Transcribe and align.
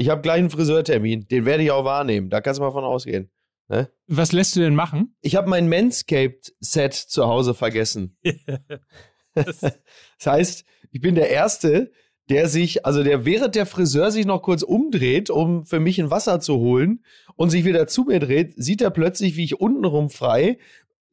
Ich 0.00 0.08
habe 0.08 0.22
gleich 0.22 0.38
einen 0.38 0.48
Friseurtermin. 0.48 1.28
Den 1.28 1.44
werde 1.44 1.62
ich 1.62 1.70
auch 1.72 1.84
wahrnehmen. 1.84 2.30
Da 2.30 2.40
kannst 2.40 2.58
du 2.58 2.62
mal 2.64 2.70
von 2.70 2.84
ausgehen. 2.84 3.30
Ne? 3.68 3.90
Was 4.06 4.32
lässt 4.32 4.56
du 4.56 4.60
denn 4.60 4.74
machen? 4.74 5.14
Ich 5.20 5.36
habe 5.36 5.50
mein 5.50 5.68
Manscaped-Set 5.68 6.94
zu 6.94 7.26
Hause 7.26 7.52
vergessen. 7.52 8.16
das 9.34 9.62
heißt, 10.24 10.64
ich 10.90 11.00
bin 11.02 11.16
der 11.16 11.28
Erste, 11.28 11.92
der 12.30 12.48
sich, 12.48 12.86
also 12.86 13.02
der 13.02 13.26
während 13.26 13.54
der 13.54 13.66
Friseur 13.66 14.10
sich 14.10 14.24
noch 14.24 14.40
kurz 14.40 14.62
umdreht, 14.62 15.28
um 15.28 15.66
für 15.66 15.80
mich 15.80 16.00
ein 16.00 16.10
Wasser 16.10 16.40
zu 16.40 16.56
holen 16.56 17.04
und 17.36 17.50
sich 17.50 17.66
wieder 17.66 17.86
zu 17.86 18.04
mir 18.04 18.20
dreht, 18.20 18.54
sieht 18.56 18.80
er 18.80 18.90
plötzlich, 18.90 19.36
wie 19.36 19.44
ich 19.44 19.60
untenrum 19.60 20.08
frei 20.08 20.56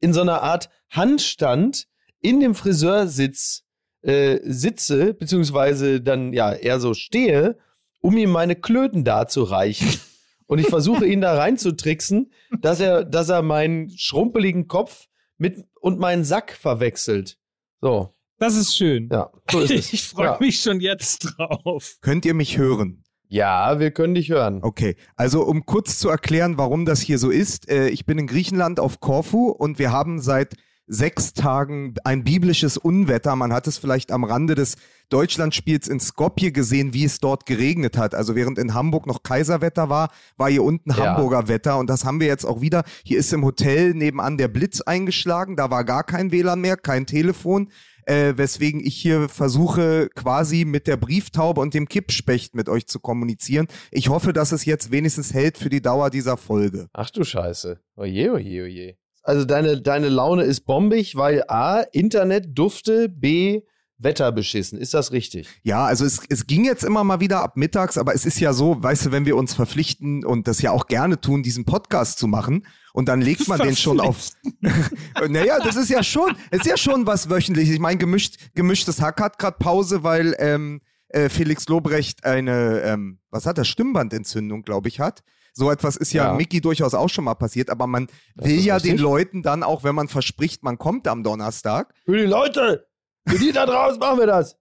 in 0.00 0.14
so 0.14 0.22
einer 0.22 0.42
Art 0.42 0.70
Handstand 0.88 1.88
in 2.22 2.40
dem 2.40 2.54
Friseursitz 2.54 3.64
äh, 4.00 4.38
sitze, 4.44 5.12
beziehungsweise 5.12 6.00
dann 6.00 6.32
ja 6.32 6.54
eher 6.54 6.80
so 6.80 6.94
stehe, 6.94 7.58
um 8.00 8.16
ihm 8.16 8.30
meine 8.30 8.56
Klöten 8.56 9.04
darzureichen. 9.04 10.00
Und 10.46 10.58
ich 10.58 10.66
versuche 10.66 11.06
ihn 11.06 11.20
da 11.20 11.36
reinzutricksen, 11.36 12.32
dass 12.60 12.80
er, 12.80 13.04
dass 13.04 13.28
er 13.28 13.42
meinen 13.42 13.90
schrumpeligen 13.90 14.66
Kopf 14.66 15.06
mit 15.36 15.66
und 15.80 15.98
meinen 15.98 16.24
Sack 16.24 16.52
verwechselt. 16.52 17.38
So. 17.80 18.14
Das 18.38 18.56
ist 18.56 18.76
schön. 18.76 19.08
Ja, 19.10 19.30
so 19.50 19.60
ist 19.60 19.70
es. 19.70 19.92
Ich 19.92 20.04
freue 20.04 20.26
ja. 20.26 20.36
mich 20.40 20.60
schon 20.60 20.80
jetzt 20.80 21.34
drauf. 21.36 21.96
Könnt 22.00 22.24
ihr 22.24 22.34
mich 22.34 22.56
hören? 22.56 23.04
Ja, 23.28 23.78
wir 23.78 23.90
können 23.90 24.14
dich 24.14 24.30
hören. 24.30 24.60
Okay, 24.62 24.96
also 25.16 25.42
um 25.42 25.66
kurz 25.66 25.98
zu 25.98 26.08
erklären, 26.08 26.56
warum 26.56 26.86
das 26.86 27.00
hier 27.00 27.18
so 27.18 27.30
ist. 27.30 27.68
Äh, 27.68 27.88
ich 27.88 28.06
bin 28.06 28.16
in 28.16 28.26
Griechenland 28.26 28.80
auf 28.80 29.00
Korfu 29.00 29.48
und 29.48 29.78
wir 29.78 29.92
haben 29.92 30.20
seit 30.20 30.54
sechs 30.88 31.34
Tagen 31.34 31.94
ein 32.04 32.24
biblisches 32.24 32.76
Unwetter. 32.76 33.36
Man 33.36 33.52
hat 33.52 33.66
es 33.66 33.78
vielleicht 33.78 34.10
am 34.10 34.24
Rande 34.24 34.54
des 34.54 34.76
Deutschlandspiels 35.10 35.88
in 35.88 36.00
Skopje 36.00 36.52
gesehen, 36.52 36.92
wie 36.92 37.04
es 37.04 37.20
dort 37.20 37.46
geregnet 37.46 37.96
hat. 37.96 38.14
Also 38.14 38.34
während 38.34 38.58
in 38.58 38.74
Hamburg 38.74 39.06
noch 39.06 39.22
Kaiserwetter 39.22 39.88
war, 39.88 40.10
war 40.36 40.50
hier 40.50 40.62
unten 40.62 40.90
ja. 40.90 40.96
Hamburger 40.96 41.48
Wetter 41.48 41.78
und 41.78 41.88
das 41.88 42.04
haben 42.04 42.20
wir 42.20 42.26
jetzt 42.26 42.44
auch 42.44 42.60
wieder. 42.60 42.84
Hier 43.04 43.18
ist 43.18 43.32
im 43.32 43.44
Hotel 43.44 43.94
nebenan 43.94 44.36
der 44.38 44.48
Blitz 44.48 44.80
eingeschlagen, 44.80 45.56
da 45.56 45.70
war 45.70 45.84
gar 45.84 46.04
kein 46.04 46.32
WLAN 46.32 46.60
mehr, 46.60 46.76
kein 46.76 47.06
Telefon 47.06 47.68
äh, 48.08 48.36
weswegen 48.36 48.80
ich 48.84 48.96
hier 48.96 49.28
versuche, 49.28 50.08
quasi 50.14 50.64
mit 50.64 50.86
der 50.86 50.96
Brieftaube 50.96 51.60
und 51.60 51.74
dem 51.74 51.88
Kippspecht 51.88 52.54
mit 52.54 52.68
euch 52.68 52.86
zu 52.86 53.00
kommunizieren. 53.00 53.68
Ich 53.90 54.08
hoffe, 54.08 54.32
dass 54.32 54.52
es 54.52 54.64
jetzt 54.64 54.90
wenigstens 54.90 55.34
hält 55.34 55.58
für 55.58 55.68
die 55.68 55.82
Dauer 55.82 56.08
dieser 56.10 56.36
Folge. 56.36 56.88
Ach 56.94 57.10
du 57.10 57.22
Scheiße. 57.22 57.80
Oje, 57.96 58.32
oje, 58.32 58.62
oje. 58.64 58.96
Also 59.28 59.44
deine, 59.44 59.78
deine 59.82 60.08
Laune 60.08 60.44
ist 60.44 60.62
bombig, 60.62 61.14
weil 61.14 61.44
A, 61.48 61.80
Internet 61.80 62.46
dufte, 62.58 63.10
B, 63.10 63.60
Wetter 63.98 64.32
beschissen. 64.32 64.78
Ist 64.78 64.94
das 64.94 65.12
richtig? 65.12 65.46
Ja, 65.62 65.84
also 65.84 66.06
es, 66.06 66.22
es 66.30 66.46
ging 66.46 66.64
jetzt 66.64 66.82
immer 66.82 67.04
mal 67.04 67.20
wieder 67.20 67.42
ab 67.42 67.58
mittags, 67.58 67.98
aber 67.98 68.14
es 68.14 68.24
ist 68.24 68.40
ja 68.40 68.54
so, 68.54 68.82
weißt 68.82 69.04
du, 69.04 69.12
wenn 69.12 69.26
wir 69.26 69.36
uns 69.36 69.52
verpflichten 69.52 70.24
und 70.24 70.48
das 70.48 70.62
ja 70.62 70.70
auch 70.70 70.86
gerne 70.86 71.20
tun, 71.20 71.42
diesen 71.42 71.66
Podcast 71.66 72.18
zu 72.18 72.26
machen 72.26 72.64
und 72.94 73.10
dann 73.10 73.20
legt 73.20 73.46
man 73.48 73.60
den 73.60 73.76
schon 73.76 74.00
auf. 74.00 74.30
naja, 75.28 75.58
das 75.58 75.76
ist 75.76 75.90
ja 75.90 76.02
schon, 76.02 76.34
ist 76.50 76.64
ja 76.64 76.78
schon 76.78 77.06
was 77.06 77.28
wöchentlich. 77.28 77.68
Ich 77.68 77.80
meine, 77.80 77.98
gemischt, 77.98 78.36
gemischtes 78.54 79.02
Hack 79.02 79.20
hat 79.20 79.38
gerade 79.38 79.58
Pause, 79.58 80.04
weil 80.04 80.34
ähm, 80.38 80.80
äh, 81.08 81.28
Felix 81.28 81.68
Lobrecht 81.68 82.24
eine, 82.24 82.80
ähm, 82.80 83.18
was 83.28 83.44
hat 83.44 83.58
er, 83.58 83.66
Stimmbandentzündung, 83.66 84.62
glaube 84.62 84.88
ich, 84.88 85.00
hat. 85.00 85.22
So 85.58 85.72
etwas 85.72 85.96
ist 85.96 86.12
ja, 86.12 86.28
ja 86.28 86.34
Mickey 86.34 86.60
durchaus 86.60 86.94
auch 86.94 87.08
schon 87.08 87.24
mal 87.24 87.34
passiert, 87.34 87.68
aber 87.68 87.88
man 87.88 88.06
das 88.36 88.46
will 88.46 88.60
ja 88.60 88.76
richtig. 88.76 88.92
den 88.92 89.00
Leuten 89.00 89.42
dann 89.42 89.64
auch, 89.64 89.82
wenn 89.82 89.96
man 89.96 90.06
verspricht, 90.06 90.62
man 90.62 90.78
kommt 90.78 91.08
am 91.08 91.24
Donnerstag. 91.24 91.92
Für 92.04 92.16
die 92.16 92.26
Leute, 92.26 92.86
für 93.26 93.38
die 93.40 93.50
da 93.50 93.66
draußen 93.66 93.98
machen 93.98 94.20
wir 94.20 94.26
das. 94.28 94.56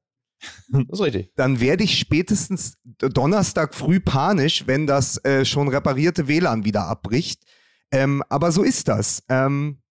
Das 0.69 0.83
ist 0.91 1.01
richtig. 1.01 1.31
Dann 1.35 1.59
werde 1.59 1.83
ich 1.83 1.99
spätestens 1.99 2.79
Donnerstag 2.97 3.75
früh 3.75 3.99
panisch, 3.99 4.65
wenn 4.65 4.87
das 4.87 5.23
äh, 5.23 5.45
schon 5.45 5.67
reparierte 5.67 6.27
WLAN 6.27 6.65
wieder 6.65 6.87
abbricht. 6.87 7.43
Ähm, 7.91 8.23
aber 8.29 8.51
so 8.51 8.63
ist 8.63 8.87
das. 8.87 9.23
Ähm, 9.29 9.83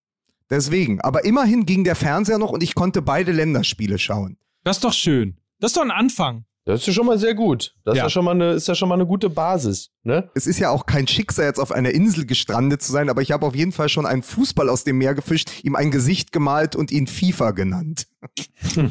deswegen. 0.50 1.00
Aber 1.02 1.24
immerhin 1.24 1.66
ging 1.66 1.84
der 1.84 1.94
Fernseher 1.94 2.38
noch 2.38 2.50
und 2.50 2.64
ich 2.64 2.74
konnte 2.74 3.00
beide 3.00 3.30
Länderspiele 3.30 3.98
schauen. 3.98 4.38
Das 4.64 4.78
ist 4.78 4.84
doch 4.84 4.92
schön. 4.92 5.36
Das 5.60 5.70
ist 5.70 5.76
doch 5.76 5.82
ein 5.82 5.92
Anfang. 5.92 6.46
Das 6.66 6.80
ist 6.80 6.88
ja 6.88 6.92
schon 6.92 7.06
mal 7.06 7.16
sehr 7.16 7.34
gut. 7.34 7.76
Das 7.84 7.96
ja. 7.96 8.02
ist, 8.02 8.06
ja 8.06 8.10
schon 8.10 8.24
mal 8.24 8.32
eine, 8.32 8.50
ist 8.50 8.66
ja 8.66 8.74
schon 8.74 8.88
mal 8.88 8.96
eine 8.96 9.06
gute 9.06 9.30
Basis. 9.30 9.92
Ne? 10.02 10.28
Es 10.34 10.48
ist 10.48 10.58
ja 10.58 10.70
auch 10.70 10.84
kein 10.84 11.06
Schicksal, 11.06 11.46
jetzt 11.46 11.60
auf 11.60 11.70
einer 11.70 11.92
Insel 11.92 12.26
gestrandet 12.26 12.82
zu 12.82 12.90
sein, 12.90 13.08
aber 13.08 13.22
ich 13.22 13.30
habe 13.30 13.46
auf 13.46 13.54
jeden 13.54 13.70
Fall 13.70 13.88
schon 13.88 14.04
einen 14.04 14.24
Fußball 14.24 14.68
aus 14.68 14.82
dem 14.82 14.98
Meer 14.98 15.14
gefischt, 15.14 15.64
ihm 15.64 15.76
ein 15.76 15.92
Gesicht 15.92 16.32
gemalt 16.32 16.74
und 16.74 16.90
ihn 16.90 17.06
FIFA 17.06 17.52
genannt. 17.52 18.08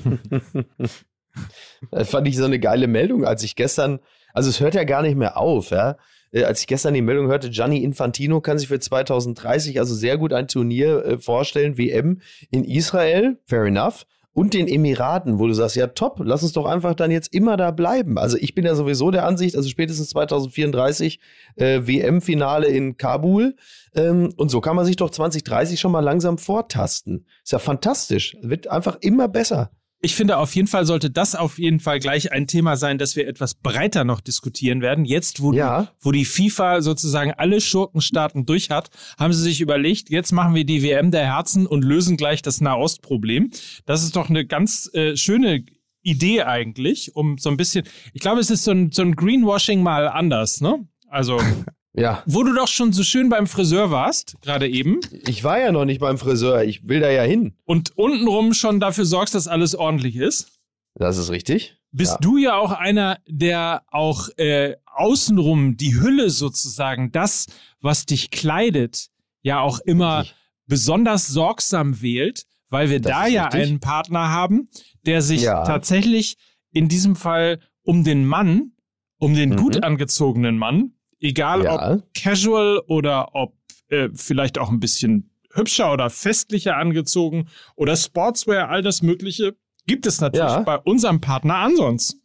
das 1.92 2.10
fand 2.10 2.30
ich 2.30 2.38
so 2.38 2.46
eine 2.46 2.62
geile 2.62 2.88
Meldung, 2.88 3.26
als 3.26 3.44
ich 3.44 3.58
gestern, 3.58 4.00
also 4.34 4.50
es 4.50 4.62
hört 4.62 4.76
ja 4.76 4.86
gar 4.86 5.02
nicht 5.02 5.18
mehr 5.18 5.36
auf, 5.36 5.72
ja. 5.72 5.98
Äh, 6.32 6.44
als 6.44 6.62
ich 6.62 6.68
gestern 6.68 6.94
die 6.94 7.02
Meldung 7.02 7.28
hörte, 7.28 7.50
Gianni 7.50 7.84
Infantino 7.84 8.40
kann 8.40 8.58
sich 8.58 8.70
für 8.70 8.80
2030 8.80 9.80
also 9.80 9.94
sehr 9.94 10.18
gut 10.18 10.32
ein 10.32 10.48
Turnier 10.48 11.04
äh, 11.04 11.18
vorstellen, 11.18 11.78
WM 11.78 12.22
in 12.52 12.64
Israel, 12.64 13.38
fair 13.48 13.66
enough 13.66 14.06
und 14.36 14.54
den 14.54 14.68
Emiraten, 14.68 15.40
wo 15.40 15.48
du 15.48 15.54
sagst, 15.54 15.78
ja 15.78 15.88
top, 15.88 16.20
lass 16.22 16.44
uns 16.44 16.52
doch 16.52 16.66
einfach 16.66 16.94
dann 16.94 17.10
jetzt 17.10 17.34
immer 17.34 17.56
da 17.56 17.72
bleiben. 17.72 18.18
Also 18.18 18.38
ich 18.38 18.54
bin 18.54 18.66
ja 18.66 18.76
sowieso 18.76 19.10
der 19.10 19.26
Ansicht, 19.26 19.56
also 19.56 19.70
spätestens 19.70 20.10
2034 20.10 21.22
äh, 21.56 21.88
WM-Finale 21.88 22.68
in 22.68 22.98
Kabul 22.98 23.56
ähm, 23.96 24.34
und 24.36 24.50
so 24.50 24.60
kann 24.60 24.76
man 24.76 24.86
sich 24.86 24.98
doch 24.98 25.10
2030 25.10 25.80
schon 25.80 25.94
mal 25.94 26.02
langsam 26.02 26.38
vortasten. 26.38 27.26
Ist 27.46 27.54
ja 27.54 27.60
fantastisch, 27.60 28.36
wird 28.42 28.68
einfach 28.68 28.98
immer 29.00 29.30
besser 29.30 29.72
ich 30.06 30.16
finde, 30.16 30.38
auf 30.38 30.56
jeden 30.56 30.68
Fall 30.68 30.86
sollte 30.86 31.10
das 31.10 31.36
auf 31.36 31.58
jeden 31.58 31.80
Fall 31.80 32.00
gleich 32.00 32.32
ein 32.32 32.48
Thema 32.48 32.78
sein, 32.78 32.98
das 32.98 33.16
wir 33.16 33.28
etwas 33.28 33.56
breiter 33.56 34.04
noch 34.04 34.22
diskutieren 34.22 34.82
werden. 34.82 35.04
Jetzt, 35.04 35.42
wo, 35.42 35.52
ja. 35.52 35.82
die, 35.82 35.88
wo 36.00 36.12
die 36.12 36.26
FIFA 36.26 36.82
sozusagen 36.82 37.32
alle 37.32 37.60
Schurkenstaaten 37.60 38.46
durch 38.46 38.70
hat, 38.70 38.90
haben 39.18 39.34
sie 39.34 39.42
sich 39.42 39.62
überlegt, 39.62 40.10
jetzt 40.10 40.32
machen 40.32 40.56
wir 40.56 40.64
die 40.64 40.84
WM 40.84 41.12
der 41.12 41.26
Herzen 41.26 41.66
und 41.68 41.84
lösen 41.84 42.18
gleich 42.18 42.42
das 42.42 42.62
Nahostproblem. 42.62 43.52
Das 43.86 44.04
ist 44.04 44.16
doch 44.16 44.30
eine 44.30 44.46
ganz 44.46 44.90
äh, 44.94 45.18
schöne 45.18 45.66
Idee 46.04 46.44
eigentlich, 46.44 47.16
um 47.16 47.38
so 47.40 47.50
ein 47.50 47.58
bisschen, 47.58 47.86
ich 48.14 48.22
glaube, 48.22 48.40
es 48.40 48.52
ist 48.52 48.64
so 48.64 48.72
ein, 48.72 48.92
so 48.92 49.02
ein 49.02 49.16
Greenwashing 49.16 49.82
mal 49.82 50.08
anders, 50.08 50.62
ne? 50.62 50.88
Also 51.10 51.42
Ja. 51.98 52.24
Wo 52.26 52.44
du 52.44 52.54
doch 52.54 52.68
schon 52.68 52.92
so 52.92 53.04
schön 53.04 53.30
beim 53.30 53.48
Friseur 53.48 53.90
warst, 53.90 54.36
gerade 54.42 54.68
eben. 54.68 55.00
Ich 55.28 55.44
war 55.44 55.60
ja 55.60 55.72
noch 55.72 55.86
nicht 55.86 56.02
beim 56.02 56.18
Friseur, 56.18 56.64
ich 56.64 56.88
will 56.88 57.00
da 57.00 57.10
ja 57.10 57.24
hin. 57.24 57.56
Und 57.64 57.98
untenrum 57.98 58.54
schon 58.54 58.80
dafür 58.80 59.06
sorgst, 59.06 59.34
dass 59.34 59.48
alles 59.48 59.76
ordentlich 59.76 60.18
ist. 60.18 60.60
Das 60.96 61.18
ist 61.18 61.30
richtig. 61.30 61.78
Bist 61.92 62.14
ja. 62.14 62.18
du 62.20 62.38
ja 62.38 62.58
auch 62.58 62.72
einer, 62.72 63.20
der 63.28 63.84
auch 63.88 64.28
äh, 64.38 64.76
außenrum 64.86 65.78
die 65.78 65.96
Hülle 65.96 66.30
sozusagen, 66.30 67.12
das, 67.12 67.48
was 67.80 68.06
dich 68.06 68.32
kleidet, 68.32 69.08
ja 69.42 69.60
auch 69.62 69.80
immer 69.80 70.22
richtig. 70.22 70.36
besonders 70.68 71.28
sorgsam 71.28 72.02
wählt, 72.02 72.44
weil 72.70 72.90
wir 72.90 73.00
das 73.00 73.12
da 73.12 73.28
ja 73.28 73.46
richtig. 73.46 73.62
einen 73.62 73.80
Partner 73.80 74.30
haben, 74.30 74.70
der 75.06 75.22
sich 75.22 75.44
ja. 75.44 75.64
tatsächlich 75.64 76.36
in 76.72 76.90
diesem 76.90 77.16
Fall 77.16 77.60
um 77.84 78.04
den 78.04 78.26
Mann, 78.26 78.74
um 79.18 79.34
den 79.34 79.52
mhm. 79.52 79.56
gut 79.56 79.84
angezogenen 79.84 80.58
Mann 80.58 80.95
Egal 81.26 81.64
ja. 81.64 81.94
ob 81.94 82.14
casual 82.14 82.84
oder 82.88 83.34
ob 83.34 83.56
äh, 83.90 84.10
vielleicht 84.14 84.60
auch 84.60 84.70
ein 84.70 84.80
bisschen 84.80 85.32
hübscher 85.52 85.92
oder 85.92 86.12
festlicher 86.12 86.78
angezogen 86.78 87.48
oder 87.76 87.96
Sportswear, 87.96 88.70
all 88.70 88.84
das 88.84 89.02
Mögliche, 89.02 89.56
gibt 89.88 90.06
es 90.06 90.22
natürlich 90.22 90.52
ja. 90.52 90.60
bei 90.60 90.78
unserem 90.78 91.22
Partner 91.22 91.56
Ansons. 91.56 92.22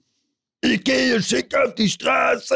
Ich 0.60 0.84
gehe 0.84 1.22
schick 1.22 1.54
auf 1.56 1.74
die 1.74 1.88
Straße. 1.88 2.54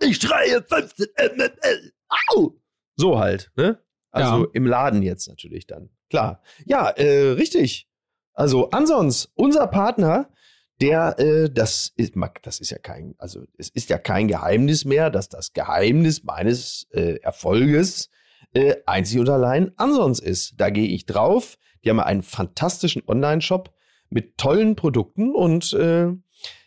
Ich 0.00 0.18
schreie 0.18 0.62
15 0.62 1.08
MML. 1.34 1.92
Au! 2.28 2.54
So 2.94 3.18
halt, 3.18 3.50
ne? 3.56 3.80
Also 4.12 4.44
ja. 4.44 4.50
im 4.52 4.66
Laden 4.66 5.02
jetzt 5.02 5.26
natürlich 5.26 5.66
dann. 5.66 5.90
Klar. 6.10 6.42
Ja, 6.64 6.90
äh, 6.90 7.30
richtig. 7.30 7.88
Also 8.34 8.70
Ansons, 8.70 9.32
unser 9.34 9.66
Partner, 9.66 10.30
der, 10.80 11.18
äh, 11.18 11.50
das 11.50 11.92
ist, 11.96 12.14
das 12.42 12.60
ist 12.60 12.70
ja 12.70 12.78
kein, 12.78 13.14
also 13.18 13.44
es 13.58 13.68
ist 13.68 13.90
ja 13.90 13.98
kein 13.98 14.28
Geheimnis 14.28 14.84
mehr, 14.84 15.10
dass 15.10 15.28
das 15.28 15.52
Geheimnis 15.52 16.24
meines 16.24 16.86
äh, 16.92 17.16
Erfolges 17.22 18.10
äh, 18.54 18.76
einzig 18.86 19.20
und 19.20 19.28
allein 19.28 19.72
Ansons 19.76 20.20
ist. 20.20 20.54
Da 20.56 20.70
gehe 20.70 20.88
ich 20.88 21.06
drauf. 21.06 21.58
Die 21.84 21.90
haben 21.90 22.00
einen 22.00 22.22
fantastischen 22.22 23.02
Online-Shop 23.06 23.72
mit 24.10 24.38
tollen 24.38 24.76
Produkten 24.76 25.34
und 25.34 25.72
äh, 25.72 26.08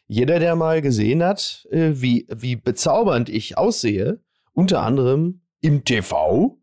jeder, 0.07 0.39
der 0.39 0.55
mal 0.55 0.81
gesehen 0.81 1.23
hat, 1.23 1.67
äh, 1.71 1.91
wie, 1.95 2.27
wie 2.33 2.55
bezaubernd 2.55 3.29
ich 3.29 3.57
aussehe, 3.57 4.21
unter 4.53 4.81
anderem 4.81 5.41
im 5.61 5.85
TV, 5.85 6.59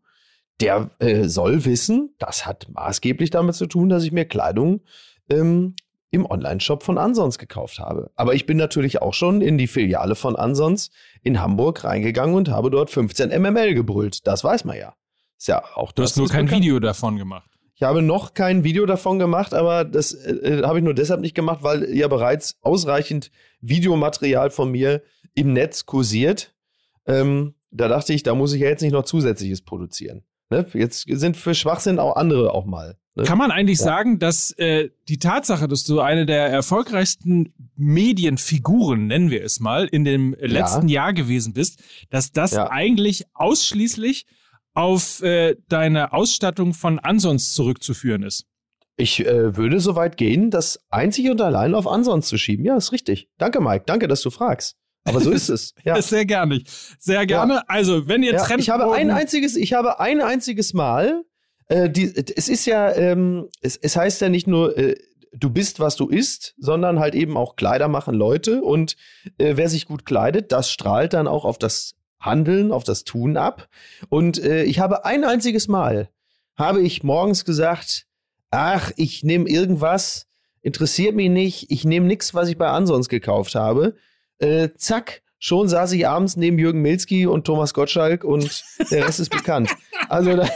der 0.59 0.91
äh, 0.99 1.27
soll 1.27 1.65
wissen, 1.65 2.15
das 2.19 2.45
hat 2.45 2.67
maßgeblich 2.69 3.29
damit 3.29 3.55
zu 3.55 3.65
tun, 3.65 3.89
dass 3.89 4.03
ich 4.03 4.11
mir 4.11 4.25
Kleidung 4.25 4.81
ähm, 5.29 5.75
im 6.11 6.25
Online-Shop 6.29 6.83
von 6.83 6.97
Ansons 6.97 7.37
gekauft 7.37 7.79
habe. 7.79 8.11
Aber 8.15 8.35
ich 8.35 8.45
bin 8.45 8.57
natürlich 8.57 9.01
auch 9.01 9.13
schon 9.13 9.41
in 9.41 9.57
die 9.57 9.67
Filiale 9.67 10.15
von 10.15 10.35
Ansons 10.35 10.91
in 11.23 11.41
Hamburg 11.41 11.83
reingegangen 11.85 12.35
und 12.35 12.49
habe 12.49 12.69
dort 12.69 12.89
15 12.89 13.29
MML 13.29 13.73
gebrüllt. 13.73 14.27
Das 14.27 14.43
weiß 14.43 14.65
man 14.65 14.77
ja. 14.77 14.93
Ist 15.37 15.47
ja 15.47 15.63
auch 15.75 15.91
Du 15.93 16.03
hast 16.03 16.17
nur 16.17 16.27
kein 16.27 16.45
bekannt. 16.45 16.63
Video 16.63 16.79
davon 16.79 17.17
gemacht. 17.17 17.49
Ich 17.73 17.83
habe 17.83 18.03
noch 18.03 18.35
kein 18.35 18.63
Video 18.63 18.85
davon 18.85 19.17
gemacht, 19.17 19.55
aber 19.55 19.85
das 19.85 20.13
äh, 20.13 20.59
äh, 20.59 20.63
habe 20.63 20.77
ich 20.77 20.83
nur 20.83 20.93
deshalb 20.93 21.21
nicht 21.21 21.33
gemacht, 21.33 21.63
weil 21.63 21.89
ja 21.95 22.07
bereits 22.07 22.57
ausreichend 22.61 23.31
Videomaterial 23.61 24.51
von 24.51 24.69
mir 24.69 25.01
im 25.33 25.53
Netz 25.53 25.85
kursiert. 25.85 26.53
Ähm, 27.07 27.55
da 27.71 27.87
dachte 27.87 28.13
ich, 28.13 28.21
da 28.21 28.35
muss 28.35 28.53
ich 28.53 28.61
ja 28.61 28.67
jetzt 28.67 28.81
nicht 28.81 28.91
noch 28.91 29.05
zusätzliches 29.05 29.61
produzieren. 29.61 30.23
Ne? 30.51 30.67
Jetzt 30.73 31.05
sind 31.07 31.37
für 31.37 31.55
Schwachsinn 31.55 31.97
auch 31.97 32.15
andere 32.15 32.53
auch 32.53 32.65
mal. 32.65 32.97
Ne? 33.15 33.23
Kann 33.23 33.37
man 33.37 33.51
eigentlich 33.51 33.79
ja. 33.79 33.85
sagen, 33.85 34.19
dass 34.19 34.51
äh, 34.57 34.89
die 35.07 35.17
Tatsache, 35.17 35.67
dass 35.67 35.83
du 35.83 36.01
eine 36.01 36.25
der 36.25 36.47
erfolgreichsten 36.47 37.53
Medienfiguren, 37.75 39.07
nennen 39.07 39.31
wir 39.31 39.43
es 39.43 39.59
mal, 39.59 39.87
in 39.87 40.03
dem 40.03 40.35
letzten 40.39 40.87
ja. 40.87 41.03
Jahr 41.03 41.13
gewesen 41.13 41.53
bist, 41.53 41.81
dass 42.09 42.31
das 42.31 42.51
ja. 42.51 42.69
eigentlich 42.69 43.25
ausschließlich 43.33 44.25
auf 44.73 45.21
äh, 45.23 45.55
deine 45.67 46.13
Ausstattung 46.13 46.73
von 46.73 46.99
Ansons 46.99 47.53
zurückzuführen 47.53 48.23
ist? 48.23 48.45
Ich 48.97 49.25
äh, 49.25 49.57
würde 49.57 49.79
so 49.79 49.95
weit 49.95 50.17
gehen, 50.17 50.51
das 50.51 50.79
einzig 50.89 51.29
und 51.29 51.41
allein 51.41 51.75
auf 51.75 51.87
Ansons 51.87 52.27
zu 52.27 52.37
schieben. 52.37 52.65
Ja, 52.65 52.75
ist 52.75 52.91
richtig. 52.91 53.29
Danke, 53.37 53.61
Mike. 53.61 53.83
Danke, 53.87 54.07
dass 54.07 54.21
du 54.21 54.29
fragst. 54.29 54.77
Aber 55.03 55.19
so 55.19 55.31
ist 55.31 55.49
es. 55.49 55.73
Ja. 55.83 56.01
Sehr 56.01 56.25
gerne. 56.25 56.61
Sehr 56.99 57.25
gerne. 57.25 57.55
Ja. 57.55 57.63
Also, 57.67 58.07
wenn 58.07 58.23
ihr 58.23 58.33
ja, 58.33 58.57
Ich 58.57 58.69
habe 58.69 58.91
ein 58.93 59.09
einziges, 59.09 59.55
ich 59.55 59.73
habe 59.73 59.99
ein 59.99 60.21
einziges 60.21 60.73
Mal, 60.73 61.23
äh, 61.67 61.89
die, 61.89 62.13
es 62.35 62.49
ist 62.49 62.65
ja, 62.65 62.93
ähm, 62.95 63.47
es, 63.61 63.77
es 63.77 63.95
heißt 63.95 64.21
ja 64.21 64.29
nicht 64.29 64.47
nur, 64.47 64.77
äh, 64.77 64.95
du 65.33 65.49
bist, 65.49 65.79
was 65.79 65.95
du 65.95 66.07
isst, 66.07 66.53
sondern 66.57 66.99
halt 66.99 67.15
eben 67.15 67.37
auch 67.37 67.55
Kleider 67.55 67.87
machen 67.87 68.15
Leute. 68.15 68.61
Und 68.61 68.95
äh, 69.37 69.53
wer 69.55 69.69
sich 69.69 69.85
gut 69.85 70.05
kleidet, 70.05 70.51
das 70.51 70.69
strahlt 70.71 71.13
dann 71.13 71.27
auch 71.27 71.45
auf 71.45 71.57
das 71.57 71.95
Handeln, 72.19 72.71
auf 72.71 72.83
das 72.83 73.03
Tun 73.03 73.37
ab. 73.37 73.67
Und 74.09 74.43
äh, 74.43 74.63
ich 74.63 74.79
habe 74.79 75.05
ein 75.05 75.23
einziges 75.23 75.67
Mal, 75.67 76.09
habe 76.55 76.81
ich 76.81 77.03
morgens 77.03 77.45
gesagt, 77.45 78.05
ach, 78.51 78.91
ich 78.97 79.23
nehme 79.23 79.49
irgendwas, 79.49 80.27
interessiert 80.61 81.15
mich 81.15 81.29
nicht, 81.29 81.71
ich 81.71 81.85
nehme 81.85 82.05
nichts, 82.05 82.33
was 82.33 82.49
ich 82.49 82.57
bei 82.57 82.67
Ansons 82.67 83.09
gekauft 83.09 83.55
habe. 83.55 83.95
Äh, 84.41 84.69
zack, 84.75 85.21
schon 85.39 85.67
saß 85.67 85.91
ich 85.93 86.07
abends 86.07 86.35
neben 86.35 86.57
Jürgen 86.57 86.81
Milski 86.81 87.25
und 87.25 87.45
Thomas 87.45 87.73
Gottschalk 87.73 88.23
und 88.23 88.63
der 88.91 89.07
Rest 89.07 89.19
ist 89.19 89.29
bekannt. 89.29 89.69
Also 90.09 90.35
da 90.35 90.49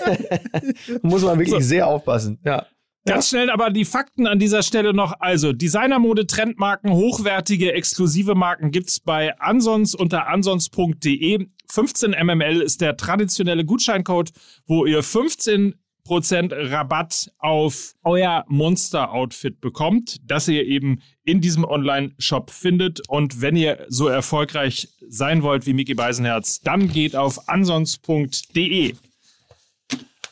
muss 1.01 1.23
man 1.23 1.37
wirklich 1.39 1.49
so. 1.49 1.59
sehr 1.59 1.87
aufpassen. 1.87 2.39
Ja. 2.43 2.65
Ganz 3.07 3.29
schnell 3.29 3.51
aber 3.51 3.69
die 3.69 3.85
Fakten 3.85 4.25
an 4.25 4.39
dieser 4.39 4.63
Stelle 4.63 4.91
noch. 4.91 5.13
Also 5.19 5.53
Designermode, 5.53 6.25
Trendmarken, 6.25 6.91
hochwertige, 6.91 7.71
exklusive 7.73 8.33
Marken 8.33 8.71
gibt's 8.71 8.99
bei 8.99 9.39
Ansons 9.39 9.93
unter 9.93 10.27
ansons.de. 10.27 11.47
15 11.69 12.11
MML 12.11 12.61
ist 12.61 12.81
der 12.81 12.97
traditionelle 12.97 13.63
Gutscheincode, 13.63 14.31
wo 14.65 14.87
ihr 14.87 15.03
15 15.03 15.75
Rabatt 16.09 17.31
auf 17.39 17.93
euer 18.03 18.45
Monster-Outfit 18.47 19.59
bekommt, 19.59 20.17
das 20.23 20.47
ihr 20.47 20.65
eben 20.65 21.01
in 21.23 21.41
diesem 21.41 21.63
Online-Shop 21.63 22.51
findet. 22.51 23.07
Und 23.09 23.41
wenn 23.41 23.55
ihr 23.55 23.85
so 23.89 24.07
erfolgreich 24.07 24.87
sein 25.07 25.43
wollt 25.43 25.65
wie 25.65 25.73
Mickey 25.73 25.95
Beisenherz, 25.95 26.61
dann 26.61 26.89
geht 26.89 27.15
auf 27.15 27.49
ansons.de. 27.49 28.95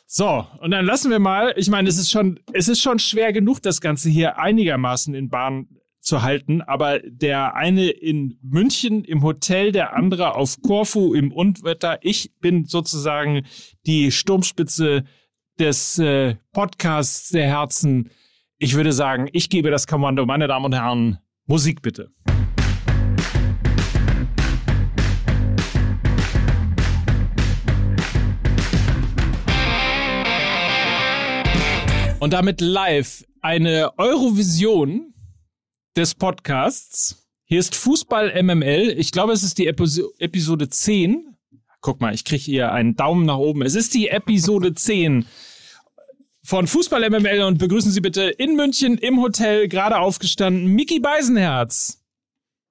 So, 0.05 0.45
und 0.61 0.69
dann 0.69 0.85
lassen 0.85 1.09
wir 1.09 1.17
mal, 1.17 1.55
ich 1.57 1.69
meine, 1.69 1.89
es 1.89 1.97
ist 1.97 2.11
schon, 2.11 2.39
es 2.53 2.67
ist 2.67 2.81
schon 2.81 2.99
schwer 2.99 3.33
genug, 3.33 3.63
das 3.63 3.81
Ganze 3.81 4.09
hier 4.09 4.37
einigermaßen 4.37 5.15
in 5.15 5.29
Bahn 5.29 5.67
zu 6.03 6.21
halten, 6.21 6.61
aber 6.61 6.99
der 6.99 7.55
eine 7.55 7.89
in 7.89 8.37
München 8.43 9.05
im 9.05 9.23
Hotel, 9.23 9.71
der 9.71 9.95
andere 9.95 10.35
auf 10.35 10.61
Korfu 10.61 11.15
im 11.15 11.31
Unwetter. 11.31 11.97
Ich 12.01 12.31
bin 12.41 12.65
sozusagen 12.65 13.45
die 13.87 14.11
Sturmspitze 14.11 15.05
des 15.59 15.99
äh, 15.99 16.35
Podcasts 16.51 17.29
der 17.29 17.45
Herzen. 17.45 18.09
Ich 18.57 18.75
würde 18.75 18.91
sagen, 18.91 19.29
ich 19.33 19.49
gebe 19.49 19.69
das 19.69 19.87
Kommando, 19.87 20.25
meine 20.25 20.47
Damen 20.47 20.65
und 20.65 20.73
Herren, 20.73 21.19
Musik 21.45 21.81
bitte. 21.81 22.11
Und 32.19 32.31
damit 32.31 32.61
live 32.61 33.25
eine 33.41 33.91
Eurovision 33.97 35.13
des 35.97 36.15
Podcasts. 36.15 37.27
Hier 37.43 37.59
ist 37.59 37.75
Fußball 37.75 38.41
MML. 38.41 38.95
Ich 38.97 39.11
glaube, 39.11 39.33
es 39.33 39.43
ist 39.43 39.57
die 39.57 39.67
Epi 39.67 39.83
Episode 40.19 40.69
10. 40.69 41.32
Guck 41.83 41.99
mal, 41.99 42.15
ich 42.15 42.23
kriege 42.23 42.41
hier 42.41 42.71
einen 42.71 42.95
Daumen 42.95 43.25
nach 43.25 43.37
oben. 43.37 43.61
Es 43.61 43.75
ist 43.75 43.93
die 43.93 44.07
Episode 44.07 44.73
10 44.73 45.25
von 46.41 46.65
Fußball 46.65 47.09
MML 47.09 47.41
und 47.41 47.57
begrüßen 47.57 47.91
Sie 47.91 47.99
bitte 47.99 48.23
in 48.23 48.55
München 48.55 48.97
im 48.97 49.21
Hotel 49.21 49.67
gerade 49.67 49.99
aufgestanden 49.99 50.67
Miki 50.67 51.01
Beisenherz. 51.01 52.01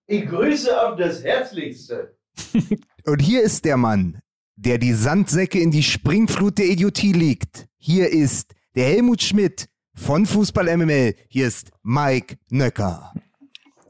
Ich 0.06 0.26
grüße 0.26 0.88
auf 0.88 0.96
das 0.96 1.22
Herzlichste. 1.22 2.16
und 3.06 3.20
hier 3.20 3.42
ist 3.42 3.66
der 3.66 3.76
Mann, 3.76 4.18
der 4.56 4.78
die 4.78 4.94
Sandsäcke 4.94 5.60
in 5.60 5.70
die 5.70 5.82
Springflut 5.82 6.56
der 6.56 6.66
Idiotie 6.66 7.12
legt. 7.12 7.66
Hier 7.76 8.08
ist 8.08 8.54
der 8.74 8.86
Helmut 8.86 9.22
Schmidt 9.22 9.68
von 9.94 10.24
Fußball 10.24 10.74
MML. 10.74 11.14
Hier 11.28 11.48
ist 11.48 11.70
Mike 11.82 12.36
Nöcker. 12.48 13.12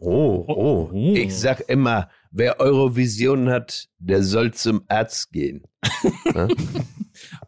Oh, 0.00 0.44
oh, 0.48 0.90
oh. 0.92 1.14
Ich 1.14 1.32
sag 1.32 1.60
immer, 1.68 2.10
wer 2.32 2.58
Eurovision 2.60 3.48
hat, 3.48 3.88
der 3.98 4.22
soll 4.22 4.52
zum 4.52 4.82
Arzt 4.88 5.30
gehen. 5.32 5.62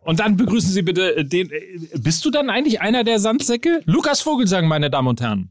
und 0.04 0.20
dann 0.20 0.36
begrüßen 0.36 0.70
Sie 0.70 0.82
bitte 0.82 1.24
den. 1.24 1.50
Äh, 1.50 1.98
bist 1.98 2.24
du 2.24 2.30
dann 2.30 2.50
eigentlich 2.50 2.80
einer 2.80 3.04
der 3.04 3.18
Sandsäcke? 3.18 3.80
Lukas 3.86 4.20
Vogelsang, 4.20 4.68
meine 4.68 4.90
Damen 4.90 5.08
und 5.08 5.20
Herren. 5.20 5.50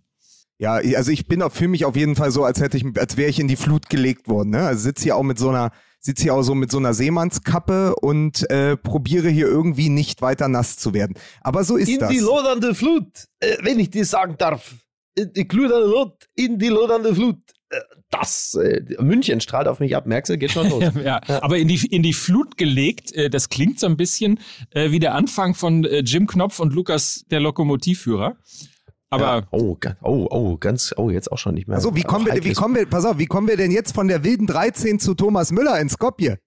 Ja, 0.59 0.73
also 0.75 1.11
ich 1.11 1.27
bin 1.27 1.43
fühle 1.49 1.69
mich 1.69 1.83
auf 1.83 1.95
jeden 1.95 2.15
Fall 2.15 2.31
so, 2.31 2.45
als 2.45 2.61
hätte 2.61 2.77
ich, 2.77 2.85
als 2.97 3.17
wäre 3.17 3.29
ich 3.29 3.39
in 3.39 3.47
die 3.47 3.55
Flut 3.55 3.89
gelegt 3.89 4.27
worden. 4.27 4.51
Ne? 4.51 4.65
Also 4.65 4.83
sitze 4.83 5.03
hier 5.03 5.15
auch 5.17 5.23
mit 5.23 5.37
so 5.37 5.49
einer 5.49 5.71
sitze 5.99 6.23
hier 6.23 6.35
auch 6.35 6.41
so 6.43 6.53
mit 6.53 6.69
so 6.69 6.77
einer 6.77 6.93
Seemannskappe 6.93 7.95
und 7.95 8.49
äh, 8.49 8.75
probiere 8.75 9.29
hier 9.29 9.47
irgendwie 9.47 9.89
nicht 9.89 10.21
weiter 10.21 10.49
nass 10.49 10.77
zu 10.77 10.93
werden. 10.93 11.15
Aber 11.41 11.63
so 11.63 11.77
ist 11.77 11.87
in 11.87 11.99
das. 11.99 12.11
In 12.11 12.17
die 12.17 12.23
lodernde 12.23 12.75
Flut, 12.75 13.07
äh, 13.39 13.57
wenn 13.61 13.79
ich 13.79 13.89
dir 13.89 14.05
sagen 14.05 14.35
darf. 14.37 14.75
In 15.15 15.31
die 15.31 15.47
glühende 15.47 15.79
Lot, 15.79 16.27
in 16.35 16.59
die 16.59 16.67
lodernde 16.67 17.15
Flut. 17.15 17.39
Das, 18.09 18.55
äh, 18.55 18.81
München 18.99 19.41
strahlt 19.41 19.67
auf 19.67 19.79
mich 19.79 19.95
ab, 19.95 20.05
merkst 20.05 20.31
du, 20.31 20.37
geht 20.37 20.51
schon 20.51 20.69
los. 20.69 20.83
ja, 21.03 21.21
aber 21.41 21.57
in 21.57 21.67
die, 21.67 21.85
in 21.87 22.03
die 22.03 22.13
Flut 22.13 22.57
gelegt, 22.57 23.13
äh, 23.13 23.29
das 23.29 23.49
klingt 23.49 23.79
so 23.79 23.87
ein 23.87 23.97
bisschen 23.97 24.39
äh, 24.71 24.91
wie 24.91 24.99
der 24.99 25.15
Anfang 25.15 25.55
von 25.55 25.83
äh, 25.85 25.99
Jim 25.99 26.27
Knopf 26.27 26.59
und 26.59 26.73
Lukas, 26.73 27.25
der 27.31 27.39
Lokomotivführer. 27.39 28.37
Aber 29.09 29.25
ja. 29.25 29.47
oh, 29.51 29.77
oh, 30.01 30.27
oh, 30.31 30.57
ganz, 30.57 30.93
oh, 30.97 31.11
jetzt 31.11 31.31
auch 31.31 31.37
schon 31.37 31.53
nicht 31.53 31.67
mehr. 31.67 31.77
Also 31.77 31.95
wie 31.95 32.01
kommen 32.01 32.25
wir, 32.25 32.43
wie 32.43 32.53
kommen 32.53 32.75
wir, 32.75 32.87
pass 32.87 33.05
auf, 33.05 33.19
wie 33.19 33.27
kommen 33.27 33.47
wir 33.47 33.57
denn 33.57 33.69
jetzt 33.69 33.93
von 33.93 34.07
der 34.07 34.23
wilden 34.23 34.47
13 34.47 34.99
zu 34.99 35.13
Thomas 35.13 35.51
Müller 35.51 35.79
in 35.79 35.89
Skopje? 35.89 36.39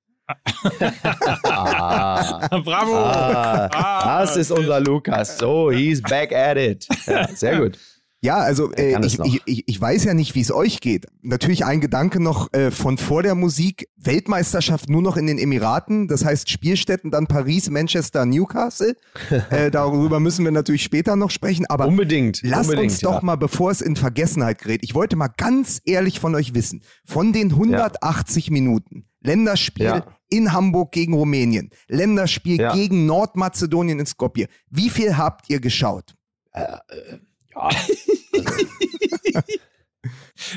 ah, 1.45 2.49
Bravo! 2.65 2.97
Ah, 2.97 3.71
ah, 3.73 4.21
das 4.21 4.37
ist 4.37 4.51
unser 4.51 4.81
Lukas. 4.81 5.39
So, 5.39 5.71
he's 5.71 6.03
back 6.03 6.33
at 6.33 6.57
it. 6.57 6.89
Ja, 7.07 7.29
sehr 7.29 7.61
gut. 7.61 7.79
Ja, 8.27 8.39
also 8.39 8.73
äh, 8.73 8.99
ich, 9.07 9.21
ich, 9.21 9.43
ich, 9.45 9.69
ich, 9.69 9.81
weiß 9.81 10.03
ja 10.03 10.13
nicht, 10.13 10.35
wie 10.35 10.41
es 10.41 10.51
euch 10.51 10.81
geht. 10.81 11.07
Natürlich 11.23 11.65
ein 11.65 11.81
Gedanke 11.81 12.19
noch 12.19 12.53
äh, 12.53 12.73
von 12.73 12.99
vor 12.99 13.23
der 13.23 13.37
Musik. 13.37 13.89
Weltmeisterschaft 13.97 14.89
nur 14.91 15.01
noch 15.01 15.17
in 15.17 15.29
den 15.29 15.39
Emiraten. 15.39 16.09
Das 16.09 16.25
heißt 16.25 16.51
Spielstätten 16.51 17.13
dann 17.13 17.29
Paris, 17.29 17.71
Manchester, 17.71 18.27
Newcastle. 18.27 18.97
äh, 19.51 19.71
darüber 19.71 20.19
müssen 20.19 20.45
wir 20.45 20.51
natürlich 20.51 20.83
später 20.83 21.15
noch 21.15 21.31
sprechen. 21.31 21.67
Aber 21.67 21.87
unbedingt. 21.87 22.41
Lasst 22.43 22.69
unbedingt, 22.69 22.91
uns 22.91 23.01
doch 23.01 23.21
ja. 23.21 23.21
mal, 23.23 23.37
bevor 23.37 23.71
es 23.71 23.81
in 23.81 23.95
Vergessenheit 23.95 24.59
gerät, 24.59 24.81
ich 24.83 24.97
wollte 24.97 25.15
mal 25.15 25.29
ganz 25.29 25.81
ehrlich 25.85 26.19
von 26.19 26.35
euch 26.35 26.53
wissen. 26.53 26.83
Von 27.05 27.33
den 27.33 27.53
180 27.53 28.47
ja. 28.47 28.53
Minuten 28.53 29.05
Länderspiel 29.21 29.87
ja. 29.87 30.07
in 30.31 30.53
Hamburg 30.53 30.91
gegen 30.91 31.15
Rumänien, 31.15 31.71
Länderspiel 31.87 32.71
gegen 32.73 33.07
Nordmazedonien 33.07 34.01
in 34.01 34.07
Skopje. 34.07 34.49
Wie 34.69 34.91
viel 34.91 35.17
habt 35.17 35.49
ihr 35.49 35.61
geschaut? 35.61 36.17
Äh, 36.53 36.63
äh 36.63 37.19
ja. 37.57 39.43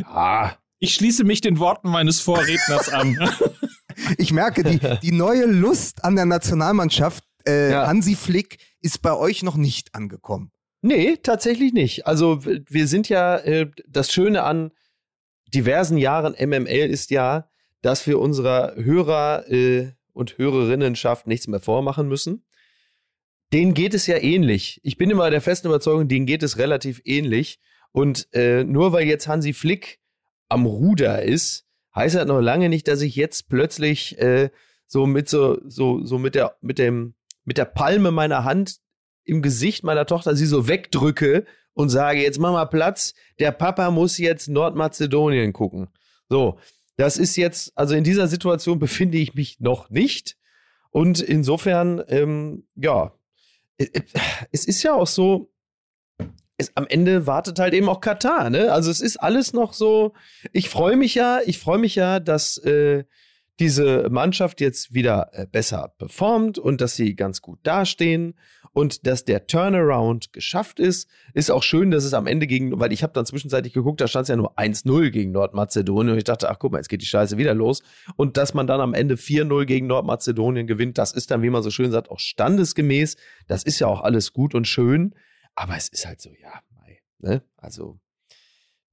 ja. 0.02 0.58
Ich 0.80 0.94
schließe 0.94 1.26
mich 1.26 1.42
den 1.42 1.60
Worten 1.60 1.90
meines 1.90 2.22
Vorredners 2.22 2.90
an. 2.90 3.18
ich 4.18 4.32
merke, 4.32 4.64
die, 4.64 4.80
die 5.02 5.12
neue 5.12 5.46
Lust 5.46 6.06
an 6.06 6.16
der 6.16 6.26
Nationalmannschaft, 6.26 7.24
äh, 7.46 7.72
ja. 7.72 7.88
Hansi 7.88 8.16
Flick, 8.16 8.58
ist 8.82 9.02
bei 9.02 9.14
euch 9.14 9.44
noch 9.44 9.58
nicht 9.58 9.94
angekommen. 9.94 10.52
Nee, 10.82 11.18
tatsächlich 11.18 11.74
nicht. 11.74 12.08
Also 12.08 12.46
wir 12.46 12.88
sind 12.88 13.10
ja, 13.10 13.38
äh, 13.38 13.70
das 13.88 14.14
Schöne 14.14 14.44
an 14.44 14.72
diversen 15.54 15.98
Jahren 15.98 16.34
MML 16.34 16.90
ist 16.90 17.12
ja, 17.12 17.50
dass 17.82 18.08
wir 18.08 18.20
unserer 18.20 18.76
Hörer 18.76 19.50
äh, 19.50 19.92
und 20.14 20.38
Hörerinnenschaft 20.38 21.28
nichts 21.28 21.48
mehr 21.48 21.60
vormachen 21.60 22.08
müssen 22.08 22.46
denen 23.54 23.74
geht 23.74 23.94
es 23.94 24.08
ja 24.08 24.18
ähnlich. 24.18 24.80
Ich 24.84 24.98
bin 24.98 25.10
immer 25.10 25.30
der 25.30 25.42
festen 25.42 25.68
Überzeugung, 25.68 26.08
denen 26.08 26.26
geht 26.26 26.44
es 26.44 26.58
relativ 26.58 27.02
ähnlich. 27.06 27.60
Und 27.92 28.28
äh, 28.34 28.64
nur 28.64 28.94
weil 28.94 29.08
jetzt 29.08 29.28
Hansi 29.28 29.54
Flick 29.54 30.00
am 30.48 30.66
Ruder 30.66 31.24
ist, 31.24 31.66
heißt 31.96 32.16
das 32.16 32.28
noch 32.28 32.42
lange 32.42 32.70
nicht, 32.70 32.88
dass 32.88 33.02
ich 33.02 33.16
jetzt 33.16 33.50
plötzlich 33.50 34.20
äh, 34.20 34.50
so 34.86 35.06
mit 35.06 35.30
so 35.30 35.60
so 35.68 36.04
so 36.06 36.18
mit 36.20 36.36
der 36.36 36.56
mit 36.62 36.78
dem 36.78 37.16
mit 37.46 37.58
der 37.58 37.66
Palme 37.66 38.12
meiner 38.12 38.44
Hand 38.44 38.78
im 39.24 39.42
Gesicht 39.42 39.84
meiner 39.84 40.06
Tochter 40.06 40.36
sie 40.36 40.46
so 40.46 40.68
wegdrücke 40.68 41.46
und 41.74 41.90
sage 41.90 42.22
jetzt 42.22 42.40
mach 42.40 42.52
mal 42.52 42.66
Platz, 42.66 43.14
der 43.40 43.52
Papa 43.52 43.90
muss 43.90 44.18
jetzt 44.18 44.50
Nordmazedonien 44.50 45.54
gucken. 45.54 45.88
So, 46.30 46.60
Das 46.98 47.18
ist 47.18 47.38
jetzt, 47.38 47.72
also 47.78 47.96
in 47.96 48.04
dieser 48.04 48.28
Situation 48.28 48.78
befinde 48.78 49.18
ich 49.18 49.34
mich 49.34 49.60
noch 49.62 49.90
nicht. 49.90 50.36
Und 50.92 51.22
insofern, 51.22 52.04
ähm, 52.10 52.68
ja, 52.76 53.14
es 54.52 54.66
ist 54.66 54.84
ja 54.84 54.94
auch 54.94 55.08
so, 55.08 55.52
es, 56.58 56.72
am 56.76 56.86
Ende 56.88 57.26
wartet 57.26 57.60
halt 57.60 57.74
eben 57.74 57.90
auch 57.90 58.02
Katar, 58.02 58.50
ne? 58.50 58.72
Also 58.72 58.92
es 58.92 59.02
ist 59.02 59.18
alles 59.18 59.54
noch 59.54 59.74
so, 59.74 60.14
ich 60.52 60.70
freue 60.70 60.98
mich 60.98 61.16
ja, 61.16 61.40
ich 61.46 61.60
freue 61.60 61.78
mich 61.78 61.96
ja, 61.96 62.20
dass 62.20 62.58
äh, 62.58 63.06
diese 63.60 64.10
Mannschaft 64.10 64.62
jetzt 64.62 64.94
wieder 64.94 65.30
äh, 65.34 65.46
besser 65.46 65.94
performt 65.98 66.58
und 66.58 66.82
dass 66.82 66.96
sie 66.96 67.16
ganz 67.16 67.42
gut 67.42 67.60
dastehen 67.64 68.36
und 68.74 69.06
dass 69.06 69.26
der 69.26 69.48
Turnaround 69.48 70.34
geschafft 70.34 70.80
ist. 70.80 71.10
Ist 71.34 71.52
auch 71.52 71.64
schön, 71.64 71.92
dass 71.92 72.04
es 72.04 72.14
am 72.14 72.28
Ende 72.28 72.48
gegen, 72.48 72.80
weil 72.80 72.94
ich 72.94 73.04
habe 73.04 73.14
dann 73.14 73.26
zwischenzeitlich 73.26 73.74
geguckt, 73.74 74.02
da 74.02 74.08
stand 74.08 74.24
es 74.24 74.30
ja 74.30 74.36
nur 74.36 74.58
1-0 74.58 75.10
gegen 75.10 75.32
Nordmazedonien 75.32 76.14
und 76.14 76.18
ich 76.18 76.24
dachte, 76.24 76.50
ach 76.50 76.60
guck 76.60 76.72
mal, 76.72 76.78
jetzt 76.78 76.90
geht 76.90 77.02
die 77.02 77.06
Scheiße 77.08 77.38
wieder 77.38 77.54
los. 77.54 77.82
Und 78.16 78.38
dass 78.38 78.54
man 78.54 78.68
dann 78.68 78.82
am 78.82 78.94
Ende 78.94 79.16
4-0 79.16 79.66
gegen 79.66 79.88
Nordmazedonien 79.88 80.68
gewinnt, 80.68 80.98
das 80.98 81.12
ist 81.12 81.32
dann, 81.32 81.42
wie 81.42 81.50
man 81.50 81.64
so 81.64 81.72
schön 81.72 81.92
sagt, 81.92 82.10
auch 82.10 82.20
standesgemäß. 82.20 83.18
Das 83.48 83.64
ist 83.64 83.80
ja 83.80 83.88
auch 83.88 84.02
alles 84.02 84.34
gut 84.34 84.56
und 84.56 84.68
schön. 84.68 85.16
Aber 85.56 85.76
es 85.76 85.90
ist 85.90 86.06
halt 86.06 86.22
so, 86.22 86.30
ja, 86.42 86.62
ne? 87.20 87.44
Also 87.58 88.00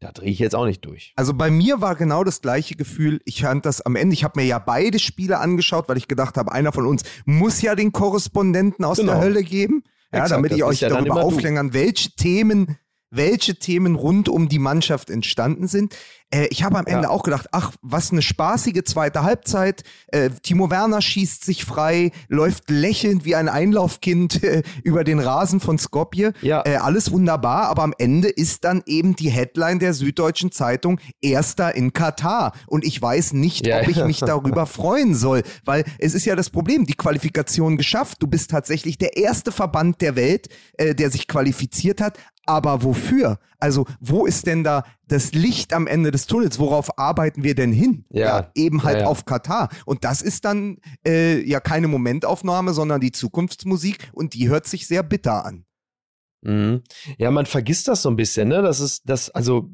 da 0.01 0.13
drehe 0.13 0.31
ich 0.31 0.39
jetzt 0.39 0.55
auch 0.55 0.67
nicht 0.67 0.85
durch. 0.85 1.13
Also 1.17 1.33
bei 1.33 1.51
mir 1.51 1.81
war 1.81 1.97
genau 1.97 2.23
das 2.23 2.43
gleiche 2.43 2.75
Gefühl. 2.75 3.21
Ich 3.25 3.43
fand 3.43 3.65
das 3.65 3.81
am 3.81 3.97
Ende, 3.97 4.13
ich 4.15 4.25
habe 4.25 4.39
mir 4.41 4.47
ja 4.47 4.59
beide 4.59 4.99
Spiele 4.99 5.39
angeschaut, 5.39 5.89
weil 5.89 5.97
ich 5.97 6.09
gedacht 6.09 6.37
habe, 6.37 6.53
einer 6.53 6.73
von 6.73 6.87
uns 6.87 7.03
muss 7.25 7.63
ja 7.63 7.75
den 7.75 7.93
Korrespondenten 7.93 8.85
aus 8.85 8.99
genau. 8.99 9.13
der 9.13 9.21
Hölle 9.23 9.43
geben. 9.43 9.85
Ja, 10.13 10.21
Exakt, 10.21 10.33
damit 10.33 10.53
ich 10.53 10.65
euch 10.65 10.81
ja 10.81 10.89
darüber 10.89 11.23
aufklären 11.23 11.73
welche 11.73 12.11
Themen 12.11 12.79
welche 13.11 13.57
Themen 13.57 13.95
rund 13.95 14.29
um 14.29 14.49
die 14.49 14.59
Mannschaft 14.59 15.11
entstanden 15.11 15.69
sind. 15.69 15.95
Äh, 16.31 16.49
ich 16.51 16.63
habe 16.63 16.79
am 16.79 16.87
Ende 16.87 17.05
ja. 17.05 17.11
auch 17.11 17.23
gedacht, 17.23 17.47
ach, 17.53 17.73
was 17.83 18.11
eine 18.11 18.23
spaßige 18.23 18.83
zweite 18.85 19.23
Halbzeit. 19.23 19.85
Äh, 20.09 20.31
Timo 20.43 20.71
Werner 20.71 21.01
schießt 21.01 21.45
sich 21.45 21.65
frei, 21.65 22.11
läuft 22.29 22.71
lächelnd 22.71 23.25
wie 23.25 23.37
ein 23.37 23.49
Einlaufkind 23.49 24.43
äh, 24.43 24.63
über 24.83 25.05
den 25.05 25.21
Rasen 25.21 25.61
von 25.61 25.79
Skopje. 25.79 26.33
Ja. 26.43 26.63
Äh, 26.67 26.77
alles 26.77 27.13
wunderbar, 27.13 27.69
aber 27.69 27.85
am 27.85 27.95
Ende 27.97 28.29
ist 28.29 28.65
dann 28.65 28.83
eben 28.87 29.15
die 29.15 29.31
Headline 29.31 29.79
der 29.79 29.95
Süddeutschen 29.95 30.51
Zeitung 30.51 31.01
Erster 31.21 31.75
in 31.75 31.93
Katar. 31.93 32.53
Und 32.67 32.85
ich 32.85 33.01
weiß 33.01 33.33
nicht, 33.35 33.67
ja, 33.67 33.81
ob 33.81 33.89
ich 33.89 34.05
mich 34.05 34.19
darüber 34.21 34.67
freuen 34.67 35.15
soll, 35.15 35.43
weil 35.65 35.85
es 35.99 36.15
ist 36.15 36.25
ja 36.25 36.35
das 36.35 36.51
Problem, 36.51 36.87
die 36.87 36.95
Qualifikation 36.95 37.77
geschafft. 37.77 38.19
Du 38.21 38.27
bist 38.27 38.51
tatsächlich 38.51 38.99
der 38.99 39.17
erste 39.17 39.53
Verband 39.53 40.01
der 40.01 40.17
Welt, 40.17 40.49
äh, 40.75 40.95
der 40.95 41.11
sich 41.11 41.29
qualifiziert 41.29 42.01
hat. 42.01 42.19
Aber 42.47 42.85
wofür? 42.85 43.39
Also, 43.59 43.87
wo 44.01 44.25
ist 44.25 44.47
denn 44.47 44.63
da 44.63 44.85
das 45.09 45.33
Licht 45.33 45.73
am 45.73 45.87
Ende 45.87 46.11
des 46.11 46.27
Tunnels? 46.27 46.59
Worauf 46.59 46.99
arbeiten 46.99 47.43
wir 47.43 47.55
denn 47.55 47.73
hin? 47.73 48.05
Ja, 48.11 48.27
ja 48.27 48.51
eben 48.55 48.85
halt 48.85 48.99
ja, 48.99 49.03
ja. 49.03 49.09
auf 49.09 49.25
Katar. 49.25 49.69
Und 49.85 50.05
das 50.05 50.23
ist 50.23 50.45
dann 50.45 50.79
äh, 51.07 51.43
ja 51.43 51.61
keine 51.61 51.89
Momentaufnahme, 51.89 52.73
sondern 52.73 53.01
die 53.01 53.13
Zukunftsmusik 53.13 54.11
und 54.13 54.35
die 54.35 54.49
hört 54.49 54.67
sich 54.67 54.87
sehr 54.87 55.03
bitter 55.03 55.45
an. 55.45 55.65
Mhm. 56.43 56.83
Ja, 57.19 57.31
man 57.31 57.47
vergisst 57.47 57.89
das 57.89 58.03
so 58.03 58.11
ein 58.11 58.17
bisschen, 58.17 58.49
ne? 58.49 58.63
Das 58.63 58.81
ist 58.81 59.03
das, 59.07 59.31
also 59.31 59.71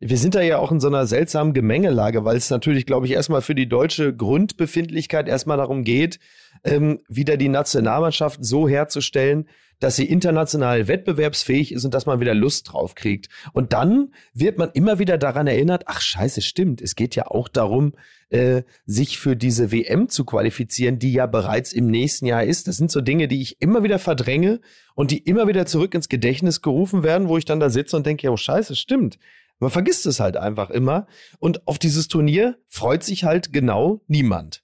wir 0.00 0.16
sind 0.16 0.34
da 0.34 0.40
ja 0.40 0.58
auch 0.58 0.72
in 0.72 0.80
so 0.80 0.88
einer 0.88 1.06
seltsamen 1.06 1.52
Gemengelage, 1.52 2.24
weil 2.24 2.36
es 2.36 2.48
natürlich, 2.48 2.86
glaube 2.86 3.06
ich, 3.06 3.12
erstmal 3.12 3.42
für 3.42 3.54
die 3.54 3.68
deutsche 3.68 4.16
Grundbefindlichkeit 4.16 5.28
erstmal 5.28 5.58
darum 5.58 5.84
geht, 5.84 6.18
ähm, 6.64 7.00
wieder 7.08 7.36
die 7.36 7.50
Nationalmannschaft 7.50 8.42
so 8.42 8.66
herzustellen, 8.66 9.46
dass 9.80 9.96
sie 9.96 10.04
international 10.04 10.86
wettbewerbsfähig 10.86 11.72
ist 11.72 11.84
und 11.84 11.92
dass 11.92 12.06
man 12.06 12.20
wieder 12.20 12.34
Lust 12.34 12.72
drauf 12.72 12.94
kriegt. 12.94 13.28
Und 13.52 13.72
dann 13.72 14.14
wird 14.32 14.58
man 14.58 14.70
immer 14.72 14.98
wieder 14.98 15.18
daran 15.18 15.46
erinnert, 15.46 15.84
ach 15.86 16.00
scheiße, 16.00 16.42
stimmt, 16.42 16.80
es 16.80 16.94
geht 16.94 17.16
ja 17.16 17.26
auch 17.26 17.48
darum, 17.48 17.94
äh, 18.28 18.62
sich 18.86 19.18
für 19.18 19.36
diese 19.36 19.72
WM 19.72 20.08
zu 20.08 20.24
qualifizieren, 20.24 20.98
die 20.98 21.12
ja 21.12 21.26
bereits 21.26 21.72
im 21.72 21.88
nächsten 21.88 22.26
Jahr 22.26 22.44
ist. 22.44 22.68
Das 22.68 22.76
sind 22.76 22.90
so 22.90 23.00
Dinge, 23.00 23.26
die 23.26 23.42
ich 23.42 23.60
immer 23.60 23.82
wieder 23.82 23.98
verdränge 23.98 24.60
und 24.94 25.10
die 25.10 25.18
immer 25.18 25.48
wieder 25.48 25.66
zurück 25.66 25.94
ins 25.94 26.08
Gedächtnis 26.08 26.62
gerufen 26.62 27.02
werden, 27.02 27.28
wo 27.28 27.38
ich 27.38 27.44
dann 27.44 27.58
da 27.58 27.70
sitze 27.70 27.96
und 27.96 28.06
denke, 28.06 28.24
ja, 28.24 28.30
oh 28.30 28.36
scheiße, 28.36 28.76
stimmt. 28.76 29.18
Man 29.58 29.70
vergisst 29.70 30.06
es 30.06 30.20
halt 30.20 30.36
einfach 30.36 30.70
immer. 30.70 31.06
Und 31.38 31.66
auf 31.66 31.78
dieses 31.78 32.08
Turnier 32.08 32.58
freut 32.66 33.02
sich 33.02 33.24
halt 33.24 33.52
genau 33.52 34.02
niemand. 34.06 34.62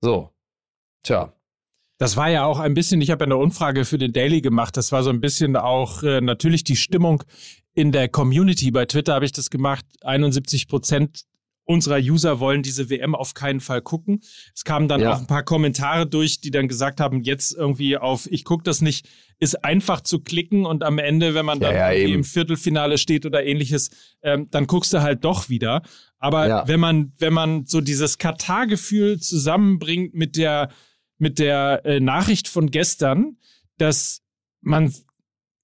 So. 0.00 0.32
Tja. 1.02 1.37
Das 1.98 2.16
war 2.16 2.30
ja 2.30 2.44
auch 2.44 2.60
ein 2.60 2.74
bisschen, 2.74 3.00
ich 3.00 3.10
habe 3.10 3.24
ja 3.24 3.26
eine 3.26 3.36
Umfrage 3.36 3.84
für 3.84 3.98
den 3.98 4.12
Daily 4.12 4.40
gemacht, 4.40 4.76
das 4.76 4.92
war 4.92 5.02
so 5.02 5.10
ein 5.10 5.20
bisschen 5.20 5.56
auch 5.56 6.02
äh, 6.02 6.20
natürlich 6.20 6.64
die 6.64 6.76
Stimmung 6.76 7.24
in 7.74 7.92
der 7.92 8.08
Community. 8.08 8.70
Bei 8.70 8.86
Twitter 8.86 9.14
habe 9.14 9.24
ich 9.24 9.32
das 9.32 9.50
gemacht, 9.50 9.84
71 10.02 10.68
Prozent 10.68 11.24
unserer 11.68 11.98
User 11.98 12.40
wollen 12.40 12.62
diese 12.62 12.88
WM 12.88 13.14
auf 13.14 13.34
keinen 13.34 13.60
Fall 13.60 13.82
gucken. 13.82 14.20
Es 14.54 14.64
kamen 14.64 14.88
dann 14.88 15.02
ja. 15.02 15.12
auch 15.12 15.18
ein 15.18 15.26
paar 15.26 15.42
Kommentare 15.42 16.06
durch, 16.06 16.40
die 16.40 16.50
dann 16.50 16.66
gesagt 16.66 16.98
haben, 16.98 17.22
jetzt 17.22 17.54
irgendwie 17.54 17.98
auf 17.98 18.26
ich 18.30 18.44
gucke 18.44 18.64
das 18.64 18.80
nicht, 18.80 19.06
ist 19.38 19.64
einfach 19.64 20.00
zu 20.00 20.20
klicken 20.20 20.64
und 20.64 20.82
am 20.82 20.98
Ende, 20.98 21.34
wenn 21.34 21.44
man 21.44 21.60
dann 21.60 21.74
ja, 21.74 21.90
ja, 21.90 22.08
im 22.08 22.24
Viertelfinale 22.24 22.96
steht 22.96 23.26
oder 23.26 23.44
ähnliches, 23.44 23.90
ähm, 24.22 24.48
dann 24.50 24.66
guckst 24.66 24.94
du 24.94 25.02
halt 25.02 25.24
doch 25.24 25.50
wieder. 25.50 25.82
Aber 26.18 26.64
wenn 26.66 26.80
man, 26.80 27.12
wenn 27.18 27.34
man 27.34 27.66
so 27.66 27.82
dieses 27.82 28.16
Katar-Gefühl 28.16 29.20
zusammenbringt 29.20 30.14
mit 30.14 30.36
der 30.36 30.70
mit 31.18 31.38
der 31.38 31.82
äh, 31.84 32.00
Nachricht 32.00 32.48
von 32.48 32.70
gestern, 32.70 33.36
dass 33.76 34.22
man 34.60 34.92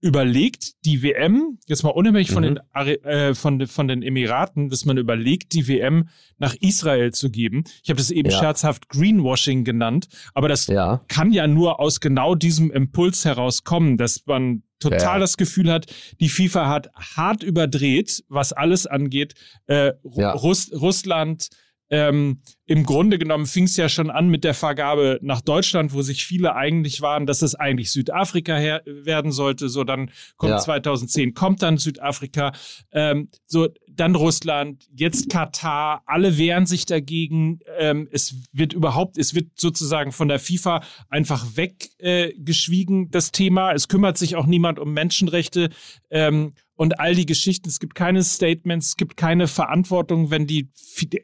überlegt, 0.04 0.84
die 0.84 1.02
WM, 1.02 1.58
jetzt 1.66 1.82
mal 1.82 1.88
unabhängig 1.88 2.28
mhm. 2.30 2.34
von, 2.34 2.42
den, 2.42 2.58
äh, 3.04 3.34
von, 3.34 3.66
von 3.66 3.88
den 3.88 4.02
Emiraten, 4.02 4.68
dass 4.68 4.84
man 4.84 4.98
überlegt, 4.98 5.54
die 5.54 5.66
WM 5.66 6.08
nach 6.36 6.54
Israel 6.60 7.12
zu 7.12 7.30
geben. 7.30 7.64
Ich 7.82 7.88
habe 7.88 7.96
das 7.96 8.10
eben 8.10 8.28
ja. 8.28 8.38
scherzhaft 8.38 8.90
Greenwashing 8.90 9.64
genannt, 9.64 10.08
aber 10.34 10.48
das 10.48 10.66
ja. 10.66 11.00
kann 11.08 11.32
ja 11.32 11.46
nur 11.46 11.80
aus 11.80 12.00
genau 12.00 12.34
diesem 12.34 12.70
Impuls 12.70 13.24
herauskommen, 13.24 13.96
dass 13.96 14.26
man 14.26 14.62
total 14.78 15.14
ja. 15.14 15.18
das 15.20 15.38
Gefühl 15.38 15.72
hat, 15.72 15.86
die 16.20 16.28
FIFA 16.28 16.68
hat 16.68 16.90
hart 16.94 17.42
überdreht, 17.42 18.24
was 18.28 18.52
alles 18.52 18.86
angeht. 18.86 19.32
Äh, 19.68 19.92
Russ 20.04 20.70
Russland, 20.70 21.48
ähm, 21.94 22.40
im 22.66 22.82
Grunde 22.82 23.18
genommen 23.18 23.46
fing 23.46 23.64
es 23.64 23.76
ja 23.76 23.88
schon 23.88 24.10
an 24.10 24.28
mit 24.28 24.42
der 24.42 24.54
Vergabe 24.54 25.20
nach 25.22 25.40
Deutschland, 25.40 25.92
wo 25.92 26.02
sich 26.02 26.24
viele 26.24 26.56
eigentlich 26.56 27.02
waren, 27.02 27.24
dass 27.24 27.40
es 27.40 27.54
eigentlich 27.54 27.92
Südafrika 27.92 28.56
her 28.56 28.82
werden 28.84 29.30
sollte. 29.30 29.68
So, 29.68 29.84
dann 29.84 30.10
kommt 30.36 30.50
ja. 30.50 30.58
2010, 30.58 31.34
kommt 31.34 31.62
dann 31.62 31.78
Südafrika, 31.78 32.50
ähm, 32.90 33.28
so 33.46 33.68
dann 33.86 34.16
Russland, 34.16 34.88
jetzt 34.92 35.30
Katar. 35.30 36.02
Alle 36.06 36.36
wehren 36.36 36.66
sich 36.66 36.84
dagegen. 36.84 37.60
Ähm, 37.78 38.08
es 38.10 38.34
wird 38.50 38.72
überhaupt, 38.72 39.16
es 39.16 39.36
wird 39.36 39.52
sozusagen 39.54 40.10
von 40.10 40.26
der 40.26 40.40
FIFA 40.40 40.82
einfach 41.08 41.46
weggeschwiegen, 41.54 43.04
äh, 43.04 43.08
das 43.08 43.30
Thema. 43.30 43.72
Es 43.72 43.86
kümmert 43.86 44.18
sich 44.18 44.34
auch 44.34 44.46
niemand 44.46 44.80
um 44.80 44.92
Menschenrechte. 44.92 45.70
Ähm, 46.10 46.54
und 46.76 47.00
all 47.00 47.14
die 47.14 47.26
Geschichten. 47.26 47.68
Es 47.68 47.78
gibt 47.78 47.94
keine 47.94 48.22
Statements, 48.22 48.88
es 48.88 48.96
gibt 48.96 49.16
keine 49.16 49.46
Verantwortung, 49.46 50.30
wenn 50.30 50.46
die, 50.46 50.70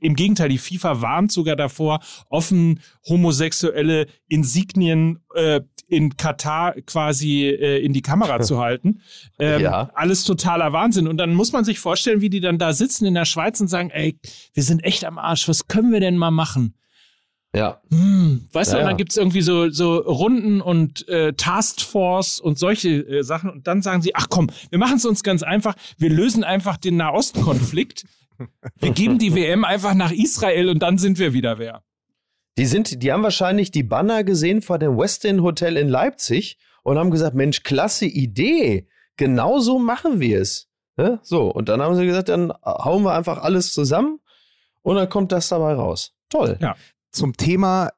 im 0.01 0.15
Gegenteil, 0.15 0.49
die 0.49 0.59
FIFA 0.59 1.01
warnt 1.01 1.33
sogar 1.33 1.57
davor, 1.57 2.01
offen 2.29 2.81
homosexuelle 3.09 4.07
Insignien 4.29 5.21
äh, 5.35 5.61
in 5.89 6.17
Katar 6.17 6.75
quasi 6.83 7.49
äh, 7.49 7.85
in 7.85 7.93
die 7.93 8.03
Kamera 8.03 8.41
zu 8.43 8.61
halten. 8.61 9.01
Ähm, 9.39 9.61
ja. 9.61 9.91
Alles 9.95 10.25
totaler 10.25 10.73
Wahnsinn. 10.73 11.09
Und 11.09 11.19
dann 11.19 11.35
muss 11.35 11.53
man 11.53 11.65
sich 11.65 11.81
vorstellen, 11.81 12.21
wie 12.21 12.31
die 12.31 12.41
dann 12.41 12.59
da 12.59 12.73
sitzen 12.73 13.07
in 13.07 13.15
der 13.15 13.25
Schweiz 13.25 13.61
und 13.61 13.69
sagen, 13.69 13.91
ey, 13.91 14.19
wir 14.55 14.63
sind 14.63 14.85
echt 14.85 15.05
am 15.05 15.19
Arsch, 15.19 15.49
was 15.49 15.67
können 15.67 15.93
wir 15.93 16.01
denn 16.01 16.17
mal 16.17 16.31
machen? 16.31 16.75
Ja. 17.55 17.81
Hm, 17.91 18.47
weißt 18.53 18.73
ja, 18.73 18.79
du, 18.79 18.85
und 18.85 18.89
dann 18.91 18.97
gibt's 18.97 19.17
irgendwie 19.17 19.43
so, 19.43 19.71
so 19.71 19.97
Runden 19.97 20.61
und 20.61 21.09
äh, 21.09 21.33
Taskforce 21.33 22.39
und 22.39 22.59
solche 22.59 22.91
äh, 22.91 23.23
Sachen. 23.23 23.51
Und 23.51 23.67
dann 23.67 23.83
sagen 23.83 24.03
sie, 24.03 24.15
ach 24.15 24.29
komm, 24.31 24.51
wir 24.71 24.79
machen 24.79 24.97
es 24.97 25.05
uns 25.05 25.23
ganz 25.23 25.43
einfach. 25.43 25.75
Wir 25.99 26.11
lösen 26.11 26.45
einfach 26.45 26.77
den 26.77 26.97
Nahostkonflikt. 26.97 28.05
Wir 28.79 28.93
geben 28.93 29.19
die 29.19 29.35
WM 29.35 29.65
einfach 29.65 29.95
nach 29.95 30.13
Israel 30.13 30.71
und 30.71 30.79
dann 30.79 30.97
sind 30.97 31.19
wir 31.19 31.35
wieder 31.35 31.59
wer. 31.59 31.83
Die 32.57 32.67
sind, 32.67 33.03
die 33.03 33.13
haben 33.13 33.23
wahrscheinlich 33.23 33.71
die 33.71 33.83
Banner 33.83 34.25
gesehen 34.25 34.63
vor 34.63 34.79
dem 34.79 34.97
Westin 34.97 35.43
Hotel 35.43 35.77
in 35.77 35.89
Leipzig 35.89 36.57
und 36.83 36.99
haben 36.99 37.11
gesagt, 37.11 37.35
Mensch, 37.35 37.63
klasse 37.65 38.07
Idee. 38.07 38.89
Genau 39.17 39.59
so 39.59 39.79
machen 39.79 40.21
wir 40.21 40.41
es. 40.41 40.69
Ja, 40.97 41.19
so, 41.23 41.51
und 41.51 41.69
dann 41.69 41.83
haben 41.83 41.97
sie 41.97 42.07
gesagt, 42.07 42.29
dann 42.29 42.53
hauen 42.65 43.03
wir 43.03 43.13
einfach 43.13 43.43
alles 43.43 43.73
zusammen 43.73 44.21
und 44.83 44.97
dann 44.97 45.09
kommt 45.09 45.33
das 45.33 45.49
dabei 45.49 45.75
raus. 45.75 46.15
Toll. 46.31 46.59
Ja 46.61 46.77
zum 47.13 47.37
Thema 47.37 47.91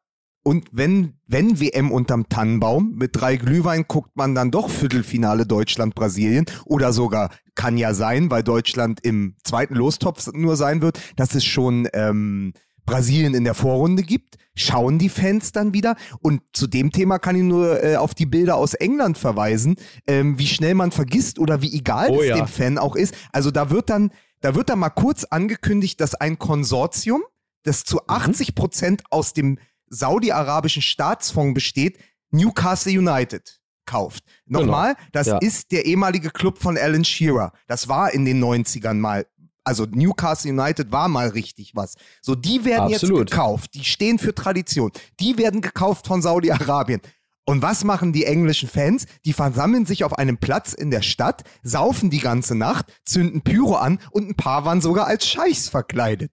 und 0.44 0.66
wenn, 0.72 1.14
wenn 1.26 1.60
WM 1.60 1.92
unterm 1.92 2.28
Tannenbaum 2.28 2.94
mit 2.96 3.10
drei 3.14 3.36
Glühwein 3.36 3.84
guckt 3.86 4.16
man 4.16 4.34
dann 4.34 4.50
doch 4.50 4.68
Viertelfinale 4.68 5.46
Deutschland-Brasilien 5.46 6.46
oder 6.64 6.92
sogar 6.92 7.30
kann 7.54 7.76
ja 7.78 7.94
sein, 7.94 8.30
weil 8.30 8.42
Deutschland 8.42 9.00
im 9.04 9.36
zweiten 9.44 9.74
Lostopf 9.74 10.26
nur 10.32 10.56
sein 10.56 10.82
wird, 10.82 10.98
dass 11.16 11.34
es 11.36 11.44
schon 11.44 11.88
ähm, 11.92 12.54
Brasilien 12.86 13.34
in 13.34 13.44
der 13.44 13.54
Vorrunde 13.54 14.02
gibt. 14.02 14.36
Schauen 14.56 14.98
die 14.98 15.08
Fans 15.08 15.52
dann 15.52 15.72
wieder? 15.72 15.94
Und 16.20 16.42
zu 16.52 16.66
dem 16.66 16.90
Thema 16.90 17.18
kann 17.18 17.36
ich 17.36 17.42
nur 17.42 17.82
äh, 17.82 17.96
auf 17.96 18.12
die 18.14 18.26
Bilder 18.26 18.56
aus 18.56 18.74
England 18.74 19.18
verweisen, 19.18 19.76
ähm, 20.08 20.38
wie 20.38 20.48
schnell 20.48 20.74
man 20.74 20.90
vergisst 20.90 21.38
oder 21.38 21.62
wie 21.62 21.72
egal 21.72 22.10
oh, 22.10 22.20
es 22.20 22.28
ja. 22.28 22.36
dem 22.36 22.48
Fan 22.48 22.78
auch 22.78 22.96
ist. 22.96 23.14
Also 23.32 23.52
da 23.52 23.70
wird 23.70 23.90
dann, 23.90 24.10
da 24.40 24.56
wird 24.56 24.68
dann 24.68 24.80
mal 24.80 24.90
kurz 24.90 25.24
angekündigt, 25.24 26.00
dass 26.00 26.16
ein 26.16 26.38
Konsortium 26.38 27.22
das 27.62 27.84
zu 27.84 28.06
80 28.06 28.48
mhm. 28.48 28.54
Prozent 28.54 29.02
aus 29.10 29.32
dem 29.32 29.58
saudi-arabischen 29.88 30.82
Staatsfonds 30.82 31.54
besteht, 31.54 31.98
Newcastle 32.30 32.98
United 32.98 33.60
kauft. 33.86 34.24
Nochmal, 34.46 34.94
genau. 34.94 35.08
das 35.12 35.26
ja. 35.26 35.38
ist 35.38 35.72
der 35.72 35.84
ehemalige 35.86 36.30
Club 36.30 36.58
von 36.58 36.78
Alan 36.78 37.04
Shearer. 37.04 37.52
Das 37.66 37.88
war 37.88 38.12
in 38.12 38.24
den 38.24 38.42
90ern 38.42 38.94
mal. 38.94 39.26
Also 39.64 39.84
Newcastle 39.84 40.50
United 40.50 40.90
war 40.90 41.08
mal 41.08 41.28
richtig 41.28 41.76
was. 41.76 41.94
So, 42.20 42.34
die 42.34 42.64
werden 42.64 42.92
Absolut. 42.92 43.20
jetzt 43.20 43.30
gekauft. 43.30 43.74
Die 43.74 43.84
stehen 43.84 44.18
für 44.18 44.34
Tradition. 44.34 44.90
Die 45.20 45.38
werden 45.38 45.60
gekauft 45.60 46.06
von 46.08 46.20
Saudi-Arabien. 46.20 47.00
Und 47.44 47.60
was 47.62 47.84
machen 47.84 48.12
die 48.12 48.24
englischen 48.24 48.68
Fans? 48.68 49.06
Die 49.24 49.32
versammeln 49.32 49.84
sich 49.84 50.04
auf 50.04 50.16
einem 50.16 50.38
Platz 50.38 50.72
in 50.72 50.90
der 50.90 51.02
Stadt, 51.02 51.42
saufen 51.62 52.10
die 52.10 52.20
ganze 52.20 52.54
Nacht, 52.54 52.86
zünden 53.04 53.42
Pyro 53.42 53.74
an 53.74 53.98
und 54.10 54.28
ein 54.28 54.36
paar 54.36 54.64
waren 54.64 54.80
sogar 54.80 55.06
als 55.06 55.26
Scheichs 55.26 55.68
verkleidet. 55.68 56.30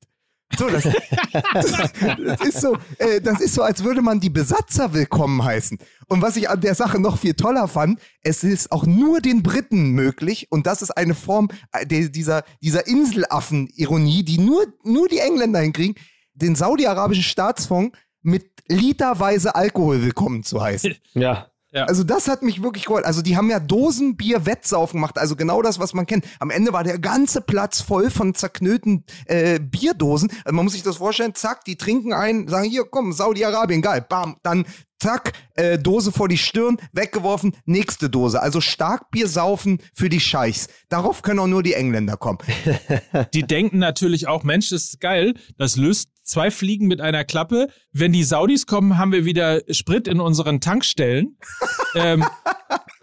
So, 0.58 0.68
das, 0.68 0.84
das, 0.84 2.42
ist 2.42 2.62
so, 2.62 2.76
äh, 2.98 3.22
das 3.22 3.40
ist 3.40 3.54
so, 3.54 3.62
als 3.62 3.84
würde 3.84 4.02
man 4.02 4.20
die 4.20 4.30
Besatzer 4.30 4.94
willkommen 4.94 5.44
heißen. 5.44 5.78
Und 6.08 6.22
was 6.22 6.36
ich 6.38 6.50
an 6.50 6.60
der 6.60 6.76
Sache 6.76 7.00
noch 7.00 7.18
viel 7.18 7.36
toller 7.36 7.68
fand, 7.68 8.00
es 8.22 8.44
ist 8.44 8.72
auch 8.72 8.86
nur 8.86 9.22
den 9.22 9.44
Briten 9.44 9.92
möglich, 9.92 10.48
und 10.50 10.66
das 10.66 10.82
ist 10.82 10.92
eine 10.92 11.14
Form 11.14 11.50
äh, 11.72 11.86
dieser, 11.86 12.44
dieser 12.62 12.88
Inselaffen-Ironie, 12.88 14.24
die 14.24 14.40
nur, 14.40 14.66
nur 14.84 15.08
die 15.08 15.20
Engländer 15.20 15.60
hinkriegen, 15.60 15.96
den 16.34 16.56
saudi-arabischen 16.56 17.24
Staatsfonds 17.24 17.98
mit 18.22 18.50
literweise 18.68 19.56
Alkohol 19.56 20.02
willkommen 20.02 20.44
zu 20.44 20.62
heißen. 20.62 20.96
Ja. 21.14 21.50
Ja. 21.72 21.86
Also 21.86 22.04
das 22.04 22.28
hat 22.28 22.42
mich 22.42 22.64
wirklich 22.64 22.86
geholt. 22.86 23.06
Also 23.06 23.22
die 23.22 23.38
haben 23.38 23.50
ja 23.50 23.60
Dosenbier 23.60 24.46
Wettsaufen 24.46 24.98
gemacht, 24.98 25.18
also 25.18 25.36
genau 25.36 25.62
das, 25.62 25.80
was 25.80 25.94
man 25.94 26.06
kennt. 26.08 26.26
Am 26.40 26.50
Ende 26.50 26.74
war 26.74 26.84
der 26.84 26.98
ganze 26.98 27.42
Platz 27.42 27.82
voll 27.82 28.10
von 28.10 28.34
zerknüllten 28.34 29.06
äh, 29.26 29.60
Bierdosen. 29.60 30.32
Also 30.44 30.56
man 30.56 30.66
muss 30.66 30.74
sich 30.74 30.84
das 30.84 30.98
vorstellen, 30.98 31.36
zack, 31.36 31.64
die 31.66 31.76
trinken 31.76 32.14
ein, 32.14 32.48
sagen 32.48 32.70
hier, 32.70 32.86
komm, 32.90 33.14
Saudi-Arabien, 33.14 33.82
geil, 33.82 34.04
bam, 34.08 34.38
dann 34.42 34.66
zack, 35.00 35.34
äh, 35.56 35.78
Dose 35.78 36.12
vor 36.12 36.28
die 36.28 36.38
Stirn, 36.38 36.78
weggeworfen, 36.92 37.56
nächste 37.66 38.10
Dose. 38.10 38.42
Also 38.42 38.62
Starkbier 38.62 39.28
saufen 39.28 39.80
für 39.94 40.10
die 40.10 40.20
Scheichs. 40.20 40.68
Darauf 40.90 41.22
können 41.22 41.40
auch 41.40 41.48
nur 41.48 41.64
die 41.64 41.74
Engländer 41.74 42.18
kommen. 42.18 42.40
Die 43.34 43.44
denken 43.44 43.80
natürlich 43.80 44.28
auch, 44.28 44.44
Mensch, 44.44 44.70
das 44.70 44.84
ist 44.86 45.02
geil, 45.02 45.34
das 45.58 45.76
löst 45.76 46.10
zwei 46.24 46.52
Fliegen 46.52 46.88
mit 46.88 47.02
einer 47.02 47.24
Klappe. 47.24 47.70
Wenn 47.92 48.14
die 48.14 48.24
Saudis 48.24 48.66
kommen, 48.66 48.98
haben 48.98 49.12
wir 49.12 49.26
wieder 49.26 49.62
Sprit 49.72 50.08
in 50.08 50.20
unseren 50.20 50.62
Tankstellen. 50.62 51.38
ähm, 51.96 52.26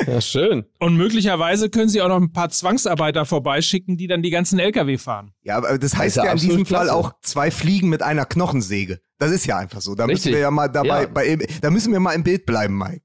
ja, 0.13 0.21
schön. 0.21 0.65
Und 0.79 0.97
möglicherweise 0.97 1.71
können 1.71 1.89
sie 1.89 2.03
auch 2.03 2.09
noch 2.09 2.21
ein 2.21 2.33
paar 2.33 2.51
Zwangsarbeiter 2.51 3.25
vorbeischicken, 3.25 3.97
die 3.97 4.07
dann 4.07 4.23
die 4.23 4.31
ganzen 4.31 4.59
LKW 4.59 4.99
fahren. 4.99 5.33
Ja, 5.43 5.57
aber 5.57 5.79
das 5.79 5.97
heißt 5.97 6.17
das 6.17 6.25
ja, 6.25 6.31
ja 6.31 6.33
in 6.33 6.39
diesem 6.39 6.65
klasse. 6.65 6.89
Fall 6.89 6.97
auch 6.97 7.13
zwei 7.23 7.51
Fliegen 7.51 7.89
mit 7.89 8.03
einer 8.03 8.25
Knochensäge. 8.25 9.01
Das 9.19 9.31
ist 9.31 9.47
ja 9.47 9.59
einfach 9.59 9.81
so. 9.81 9.95
Da 9.95 10.05
Richtig. 10.05 10.27
müssen 10.27 10.35
wir 10.35 10.41
ja 10.41 10.51
mal 10.51 10.69
dabei, 10.69 11.03
ja. 11.03 11.09
Bei, 11.09 11.39
da 11.61 11.71
müssen 11.71 11.93
wir 11.93 12.01
mal 12.01 12.13
im 12.13 12.23
Bild 12.23 12.47
bleiben, 12.47 12.77
Mike. 12.77 13.03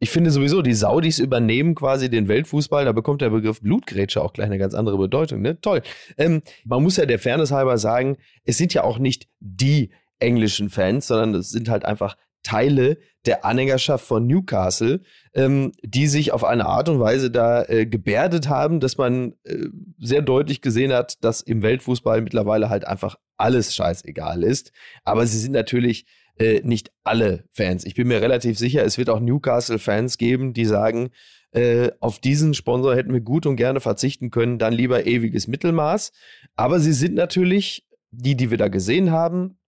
Ich 0.00 0.10
finde 0.10 0.30
sowieso, 0.30 0.62
die 0.62 0.74
Saudis 0.74 1.18
übernehmen 1.18 1.74
quasi 1.74 2.08
den 2.08 2.28
Weltfußball. 2.28 2.84
Da 2.84 2.92
bekommt 2.92 3.20
der 3.20 3.30
Begriff 3.30 3.60
Blutgrätsche 3.60 4.22
auch 4.22 4.32
gleich 4.32 4.46
eine 4.46 4.58
ganz 4.58 4.74
andere 4.74 4.96
Bedeutung. 4.96 5.42
Ne? 5.42 5.60
Toll. 5.60 5.82
Ähm, 6.16 6.42
man 6.64 6.82
muss 6.84 6.96
ja 6.96 7.06
der 7.06 7.18
Fairness 7.18 7.50
halber 7.50 7.78
sagen, 7.78 8.16
es 8.44 8.56
sind 8.58 8.72
ja 8.74 8.84
auch 8.84 8.98
nicht 8.98 9.26
die 9.40 9.90
englischen 10.20 10.70
Fans, 10.70 11.08
sondern 11.08 11.34
es 11.34 11.50
sind 11.50 11.68
halt 11.68 11.84
einfach 11.84 12.16
Teile 12.44 12.98
der 13.28 13.44
Anhängerschaft 13.44 14.06
von 14.06 14.26
Newcastle, 14.26 15.02
ähm, 15.34 15.72
die 15.82 16.06
sich 16.06 16.32
auf 16.32 16.44
eine 16.44 16.64
Art 16.64 16.88
und 16.88 16.98
Weise 16.98 17.30
da 17.30 17.62
äh, 17.62 17.84
gebärdet 17.84 18.48
haben, 18.48 18.80
dass 18.80 18.96
man 18.96 19.34
äh, 19.44 19.66
sehr 19.98 20.22
deutlich 20.22 20.62
gesehen 20.62 20.94
hat, 20.94 21.22
dass 21.22 21.42
im 21.42 21.60
Weltfußball 21.60 22.22
mittlerweile 22.22 22.70
halt 22.70 22.86
einfach 22.86 23.16
alles 23.36 23.74
scheißegal 23.74 24.42
ist. 24.42 24.72
Aber 25.04 25.26
sie 25.26 25.38
sind 25.38 25.52
natürlich 25.52 26.06
äh, 26.38 26.62
nicht 26.64 26.90
alle 27.04 27.44
Fans. 27.50 27.84
Ich 27.84 27.94
bin 27.94 28.08
mir 28.08 28.22
relativ 28.22 28.56
sicher, 28.56 28.82
es 28.82 28.96
wird 28.96 29.10
auch 29.10 29.20
Newcastle-Fans 29.20 30.16
geben, 30.16 30.54
die 30.54 30.64
sagen, 30.64 31.10
äh, 31.52 31.90
auf 32.00 32.20
diesen 32.20 32.54
Sponsor 32.54 32.96
hätten 32.96 33.12
wir 33.12 33.20
gut 33.20 33.44
und 33.44 33.56
gerne 33.56 33.80
verzichten 33.80 34.30
können, 34.30 34.58
dann 34.58 34.72
lieber 34.72 35.04
ewiges 35.04 35.48
Mittelmaß. 35.48 36.12
Aber 36.56 36.80
sie 36.80 36.94
sind 36.94 37.14
natürlich, 37.14 37.86
die, 38.10 38.36
die 38.36 38.50
wir 38.50 38.56
da 38.56 38.68
gesehen 38.68 39.10
haben, 39.10 39.58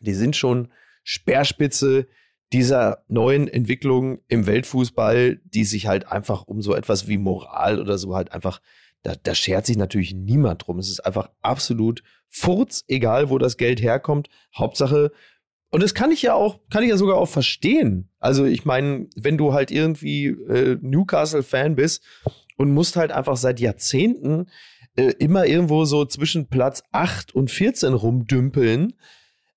die 0.00 0.14
sind 0.14 0.34
schon 0.34 0.72
Speerspitze 1.04 2.08
dieser 2.52 3.04
neuen 3.08 3.46
Entwicklung 3.48 4.20
im 4.28 4.46
Weltfußball, 4.46 5.40
die 5.44 5.64
sich 5.64 5.86
halt 5.86 6.10
einfach 6.10 6.46
um 6.46 6.62
so 6.62 6.74
etwas 6.74 7.08
wie 7.08 7.18
Moral 7.18 7.80
oder 7.80 7.98
so 7.98 8.14
halt 8.14 8.32
einfach, 8.32 8.60
da, 9.02 9.14
da 9.22 9.34
schert 9.34 9.66
sich 9.66 9.76
natürlich 9.76 10.14
niemand 10.14 10.66
drum. 10.66 10.78
Es 10.78 10.88
ist 10.88 11.00
einfach 11.00 11.30
absolut 11.42 12.02
furz, 12.28 12.84
egal 12.88 13.30
wo 13.30 13.38
das 13.38 13.56
Geld 13.56 13.82
herkommt. 13.82 14.28
Hauptsache, 14.56 15.12
und 15.70 15.82
das 15.82 15.94
kann 15.94 16.10
ich 16.10 16.22
ja 16.22 16.34
auch, 16.34 16.60
kann 16.70 16.82
ich 16.82 16.88
ja 16.88 16.96
sogar 16.96 17.18
auch 17.18 17.28
verstehen. 17.28 18.10
Also 18.18 18.46
ich 18.46 18.64
meine, 18.64 19.08
wenn 19.16 19.36
du 19.36 19.52
halt 19.52 19.70
irgendwie 19.70 20.26
äh, 20.26 20.78
Newcastle-Fan 20.80 21.76
bist 21.76 22.02
und 22.56 22.72
musst 22.72 22.96
halt 22.96 23.12
einfach 23.12 23.36
seit 23.36 23.60
Jahrzehnten 23.60 24.46
äh, 24.96 25.12
immer 25.18 25.46
irgendwo 25.46 25.84
so 25.84 26.06
zwischen 26.06 26.48
Platz 26.48 26.82
8 26.92 27.34
und 27.34 27.50
14 27.50 27.92
rumdümpeln, 27.92 28.94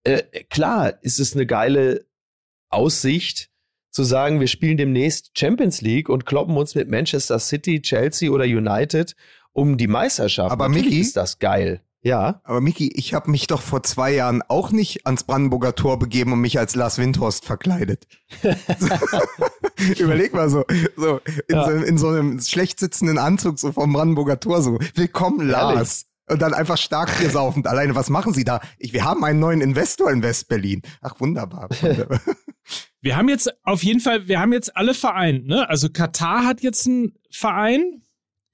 äh, 0.03 0.23
klar 0.49 1.01
ist 1.01 1.19
es 1.19 1.33
eine 1.33 1.45
geile 1.45 2.05
Aussicht 2.71 3.49
zu 3.91 4.03
sagen, 4.03 4.39
wir 4.39 4.47
spielen 4.47 4.77
demnächst 4.77 5.37
Champions 5.37 5.81
League 5.81 6.09
und 6.09 6.25
kloppen 6.25 6.55
uns 6.57 6.75
mit 6.75 6.89
Manchester 6.89 7.39
City, 7.39 7.81
Chelsea 7.81 8.31
oder 8.31 8.45
United 8.45 9.15
um 9.53 9.77
die 9.77 9.87
Meisterschaft. 9.87 10.51
Aber 10.51 10.69
Natürlich 10.69 10.89
Mickey, 10.89 11.01
ist 11.01 11.17
das 11.17 11.39
geil. 11.39 11.81
Ja. 12.03 12.41
Aber 12.43 12.61
Miki, 12.61 12.91
ich 12.95 13.13
habe 13.13 13.29
mich 13.29 13.47
doch 13.47 13.61
vor 13.61 13.83
zwei 13.83 14.13
Jahren 14.13 14.41
auch 14.47 14.71
nicht 14.71 15.05
ans 15.05 15.23
Brandenburger 15.23 15.75
Tor 15.75 15.99
begeben 15.99 16.33
und 16.33 16.41
mich 16.41 16.57
als 16.57 16.75
Lars 16.75 16.97
Windhorst 16.97 17.45
verkleidet. 17.45 18.07
Überleg 19.99 20.33
mal 20.33 20.49
so, 20.49 20.65
so, 20.95 21.21
in, 21.47 21.55
ja. 21.55 21.65
so, 21.65 21.71
in 21.71 21.97
so 21.97 22.07
einem 22.09 22.39
schlecht 22.39 22.79
sitzenden 22.79 23.17
Anzug 23.17 23.59
so 23.59 23.71
vom 23.71 23.93
Brandenburger 23.93 24.39
Tor 24.39 24.61
so. 24.61 24.79
Willkommen, 24.95 25.47
Lars. 25.47 25.75
Ehrlich? 25.75 26.05
Und 26.29 26.41
dann 26.41 26.53
einfach 26.53 26.77
stark 26.77 27.09
hier 27.19 27.29
saufend. 27.29 27.67
Alleine, 27.67 27.93
was 27.93 28.09
machen 28.09 28.33
Sie 28.33 28.45
da? 28.45 28.61
Ich, 28.77 28.93
wir 28.93 29.03
haben 29.03 29.23
einen 29.25 29.39
neuen 29.39 29.59
Investor 29.59 30.09
in 30.11 30.23
West-Berlin. 30.23 30.81
Ach, 31.01 31.19
wunderbar. 31.19 31.67
wunderbar. 31.81 32.21
Wir 33.01 33.17
haben 33.17 33.29
jetzt 33.29 33.51
auf 33.63 33.83
jeden 33.83 33.99
Fall, 33.99 34.27
wir 34.27 34.39
haben 34.39 34.53
jetzt 34.53 34.77
alle 34.77 34.93
vereint, 34.93 35.47
ne? 35.47 35.67
Also 35.67 35.89
Katar 35.89 36.45
hat 36.45 36.61
jetzt 36.61 36.87
einen 36.87 37.13
Verein, 37.31 38.03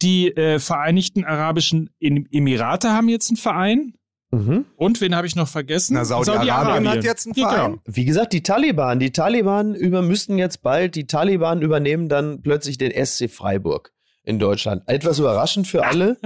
die 0.01 0.29
äh, 0.29 0.59
Vereinigten 0.59 1.25
Arabischen 1.25 1.89
Emirate 1.99 2.91
haben 2.91 3.09
jetzt 3.09 3.29
einen 3.29 3.37
Verein. 3.37 3.93
Mhm. 4.31 4.65
Und 4.75 4.99
wen 5.01 5.15
habe 5.15 5.27
ich 5.27 5.35
noch 5.35 5.47
vergessen? 5.47 5.93
Na, 5.93 6.05
Saudi-Arabien 6.05 6.83
Saudi 6.83 6.97
hat 6.97 7.03
jetzt 7.03 7.27
einen 7.27 7.35
Verein. 7.35 7.71
Genau. 7.71 7.81
Wie 7.85 8.05
gesagt, 8.05 8.33
die 8.33 8.43
Taliban. 8.43 8.99
Die 8.99 9.11
Taliban 9.11 9.73
über, 9.73 10.01
müssten 10.01 10.37
jetzt 10.37 10.61
bald, 10.61 10.95
die 10.95 11.07
Taliban 11.07 11.61
übernehmen 11.61 12.09
dann 12.09 12.41
plötzlich 12.41 12.77
den 12.77 12.91
SC 13.05 13.29
Freiburg 13.29 13.93
in 14.23 14.39
Deutschland. 14.39 14.83
Etwas 14.87 15.19
überraschend 15.19 15.67
für 15.67 15.85
alle. 15.85 16.17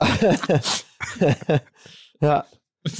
ja. 2.20 2.44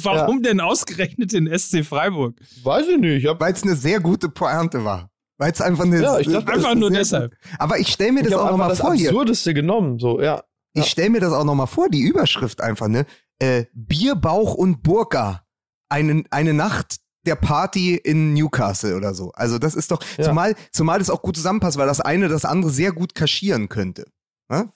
Warum 0.03 0.37
ja. 0.37 0.51
denn 0.51 0.61
ausgerechnet 0.61 1.33
den 1.33 1.47
SC 1.59 1.85
Freiburg? 1.85 2.37
Weiß 2.63 2.87
ich 2.89 2.99
nicht. 2.99 3.27
Weil 3.39 3.53
es 3.53 3.63
eine 3.63 3.77
sehr 3.77 4.01
gute 4.01 4.29
Pointe 4.29 4.85
war. 4.85 5.11
Weil 5.37 5.53
es 5.53 5.61
einfach 5.61 5.85
eine. 5.85 6.01
Ja, 6.01 6.19
ich 6.19 6.29
dachte, 6.29 6.53
einfach 6.53 6.75
nur 6.75 6.91
deshalb. 6.91 7.35
Aber 7.59 7.79
ich 7.79 7.89
stelle 7.89 8.13
mir 8.13 8.23
das 8.23 8.35
auch 8.35 8.51
nochmal 8.51 8.75
vor 8.77 8.95
hier. 8.95 9.11
Absurdeste 9.11 9.53
genommen, 9.53 9.99
so, 9.99 10.21
ja. 10.21 10.43
Ich 10.73 10.87
stelle 10.87 11.11
mir 11.11 11.21
das 11.21 11.33
auch 11.33 11.45
nochmal 11.45 11.67
vor, 11.67 11.89
die 11.89 12.01
Überschrift 12.01 12.61
einfach, 12.61 12.89
ne? 12.89 13.07
Äh, 13.39 13.67
Bierbauch 13.75 14.55
und 14.55 14.83
Burka. 14.83 15.45
Eine, 15.89 16.25
eine 16.31 16.55
Nacht 16.55 16.97
der 17.27 17.37
Party 17.37 17.95
in 17.97 18.33
Newcastle 18.33 18.97
oder 18.97 19.15
so. 19.15 19.31
Also 19.33 19.59
das 19.59 19.75
ist 19.75 19.91
doch, 19.91 20.03
ja. 20.17 20.25
zumal, 20.25 20.55
zumal 20.73 20.99
das 20.99 21.11
auch 21.11 21.23
gut 21.23 21.37
zusammenpasst, 21.37 21.79
weil 21.79 21.87
das 21.87 22.01
eine 22.01 22.29
das 22.29 22.45
andere 22.45 22.71
sehr 22.71 22.93
gut 22.93 23.15
kaschieren 23.15 23.69
könnte. 23.69 24.07
Ne? 24.49 24.69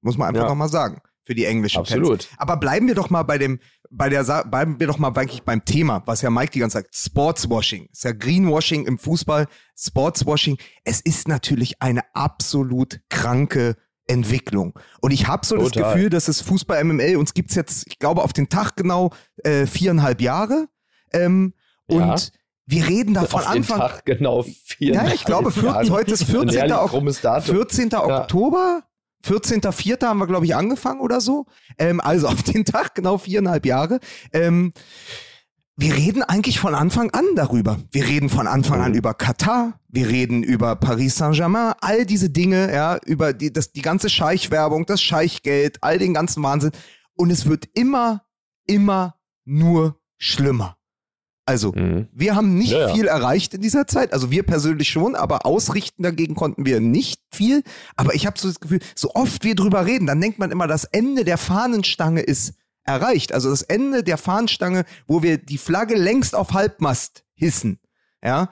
Muss 0.00 0.16
man 0.16 0.28
einfach 0.28 0.44
ja. 0.44 0.48
nochmal 0.48 0.68
sagen 0.68 1.02
für 1.30 1.34
die 1.36 1.44
englischen 1.44 1.78
Absolut. 1.78 2.24
Fans. 2.24 2.38
Aber 2.38 2.56
bleiben 2.56 2.88
wir 2.88 2.96
doch 2.96 3.08
mal 3.08 3.22
bei 3.22 3.38
dem, 3.38 3.60
bei 3.88 4.08
der, 4.08 4.24
bleiben 4.24 4.80
wir 4.80 4.88
doch 4.88 4.98
mal 4.98 5.16
eigentlich 5.16 5.44
beim 5.44 5.64
Thema, 5.64 6.02
was 6.06 6.22
ja 6.22 6.30
Mike 6.30 6.50
die 6.50 6.58
ganze 6.58 6.78
Zeit 6.78 6.86
sagt, 6.86 6.96
Sportswashing. 6.96 7.86
ist 7.92 8.02
ja 8.02 8.10
Greenwashing 8.10 8.84
im 8.84 8.98
Fußball, 8.98 9.46
Sportswashing. 9.78 10.58
Es 10.82 11.00
ist 11.00 11.28
natürlich 11.28 11.80
eine 11.80 12.00
absolut 12.14 12.98
kranke 13.10 13.76
Entwicklung. 14.08 14.76
Und 15.00 15.12
ich 15.12 15.28
habe 15.28 15.46
so 15.46 15.54
Total. 15.54 15.70
das 15.70 15.92
Gefühl, 15.92 16.10
dass 16.10 16.26
es 16.26 16.40
Fußball 16.40 16.82
MML 16.82 17.14
uns 17.14 17.32
gibt's 17.32 17.54
jetzt, 17.54 17.86
ich 17.86 18.00
glaube, 18.00 18.24
auf 18.24 18.32
den 18.32 18.48
Tag 18.48 18.74
genau 18.74 19.10
äh, 19.44 19.66
viereinhalb 19.66 20.20
Jahre. 20.20 20.66
Ähm, 21.12 21.54
ja. 21.88 22.10
Und 22.10 22.32
wir 22.66 22.88
reden 22.88 23.14
da 23.14 23.24
von 23.24 23.44
Anfang. 23.44 23.78
Tag 23.78 24.04
genau 24.04 24.42
vier. 24.42 24.94
Ja, 24.94 25.12
ich 25.12 25.24
glaube, 25.24 25.52
14, 25.52 25.92
heute 25.92 26.12
ist 26.12 26.24
14. 26.24 26.72
14. 27.42 27.94
Oktober. 27.94 28.82
14.04. 29.24 30.06
haben 30.06 30.18
wir, 30.18 30.26
glaube 30.26 30.46
ich, 30.46 30.56
angefangen 30.56 31.00
oder 31.00 31.20
so. 31.20 31.46
Ähm, 31.78 32.00
also 32.00 32.28
auf 32.28 32.42
den 32.42 32.64
Tag, 32.64 32.94
genau 32.94 33.18
viereinhalb 33.18 33.66
Jahre. 33.66 34.00
Ähm, 34.32 34.72
wir 35.76 35.96
reden 35.96 36.22
eigentlich 36.22 36.60
von 36.60 36.74
Anfang 36.74 37.10
an 37.12 37.24
darüber. 37.36 37.78
Wir 37.90 38.06
reden 38.06 38.28
von 38.28 38.46
Anfang 38.46 38.82
an 38.82 38.90
mhm. 38.90 38.98
über 38.98 39.14
Katar, 39.14 39.80
wir 39.88 40.08
reden 40.08 40.42
über 40.42 40.76
Paris 40.76 41.16
Saint-Germain, 41.16 41.72
all 41.80 42.04
diese 42.04 42.28
Dinge, 42.28 42.70
ja, 42.70 42.98
über 43.06 43.32
die, 43.32 43.50
das, 43.50 43.72
die 43.72 43.80
ganze 43.80 44.10
Scheichwerbung, 44.10 44.84
das 44.84 45.00
Scheichgeld, 45.00 45.78
all 45.80 45.98
den 45.98 46.12
ganzen 46.12 46.42
Wahnsinn. 46.42 46.72
Und 47.14 47.30
es 47.30 47.46
wird 47.46 47.66
immer, 47.72 48.26
immer 48.66 49.16
nur 49.46 49.98
schlimmer. 50.18 50.76
Also, 51.50 51.72
mhm. 51.72 52.06
wir 52.12 52.36
haben 52.36 52.56
nicht 52.56 52.70
ja, 52.70 52.86
ja. 52.86 52.94
viel 52.94 53.08
erreicht 53.08 53.54
in 53.54 53.60
dieser 53.60 53.88
Zeit. 53.88 54.12
Also, 54.12 54.30
wir 54.30 54.44
persönlich 54.44 54.88
schon, 54.88 55.16
aber 55.16 55.46
ausrichten 55.46 56.04
dagegen 56.04 56.36
konnten 56.36 56.64
wir 56.64 56.78
nicht 56.78 57.20
viel. 57.32 57.64
Aber 57.96 58.14
ich 58.14 58.24
habe 58.24 58.38
so 58.38 58.46
das 58.46 58.60
Gefühl, 58.60 58.78
so 58.94 59.10
oft 59.14 59.42
wir 59.42 59.56
drüber 59.56 59.84
reden, 59.84 60.06
dann 60.06 60.20
denkt 60.20 60.38
man 60.38 60.52
immer, 60.52 60.68
das 60.68 60.84
Ende 60.84 61.24
der 61.24 61.38
Fahnenstange 61.38 62.20
ist 62.20 62.54
erreicht. 62.84 63.32
Also, 63.32 63.50
das 63.50 63.62
Ende 63.62 64.04
der 64.04 64.16
Fahnenstange, 64.16 64.84
wo 65.08 65.24
wir 65.24 65.38
die 65.38 65.58
Flagge 65.58 65.96
längst 65.96 66.36
auf 66.36 66.52
Halbmast 66.52 67.24
hissen, 67.34 67.80
ja, 68.22 68.48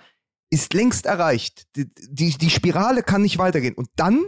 ist 0.50 0.74
längst 0.74 1.06
erreicht. 1.06 1.68
Die, 1.76 1.88
die, 2.10 2.36
die 2.36 2.50
Spirale 2.50 3.04
kann 3.04 3.22
nicht 3.22 3.38
weitergehen. 3.38 3.74
Und 3.74 3.90
dann 3.94 4.26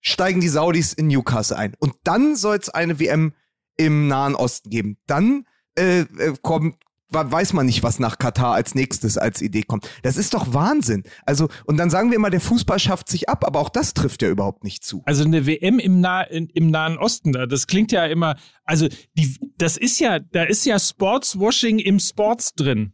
steigen 0.00 0.40
die 0.40 0.48
Saudis 0.48 0.94
in 0.94 1.08
Newcastle 1.08 1.58
ein. 1.58 1.74
Und 1.78 1.96
dann 2.04 2.34
soll 2.34 2.56
es 2.56 2.70
eine 2.70 2.98
WM 2.98 3.34
im 3.76 4.08
Nahen 4.08 4.36
Osten 4.36 4.70
geben. 4.70 4.96
Dann 5.06 5.44
äh, 5.76 6.00
äh 6.00 6.34
kommt, 6.40 6.76
weiß 7.14 7.52
man 7.52 7.66
nicht, 7.66 7.82
was 7.82 7.98
nach 7.98 8.18
Katar 8.18 8.54
als 8.54 8.74
nächstes 8.74 9.18
als 9.18 9.40
Idee 9.40 9.62
kommt. 9.62 9.88
Das 10.02 10.16
ist 10.16 10.34
doch 10.34 10.52
Wahnsinn. 10.52 11.04
Also, 11.24 11.48
und 11.64 11.76
dann 11.76 11.90
sagen 11.90 12.10
wir 12.10 12.16
immer, 12.16 12.30
der 12.30 12.40
Fußball 12.40 12.78
schafft 12.78 13.08
sich 13.08 13.28
ab, 13.28 13.44
aber 13.46 13.60
auch 13.60 13.70
das 13.70 13.94
trifft 13.94 14.22
ja 14.22 14.28
überhaupt 14.28 14.64
nicht 14.64 14.84
zu. 14.84 15.02
Also 15.06 15.24
eine 15.24 15.46
WM 15.46 15.78
im, 15.78 16.00
nah 16.00 16.22
in, 16.22 16.48
im 16.48 16.70
Nahen 16.70 16.98
Osten, 16.98 17.32
das 17.32 17.66
klingt 17.66 17.92
ja 17.92 18.06
immer, 18.06 18.36
also 18.64 18.88
die, 19.14 19.36
das 19.56 19.76
ist 19.76 20.00
ja, 20.00 20.18
da 20.18 20.44
ist 20.44 20.64
ja 20.66 20.78
Sportswashing 20.78 21.78
im 21.78 21.98
Sports 21.98 22.54
drin. 22.54 22.92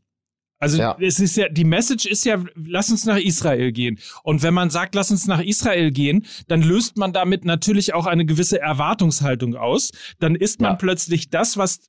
Also 0.61 0.77
ja. 0.77 0.95
es 1.01 1.19
ist 1.19 1.37
ja, 1.37 1.49
die 1.49 1.65
Message 1.65 2.05
ist 2.05 2.27
ja, 2.27 2.39
lass 2.55 2.91
uns 2.91 3.07
nach 3.07 3.17
Israel 3.17 3.73
gehen. 3.73 3.99
Und 4.23 4.43
wenn 4.43 4.53
man 4.53 4.69
sagt, 4.69 4.95
lass 4.95 5.11
uns 5.11 5.27
nach 5.27 5.41
Israel 5.41 5.91
gehen, 5.91 6.27
dann 6.49 6.61
löst 6.61 6.99
man 6.99 7.15
damit 7.15 7.47
natürlich 7.47 7.95
auch 7.95 8.05
eine 8.05 8.27
gewisse 8.27 8.61
Erwartungshaltung 8.61 9.57
aus. 9.57 9.91
Dann 10.19 10.35
ist 10.35 10.61
man 10.61 10.73
ja. 10.73 10.77
plötzlich 10.77 11.31
das, 11.31 11.57
was 11.57 11.81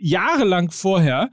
jahrelang 0.00 0.70
vorher 0.70 1.30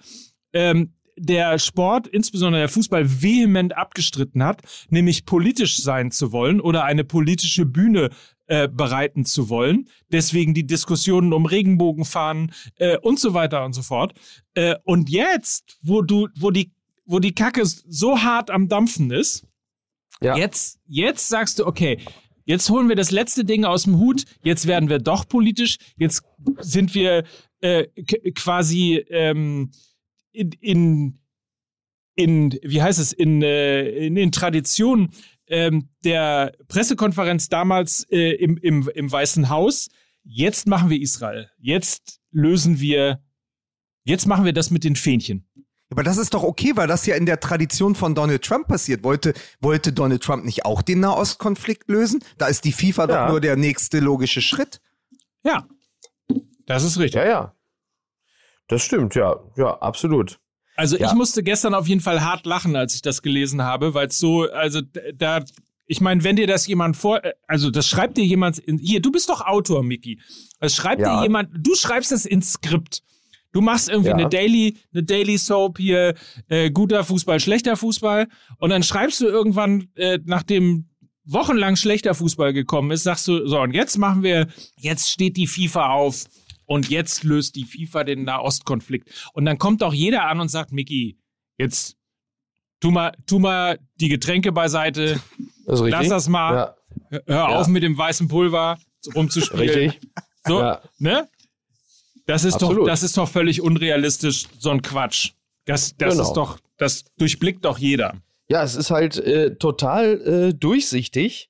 ähm, 0.53 0.93
der 1.17 1.57
Sport, 1.57 2.07
insbesondere 2.07 2.61
der 2.61 2.69
Fußball, 2.69 3.21
vehement 3.21 3.75
abgestritten 3.75 4.43
hat, 4.43 4.61
nämlich 4.89 5.25
politisch 5.25 5.77
sein 5.77 6.11
zu 6.11 6.31
wollen 6.31 6.61
oder 6.61 6.83
eine 6.83 7.03
politische 7.03 7.65
Bühne 7.65 8.09
äh, 8.45 8.67
bereiten 8.67 9.25
zu 9.25 9.49
wollen. 9.49 9.89
Deswegen 10.11 10.53
die 10.53 10.65
Diskussionen 10.65 11.33
um 11.33 11.45
Regenbogenfahnen 11.45 12.53
äh, 12.77 12.97
und 12.97 13.19
so 13.19 13.33
weiter 13.33 13.65
und 13.65 13.73
so 13.73 13.81
fort. 13.81 14.13
Äh, 14.53 14.75
und 14.83 15.09
jetzt, 15.09 15.79
wo 15.81 16.01
du, 16.01 16.27
wo 16.37 16.51
die, 16.51 16.71
wo 17.05 17.19
die 17.19 17.33
Kacke 17.33 17.63
so 17.65 18.21
hart 18.21 18.51
am 18.51 18.67
Dampfen 18.67 19.11
ist, 19.11 19.45
ja. 20.21 20.37
jetzt, 20.37 20.79
jetzt 20.85 21.27
sagst 21.29 21.59
du, 21.59 21.65
okay, 21.65 21.99
jetzt 22.45 22.69
holen 22.69 22.89
wir 22.89 22.95
das 22.95 23.11
letzte 23.11 23.43
Ding 23.43 23.65
aus 23.65 23.83
dem 23.83 23.97
Hut, 23.97 24.23
jetzt 24.43 24.67
werden 24.67 24.89
wir 24.89 24.99
doch 24.99 25.27
politisch, 25.27 25.77
jetzt 25.97 26.23
sind 26.59 26.95
wir 26.95 27.23
äh, 27.61 27.87
quasi 28.33 29.03
ähm, 29.09 29.71
in, 30.31 30.51
in, 30.61 31.19
in, 32.15 32.59
wie 32.63 32.81
heißt 32.81 32.99
es, 32.99 33.13
in, 33.13 33.41
äh, 33.41 33.89
in, 33.89 34.17
in 34.17 34.31
Tradition 34.31 35.09
ähm, 35.47 35.89
der 36.03 36.53
Pressekonferenz 36.67 37.49
damals 37.49 38.05
äh, 38.09 38.31
im, 38.35 38.57
im, 38.57 38.89
im 38.93 39.11
Weißen 39.11 39.49
Haus, 39.49 39.89
jetzt 40.23 40.67
machen 40.67 40.89
wir 40.89 41.01
Israel. 41.01 41.49
Jetzt 41.57 42.19
lösen 42.31 42.79
wir, 42.79 43.23
jetzt 44.03 44.25
machen 44.25 44.45
wir 44.45 44.53
das 44.53 44.71
mit 44.71 44.83
den 44.83 44.95
Fähnchen. 44.95 45.47
Aber 45.89 46.03
das 46.03 46.17
ist 46.17 46.33
doch 46.33 46.43
okay, 46.43 46.73
weil 46.75 46.87
das 46.87 47.05
ja 47.05 47.15
in 47.15 47.25
der 47.25 47.39
Tradition 47.39 47.95
von 47.95 48.13
Donald 48.13 48.43
Trump 48.43 48.67
passiert. 48.67 49.03
Wollte, 49.03 49.33
wollte 49.61 49.93
Donald 49.93 50.21
Trump 50.21 50.43
nicht 50.43 50.65
auch 50.65 50.81
den 50.81 50.99
Nahostkonflikt 50.99 51.89
lösen? 51.89 52.21
Da 52.37 52.47
ist 52.47 52.65
die 52.65 52.73
FIFA 52.73 53.07
ja. 53.07 53.07
doch 53.07 53.31
nur 53.31 53.41
der 53.41 53.55
nächste 53.55 53.99
logische 53.99 54.41
Schritt. 54.41 54.81
Ja, 55.43 55.65
das 56.67 56.83
ist 56.83 56.99
richtig. 56.99 57.19
Ja, 57.21 57.27
ja. 57.27 57.53
Das 58.67 58.83
stimmt, 58.83 59.15
ja. 59.15 59.39
Ja, 59.55 59.77
absolut. 59.79 60.39
Also 60.75 60.97
ja. 60.97 61.07
ich 61.07 61.13
musste 61.13 61.41
gestern 61.41 61.73
auf 61.73 61.87
jeden 61.87 62.01
Fall 62.01 62.23
hart 62.23 62.45
lachen, 62.45 62.75
als 62.75 62.93
ich 62.93 63.01
das 63.01 63.23
gelesen 63.23 63.63
habe, 63.63 63.95
weil 63.95 64.07
es 64.07 64.19
so, 64.19 64.43
also 64.43 64.81
da, 65.15 65.43
ich 65.87 66.01
meine, 66.01 66.23
wenn 66.23 66.35
dir 66.35 66.45
das 66.45 66.67
jemand 66.67 66.95
vor, 66.95 67.21
also 67.47 67.71
das 67.71 67.87
schreibt 67.87 68.17
dir 68.17 68.25
jemand, 68.25 68.59
in, 68.59 68.77
hier, 68.77 69.01
du 69.01 69.11
bist 69.11 69.29
doch 69.29 69.41
Autor, 69.41 69.81
Mickey. 69.81 70.19
Das 70.59 70.75
schreibt 70.75 71.01
ja. 71.01 71.17
dir 71.17 71.23
jemand, 71.23 71.49
du 71.57 71.73
schreibst 71.73 72.11
es 72.11 72.25
ins 72.25 72.53
Skript. 72.53 73.01
Du 73.53 73.61
machst 73.61 73.89
irgendwie 73.89 74.09
ja. 74.09 74.15
eine 74.15 74.29
Daily, 74.29 74.77
eine 74.93 75.03
Daily 75.03 75.37
Soap 75.37 75.79
hier, 75.79 76.13
äh, 76.49 76.69
guter 76.69 77.03
Fußball, 77.03 77.39
schlechter 77.39 77.75
Fußball, 77.75 78.27
und 78.59 78.69
dann 78.69 78.83
schreibst 78.83 79.21
du 79.21 79.25
irgendwann, 79.25 79.87
äh, 79.95 80.19
nachdem 80.25 80.89
wochenlang 81.23 81.75
schlechter 81.75 82.13
Fußball 82.13 82.53
gekommen 82.53 82.91
ist, 82.91 83.03
sagst 83.03 83.27
du, 83.27 83.47
so, 83.47 83.59
und 83.59 83.73
jetzt 83.73 83.97
machen 83.97 84.21
wir, 84.21 84.47
jetzt 84.77 85.09
steht 85.09 85.37
die 85.37 85.47
FIFA 85.47 85.89
auf 85.91 86.25
und 86.67 86.89
jetzt 86.89 87.23
löst 87.23 87.55
die 87.55 87.65
FIFA 87.65 88.03
den 88.03 88.23
Nahostkonflikt. 88.25 89.09
Und 89.33 89.45
dann 89.45 89.57
kommt 89.57 89.81
auch 89.81 89.93
jeder 89.93 90.27
an 90.27 90.39
und 90.39 90.49
sagt, 90.49 90.71
Mickey, 90.71 91.17
jetzt 91.57 91.97
tu 92.79 92.91
mal, 92.91 93.13
tu 93.25 93.39
mal 93.39 93.79
die 93.95 94.09
Getränke 94.09 94.51
beiseite, 94.51 95.19
das 95.65 95.79
lass 95.79 96.09
das 96.09 96.27
mal, 96.27 96.75
ja. 97.09 97.19
hör 97.25 97.35
ja. 97.35 97.45
auf 97.47 97.67
mit 97.67 97.83
dem 97.83 97.97
weißen 97.97 98.27
Pulver 98.27 98.77
rumzuspielen. 99.15 99.69
Richtig. 99.69 99.99
So, 100.45 100.59
ja. 100.59 100.81
ne? 100.99 101.27
Das 102.25 102.43
ist 102.43 102.57
doch, 102.57 102.85
das 102.85 103.03
ist 103.03 103.17
doch 103.17 103.29
völlig 103.29 103.61
unrealistisch, 103.61 104.47
so 104.59 104.69
ein 104.69 104.81
Quatsch. 104.81 105.31
Das, 105.65 105.95
das 105.95 106.15
genau. 106.15 106.27
ist 106.27 106.33
doch, 106.33 106.59
das 106.77 107.05
durchblickt 107.17 107.63
doch 107.63 107.77
jeder. 107.77 108.15
Ja, 108.49 108.63
es 108.63 108.75
ist 108.75 108.91
halt 108.91 109.17
äh, 109.17 109.55
total 109.55 110.21
äh, 110.21 110.53
durchsichtig, 110.53 111.49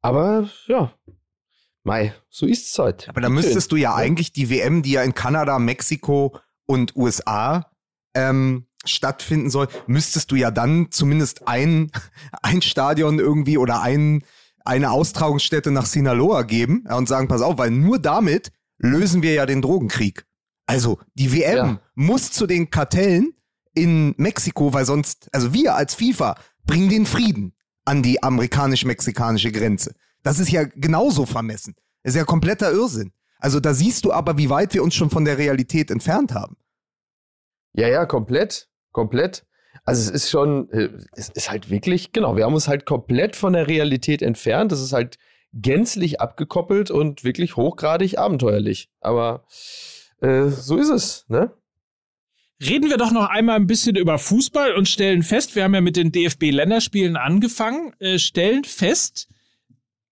aber 0.00 0.48
ja, 0.66 0.92
Mai, 1.86 2.12
so 2.28 2.46
ist 2.46 2.68
es 2.68 2.78
halt. 2.78 3.08
Aber 3.08 3.20
da 3.20 3.28
müsstest 3.28 3.70
du 3.70 3.76
ja, 3.76 3.90
ja, 3.90 3.94
eigentlich 3.94 4.32
die 4.32 4.50
WM, 4.50 4.82
die 4.82 4.90
ja 4.92 5.02
in 5.02 5.14
Kanada, 5.14 5.58
Mexiko 5.60 6.36
und 6.66 6.96
USA 6.96 7.70
ähm, 8.12 8.66
stattfinden 8.84 9.50
soll, 9.50 9.68
müsstest 9.86 10.32
du 10.32 10.34
ja 10.34 10.50
dann 10.50 10.88
zumindest 10.90 11.46
ein, 11.46 11.92
ein 12.42 12.60
Stadion 12.60 13.20
irgendwie 13.20 13.56
oder 13.56 13.82
ein, 13.82 14.24
eine 14.64 14.90
Austragungsstätte 14.90 15.70
nach 15.70 15.86
Sinaloa 15.86 16.42
geben 16.42 16.86
und 16.88 17.08
sagen, 17.08 17.28
pass 17.28 17.40
auf, 17.40 17.56
weil 17.56 17.70
nur 17.70 18.00
damit 18.00 18.50
lösen 18.78 19.22
wir 19.22 19.34
ja 19.34 19.46
den 19.46 19.62
Drogenkrieg. 19.62 20.26
Also 20.66 20.98
die 21.14 21.32
WM 21.32 21.56
ja. 21.56 21.80
muss 21.94 22.32
zu 22.32 22.48
den 22.48 22.68
Kartellen 22.68 23.32
in 23.74 24.12
Mexiko, 24.16 24.72
weil 24.72 24.86
sonst, 24.86 25.28
also 25.32 25.54
wir 25.54 25.76
als 25.76 25.94
FIFA 25.94 26.34
bringen 26.64 26.88
den 26.88 27.06
Frieden 27.06 27.54
an 27.84 28.02
die 28.02 28.24
amerikanisch-mexikanische 28.24 29.52
Grenze. 29.52 29.94
Das 30.26 30.40
ist 30.40 30.50
ja 30.50 30.64
genauso 30.64 31.24
vermessen. 31.24 31.76
Das 32.02 32.14
ist 32.14 32.18
ja 32.18 32.24
kompletter 32.24 32.72
Irrsinn. 32.72 33.12
Also 33.38 33.60
da 33.60 33.74
siehst 33.74 34.04
du 34.04 34.12
aber, 34.12 34.36
wie 34.36 34.50
weit 34.50 34.74
wir 34.74 34.82
uns 34.82 34.96
schon 34.96 35.08
von 35.08 35.24
der 35.24 35.38
Realität 35.38 35.88
entfernt 35.88 36.34
haben. 36.34 36.56
Ja, 37.74 37.86
ja, 37.86 38.06
komplett. 38.06 38.68
Komplett. 38.90 39.46
Also 39.84 40.02
es 40.02 40.10
ist 40.10 40.30
schon, 40.30 40.68
äh, 40.70 40.88
es 41.12 41.28
ist 41.28 41.48
halt 41.48 41.70
wirklich, 41.70 42.10
genau, 42.10 42.36
wir 42.36 42.44
haben 42.44 42.54
uns 42.54 42.66
halt 42.66 42.86
komplett 42.86 43.36
von 43.36 43.52
der 43.52 43.68
Realität 43.68 44.20
entfernt. 44.20 44.72
Das 44.72 44.80
ist 44.80 44.92
halt 44.92 45.16
gänzlich 45.52 46.20
abgekoppelt 46.20 46.90
und 46.90 47.22
wirklich 47.22 47.54
hochgradig 47.54 48.18
abenteuerlich. 48.18 48.90
Aber 49.00 49.44
äh, 50.22 50.48
so 50.48 50.76
ist 50.76 50.90
es, 50.90 51.24
ne? 51.28 51.52
Reden 52.60 52.90
wir 52.90 52.96
doch 52.96 53.12
noch 53.12 53.28
einmal 53.28 53.54
ein 53.54 53.68
bisschen 53.68 53.94
über 53.94 54.18
Fußball 54.18 54.74
und 54.74 54.88
stellen 54.88 55.22
fest, 55.22 55.54
wir 55.54 55.62
haben 55.62 55.74
ja 55.74 55.80
mit 55.80 55.94
den 55.94 56.10
DFB-Länderspielen 56.10 57.16
angefangen, 57.16 57.92
äh, 58.00 58.18
stellen 58.18 58.64
fest, 58.64 59.28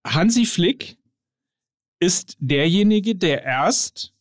Hansi 0.07 0.47
Flick 0.47 0.97
ist 2.01 2.37
derjenige, 2.38 3.17
der 3.17 3.43
erst 3.43 4.12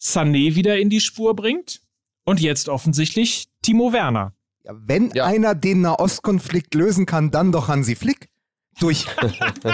Sané 0.00 0.54
wieder 0.54 0.78
in 0.78 0.90
die 0.90 1.00
Spur 1.00 1.34
bringt 1.34 1.82
und 2.24 2.40
jetzt 2.40 2.68
offensichtlich 2.68 3.48
Timo 3.62 3.92
Werner. 3.92 4.34
Ja, 4.64 4.72
wenn 4.76 5.10
ja. 5.10 5.24
einer 5.24 5.54
den 5.54 5.82
Nahostkonflikt 5.82 6.74
lösen 6.74 7.06
kann, 7.06 7.30
dann 7.30 7.52
doch 7.52 7.68
Hansi 7.68 7.96
Flick. 7.96 8.28
Durch, 8.80 9.06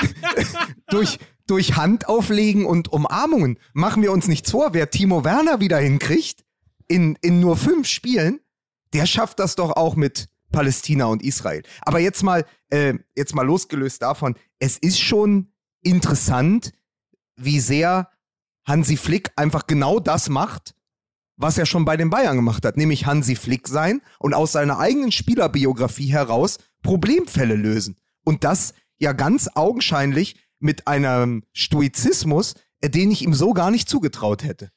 durch, 0.89 1.19
durch 1.47 1.77
Handauflegen 1.77 2.67
und 2.67 2.93
Umarmungen. 2.93 3.59
Machen 3.73 4.03
wir 4.03 4.13
uns 4.13 4.29
nichts 4.29 4.51
vor, 4.51 4.75
wer 4.75 4.91
Timo 4.91 5.25
Werner 5.25 5.61
wieder 5.61 5.79
hinkriegt, 5.79 6.45
in, 6.87 7.17
in 7.23 7.41
nur 7.41 7.57
fünf 7.57 7.87
Spielen, 7.87 8.41
der 8.93 9.07
schafft 9.07 9.39
das 9.39 9.55
doch 9.55 9.77
auch 9.77 9.95
mit 9.95 10.29
Palästina 10.51 11.07
und 11.07 11.23
Israel. 11.23 11.63
Aber 11.83 12.01
jetzt 12.01 12.23
mal, 12.23 12.45
äh, 12.71 12.95
jetzt 13.17 13.35
mal 13.35 13.47
losgelöst 13.47 14.03
davon, 14.03 14.35
es 14.59 14.77
ist 14.77 14.99
schon 14.99 15.50
interessant, 15.83 16.73
wie 17.37 17.61
sehr 17.61 18.09
Hansi 18.65 18.97
Flick 18.97 19.33
einfach 19.37 19.67
genau 19.67 20.01
das 20.01 20.29
macht, 20.29 20.75
was 21.37 21.57
er 21.57 21.67
schon 21.67 21.85
bei 21.85 21.97
den 21.97 22.11
Bayern 22.11 22.37
gemacht 22.37 22.65
hat, 22.65 22.77
nämlich 22.77 23.07
Hansi 23.07 23.35
Flick 23.35 23.67
sein 23.67 24.03
und 24.19 24.35
aus 24.35 24.53
seiner 24.53 24.79
eigenen 24.79 25.11
Spielerbiografie 25.11 26.13
heraus 26.13 26.59
Problemfälle 26.83 27.55
lösen. 27.55 27.97
Und 28.25 28.45
das 28.45 28.75
ja 28.99 29.13
ganz 29.13 29.49
augenscheinlich 29.55 30.37
mit 30.59 30.87
einem 30.87 31.45
Stoizismus, 31.53 32.55
äh, 32.81 32.91
den 32.91 33.11
ich 33.11 33.23
ihm 33.23 33.35
so 33.35 33.55
gar 33.55 33.71
nicht 33.71 33.89
zugetraut 33.89 34.45
hätte. 34.45 34.71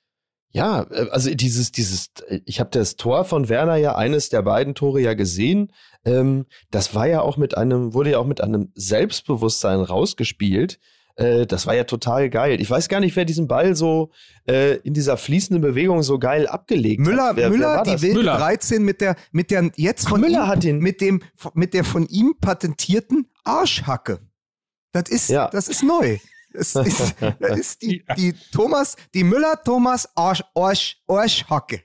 Ja, 0.53 0.83
äh, 0.91 1.09
also 1.09 1.33
dieses, 1.33 1.71
dieses, 1.71 2.11
ich 2.45 2.59
habe 2.59 2.69
das 2.71 2.95
Tor 2.95 3.25
von 3.25 3.49
Werner 3.49 3.75
ja 3.75 3.95
eines 3.95 4.29
der 4.29 4.43
beiden 4.43 4.75
Tore 4.75 5.01
ja 5.01 5.13
gesehen. 5.15 5.71
Ähm, 6.05 6.45
das 6.71 6.95
war 6.95 7.07
ja 7.07 7.21
auch 7.21 7.37
mit 7.37 7.57
einem, 7.57 7.93
wurde 7.93 8.11
ja 8.11 8.19
auch 8.19 8.25
mit 8.25 8.39
einem 8.41 8.71
Selbstbewusstsein 8.75 9.81
rausgespielt. 9.81 10.79
Äh, 11.15 11.45
das 11.45 11.67
war 11.67 11.75
ja 11.75 11.83
total 11.83 12.29
geil. 12.29 12.61
Ich 12.61 12.69
weiß 12.69 12.87
gar 12.87 12.99
nicht, 12.99 13.15
wer 13.15 13.25
diesen 13.25 13.47
Ball 13.47 13.75
so 13.75 14.11
äh, 14.47 14.77
in 14.77 14.93
dieser 14.93 15.17
fließenden 15.17 15.61
Bewegung 15.61 16.01
so 16.03 16.17
geil 16.19 16.47
abgelegt 16.47 17.01
Müller, 17.01 17.29
hat. 17.29 17.35
Wer, 17.37 17.49
Müller, 17.49 17.83
wer 17.85 17.95
die 17.95 18.01
wilde 18.01 18.17
Müller. 18.19 18.37
13 18.37 18.83
mit 18.83 19.01
der, 19.01 19.15
mit 19.31 19.51
der 19.51 19.71
jetzt 19.75 20.07
von 20.07 20.21
Müller 20.21 20.43
ihm, 20.43 20.47
hat 20.47 20.63
ihn. 20.63 20.79
mit 20.79 21.01
dem, 21.01 21.21
mit 21.53 21.73
der 21.73 21.83
von 21.83 22.05
ihm 22.07 22.35
patentierten 22.39 23.27
Arschhacke. 23.43 24.19
Das 24.91 25.09
ist, 25.09 25.29
Ja. 25.29 25.49
das 25.49 25.67
ist 25.67 25.83
neu. 25.83 26.17
Das 26.53 26.75
ist, 26.75 27.15
das 27.39 27.59
ist 27.59 27.81
die, 27.81 28.03
die 28.17 28.33
Thomas, 28.51 28.95
die 29.13 29.23
Müller 29.23 29.59
Thomas 29.63 30.07
Arsch, 30.15 30.43
Arsch, 30.55 31.01
Arschhacke. 31.07 31.81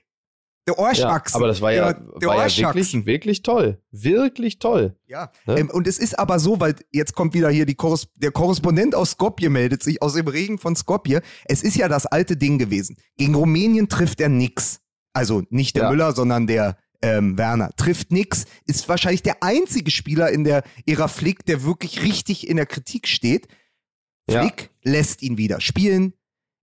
Der 0.67 0.75
Ja, 0.77 0.83
Arschhaxen. 0.85 1.35
aber 1.37 1.47
das 1.47 1.61
war 1.61 1.71
ja, 1.71 1.93
der, 1.93 2.03
der 2.19 2.29
war 2.29 2.47
ja 2.47 2.67
wirklich, 2.67 3.05
wirklich 3.05 3.41
toll. 3.41 3.81
Wirklich 3.91 4.59
toll. 4.59 4.95
Ja, 5.07 5.31
Ne? 5.47 5.57
ähm, 5.59 5.69
und 5.71 5.87
es 5.87 5.97
ist 5.97 6.19
aber 6.19 6.37
so, 6.39 6.59
weil 6.59 6.75
jetzt 6.91 7.15
kommt 7.15 7.33
wieder 7.33 7.49
hier 7.49 7.65
die 7.65 7.73
Korres 7.73 8.07
der 8.15 8.31
Korrespondent 8.31 8.93
aus 8.93 9.11
Skopje 9.11 9.49
meldet 9.49 9.81
sich, 9.81 10.01
aus 10.03 10.13
dem 10.13 10.27
Regen 10.27 10.59
von 10.59 10.75
Skopje. 10.75 11.21
Es 11.45 11.63
ist 11.63 11.75
ja 11.75 11.87
das 11.87 12.05
alte 12.05 12.37
Ding 12.37 12.59
gewesen. 12.59 12.97
Gegen 13.17 13.33
Rumänien 13.33 13.89
trifft 13.89 14.21
er 14.21 14.29
nix. 14.29 14.81
Also 15.13 15.41
nicht 15.49 15.75
der 15.75 15.83
Ja. 15.85 15.89
Müller, 15.89 16.13
sondern 16.13 16.45
der 16.45 16.77
ähm, 17.01 17.37
Werner. 17.37 17.71
Trifft 17.75 18.11
nix, 18.11 18.43
ist 18.67 18.87
wahrscheinlich 18.89 19.23
der 19.23 19.41
einzige 19.41 19.89
Spieler 19.89 20.29
in 20.29 20.43
der 20.43 20.63
Ära 20.85 21.07
Flick, 21.07 21.45
der 21.45 21.63
wirklich 21.63 22.03
richtig 22.03 22.47
in 22.47 22.57
der 22.57 22.65
Kritik 22.67 23.07
steht. 23.07 23.47
Ja. 24.29 24.41
Flick 24.41 24.69
lässt 24.83 25.21
ihn 25.21 25.37
wieder 25.37 25.61
spielen. 25.61 26.13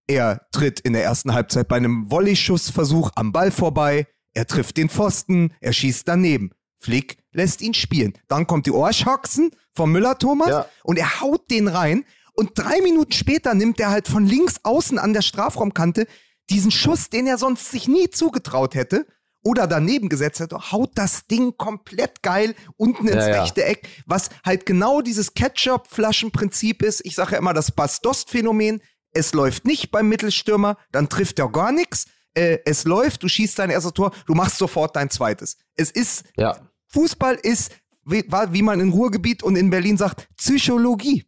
Er 0.06 0.46
tritt 0.52 0.80
in 0.80 0.92
der 0.92 1.02
ersten 1.04 1.34
Halbzeit 1.34 1.68
bei 1.68 1.76
einem 1.76 2.10
Volleyschussversuch 2.10 3.10
am 3.16 3.32
Ball 3.32 3.50
vorbei. 3.50 4.06
Er 4.34 4.46
trifft 4.46 4.76
den 4.76 4.88
Pfosten. 4.88 5.52
Er 5.60 5.72
schießt 5.72 6.06
daneben. 6.06 6.50
Flick 6.78 7.18
lässt 7.32 7.60
ihn 7.62 7.74
spielen. 7.74 8.12
Dann 8.28 8.46
kommt 8.46 8.66
die 8.66 8.70
Ohrschachsen 8.72 9.50
vom 9.74 9.92
Müller-Thomas 9.92 10.48
Ja. 10.48 10.66
und 10.84 10.98
er 10.98 11.20
haut 11.20 11.50
den 11.50 11.68
rein. 11.68 12.04
Und 12.34 12.50
drei 12.54 12.80
Minuten 12.82 13.12
später 13.12 13.54
nimmt 13.54 13.80
er 13.80 13.90
halt 13.90 14.08
von 14.08 14.26
links 14.26 14.56
außen 14.62 14.98
an 14.98 15.12
der 15.12 15.22
Strafraumkante 15.22 16.06
diesen 16.50 16.70
Schuss, 16.70 17.10
den 17.10 17.26
er 17.26 17.38
sonst 17.38 17.70
sich 17.70 17.88
nie 17.88 18.10
zugetraut 18.10 18.74
hätte 18.74 19.06
oder 19.46 19.68
daneben 19.68 20.08
gesetzt 20.08 20.40
hätte, 20.40 20.72
haut 20.72 20.90
das 20.96 21.28
Ding 21.28 21.56
komplett 21.56 22.20
geil 22.22 22.56
unten 22.76 23.06
ins 23.06 23.26
Ja, 23.26 23.42
rechte 23.42 23.64
Eck, 23.64 23.88
was 24.04 24.28
halt 24.44 24.66
genau 24.66 25.02
dieses 25.02 25.34
Ketchup-Flaschenprinzip 25.34 26.82
ist. 26.82 27.00
Ich 27.06 27.14
sage 27.14 27.32
ja 27.34 27.38
immer 27.38 27.54
das 27.54 27.70
Bast-Dost-Phänomen. 27.70 28.82
Es 29.12 29.34
läuft 29.34 29.64
nicht 29.64 29.92
beim 29.92 30.08
Mittelstürmer, 30.08 30.76
dann 30.90 31.08
trifft 31.08 31.38
er 31.38 31.48
gar 31.48 31.70
nichts. 31.70 32.06
Äh, 32.34 32.58
es 32.64 32.82
läuft, 32.84 33.22
du 33.22 33.28
schießt 33.28 33.56
dein 33.60 33.70
erstes 33.70 33.92
Tor, 33.92 34.10
du 34.26 34.34
machst 34.34 34.58
sofort 34.58 34.96
dein 34.96 35.10
zweites. 35.10 35.58
Es 35.76 35.92
ist, 35.92 36.24
Ja. 36.36 36.58
Fußball 36.88 37.36
ist, 37.36 37.70
wie, 38.04 38.24
wie 38.24 38.62
man 38.62 38.80
in 38.80 38.90
Ruhrgebiet 38.90 39.44
und 39.44 39.54
in 39.54 39.70
Berlin 39.70 39.96
sagt, 39.96 40.28
Psychologie. 40.36 41.24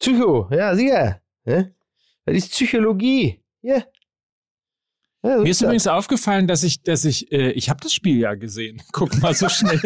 Psycho, 0.00 0.48
ja, 0.50 0.74
sicher. 0.74 1.20
Ja? 1.44 1.64
Das 2.24 2.36
ist 2.36 2.50
Psychologie. 2.50 3.44
Ja. 3.62 3.84
Ja 5.22 5.38
Mir 5.38 5.50
ist 5.50 5.62
übrigens 5.62 5.86
aufgefallen, 5.86 6.46
dass 6.46 6.62
ich, 6.62 6.82
dass 6.82 7.04
ich, 7.04 7.32
äh, 7.32 7.50
ich 7.52 7.70
habe 7.70 7.80
das 7.82 7.92
Spiel 7.92 8.18
ja 8.18 8.34
gesehen. 8.34 8.82
Guck 8.92 9.20
mal 9.20 9.34
so 9.34 9.48
schnell. 9.48 9.80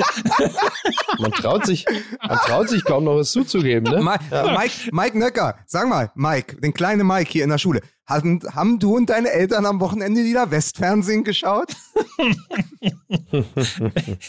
man 1.19 1.33
traut 1.33 1.67
sich, 1.67 1.85
man 2.27 2.39
traut 2.39 2.69
sich 2.69 2.85
kaum 2.85 3.05
noch 3.05 3.17
was 3.17 3.33
zuzugeben, 3.33 3.93
ne? 3.93 4.03
Ma 4.03 4.19
Mike, 4.31 4.91
Mike 4.93 5.19
Nöcker, 5.19 5.57
sag 5.67 5.89
mal, 5.89 6.11
Mike, 6.15 6.61
den 6.61 6.75
kleinen 6.75 7.07
Mike 7.07 7.31
hier 7.31 7.45
in 7.45 7.51
der 7.51 7.59
Schule. 7.59 7.81
Haben, 8.07 8.41
haben 8.53 8.79
du 8.79 8.97
und 8.97 9.11
deine 9.11 9.31
Eltern 9.31 9.65
am 9.65 9.81
Wochenende 9.81 10.25
wieder 10.25 10.51
Westfernsehen 10.51 11.25
geschaut? 11.25 11.73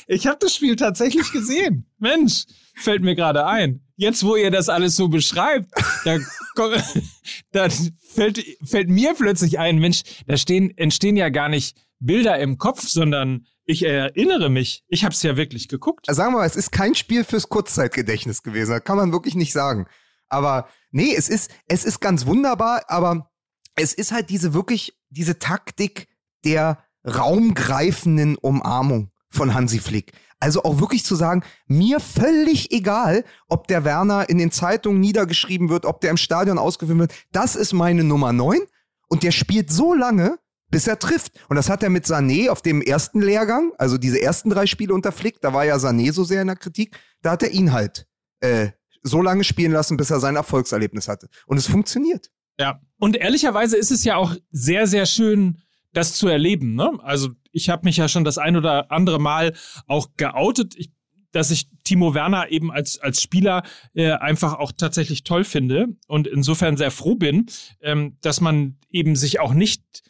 Ich 0.08 0.28
habe 0.28 0.38
das 0.40 0.56
Spiel 0.56 0.76
tatsächlich 0.76 1.32
gesehen. 1.32 1.86
Mensch, 2.00 2.46
fällt 2.76 3.02
mir 3.02 3.16
gerade 3.16 3.46
ein. 3.46 3.82
Jetzt, 4.04 4.26
wo 4.26 4.36
ihr 4.36 4.52
das 4.52 4.68
alles 4.68 4.98
so 4.98 5.08
beschreibt, 5.08 5.72
da, 6.04 6.18
ko- 6.56 6.76
da 7.54 7.70
fällt, 8.14 8.44
fällt 8.62 8.90
mir 8.90 9.14
plötzlich 9.14 9.60
ein, 9.60 9.78
Mensch, 9.80 10.02
da 10.28 10.36
stehen, 10.36 10.78
entstehen 10.78 11.16
ja 11.16 11.30
gar 11.30 11.48
nicht 11.48 11.78
Bilder 12.00 12.38
im 12.40 12.58
Kopf, 12.58 12.82
sondern 12.86 13.46
ich 13.64 13.84
erinnere 13.86 14.50
mich. 14.50 14.84
Ich 14.90 15.06
habe 15.06 15.14
es 15.14 15.24
ja 15.24 15.38
wirklich 15.38 15.70
geguckt. 15.70 16.06
Sagen 16.10 16.34
wir 16.34 16.40
mal, 16.40 16.46
es 16.46 16.58
ist 16.58 16.74
kein 16.74 16.96
Spiel 16.96 17.24
fürs 17.24 17.48
Kurzzeitgedächtnis 17.48 18.44
gewesen. 18.44 18.72
Das 18.72 18.84
kann 18.84 18.98
man 18.98 19.14
wirklich 19.14 19.36
nicht 19.36 19.54
sagen. 19.54 19.88
Aber 20.28 20.68
nee, 20.92 21.16
es 21.16 21.30
ist, 21.30 21.50
es 21.70 21.86
ist 21.86 22.02
ganz 22.02 22.26
wunderbar, 22.26 22.84
aber 22.90 23.32
es 23.76 23.94
ist 23.94 24.12
halt 24.12 24.30
diese 24.30 24.54
wirklich, 24.54 24.98
diese 25.12 25.40
Taktik 25.40 26.08
der 26.44 26.84
raumgreifenden 27.08 28.36
Umarmung 28.36 29.12
von 29.30 29.54
Hansi 29.54 29.80
Flick. 29.80 30.12
Also 30.44 30.64
auch 30.64 30.82
wirklich 30.82 31.06
zu 31.06 31.16
sagen, 31.16 31.42
mir 31.68 32.02
völlig 32.02 32.74
egal, 32.74 33.24
ob 33.48 33.70
der 33.70 33.86
Werner 33.86 34.28
in 34.28 34.38
den 34.38 34.52
Zeitungen 34.52 35.00
niedergeschrieben 35.00 35.70
wird, 35.70 35.86
ob 35.86 36.02
der 36.02 36.10
im 36.10 36.18
Stadion 36.18 36.58
ausgeführt 36.58 37.00
wird. 37.00 37.14
Das 37.32 37.56
ist 37.56 37.72
meine 37.72 38.04
Nummer 38.04 38.34
9 38.34 38.60
und 39.08 39.24
der 39.24 39.32
spielt 39.32 39.72
so 39.72 39.94
lange, 39.94 40.38
bis 40.70 40.86
er 40.86 41.00
trifft. 41.00 41.32
Und 41.48 41.56
das 41.56 41.70
hat 41.70 41.82
er 41.82 41.90
mit 41.90 42.06
Sané 42.06 42.50
auf 42.50 42.62
dem 42.62 42.82
ersten 42.82 43.22
Lehrgang, 43.22 43.72
also 43.78 43.98
diese 43.98 44.22
ersten 44.22 44.50
drei 44.50 44.66
Spiele 44.66 44.94
unter 44.94 45.14
Flick, 45.14 45.40
da 45.40 45.54
war 45.54 45.64
ja 45.64 45.78
Sané 45.78 46.12
so 46.12 46.26
sehr 46.26 46.42
in 46.42 46.48
der 46.48 46.58
Kritik, 46.58 47.00
da 47.22 47.32
hat 47.32 47.44
er 47.44 47.52
ihn 47.52 47.72
halt 47.72 48.06
äh, 48.42 48.72
so 49.02 49.22
lange 49.22 49.46
spielen 49.46 49.72
lassen, 49.72 49.96
bis 49.96 50.10
er 50.10 50.20
sein 50.20 50.36
Erfolgserlebnis 50.36 51.08
hatte. 51.08 51.30
Und 51.48 51.56
es 51.56 51.68
funktioniert. 51.68 52.32
Ja. 52.60 52.82
Und 53.00 53.16
ehrlicherweise 53.16 53.78
ist 53.78 53.92
es 53.92 54.04
ja 54.04 54.18
auch 54.18 54.36
sehr, 54.52 54.88
sehr 54.88 55.06
schön, 55.06 55.62
das 55.94 56.14
zu 56.14 56.28
erleben. 56.28 56.76
Ne? 56.76 56.92
Also 57.04 57.30
ich 57.52 57.70
habe 57.70 57.86
mich 57.86 57.98
ja 57.98 58.08
schon 58.08 58.24
das 58.24 58.38
ein 58.38 58.56
oder 58.58 58.92
andere 58.92 59.20
Mal 59.20 59.54
auch 59.88 60.10
geoutet, 60.18 60.74
ich, 60.76 60.92
dass 61.32 61.52
ich 61.52 61.68
Timo 61.84 62.14
Werner 62.14 62.52
eben 62.52 62.72
als, 62.72 63.00
als 63.00 63.22
Spieler 63.22 63.64
äh, 63.94 64.12
einfach 64.12 64.56
auch 64.56 64.72
tatsächlich 64.72 65.24
toll 65.24 65.44
finde 65.44 65.88
und 66.08 66.28
insofern 66.28 66.78
sehr 66.78 66.92
froh 66.92 67.16
bin, 67.16 67.48
ähm, 67.82 68.18
dass 68.22 68.42
man 68.42 68.78
eben 68.90 69.16
sich 69.16 69.40
auch 69.40 69.54
nicht 69.54 70.04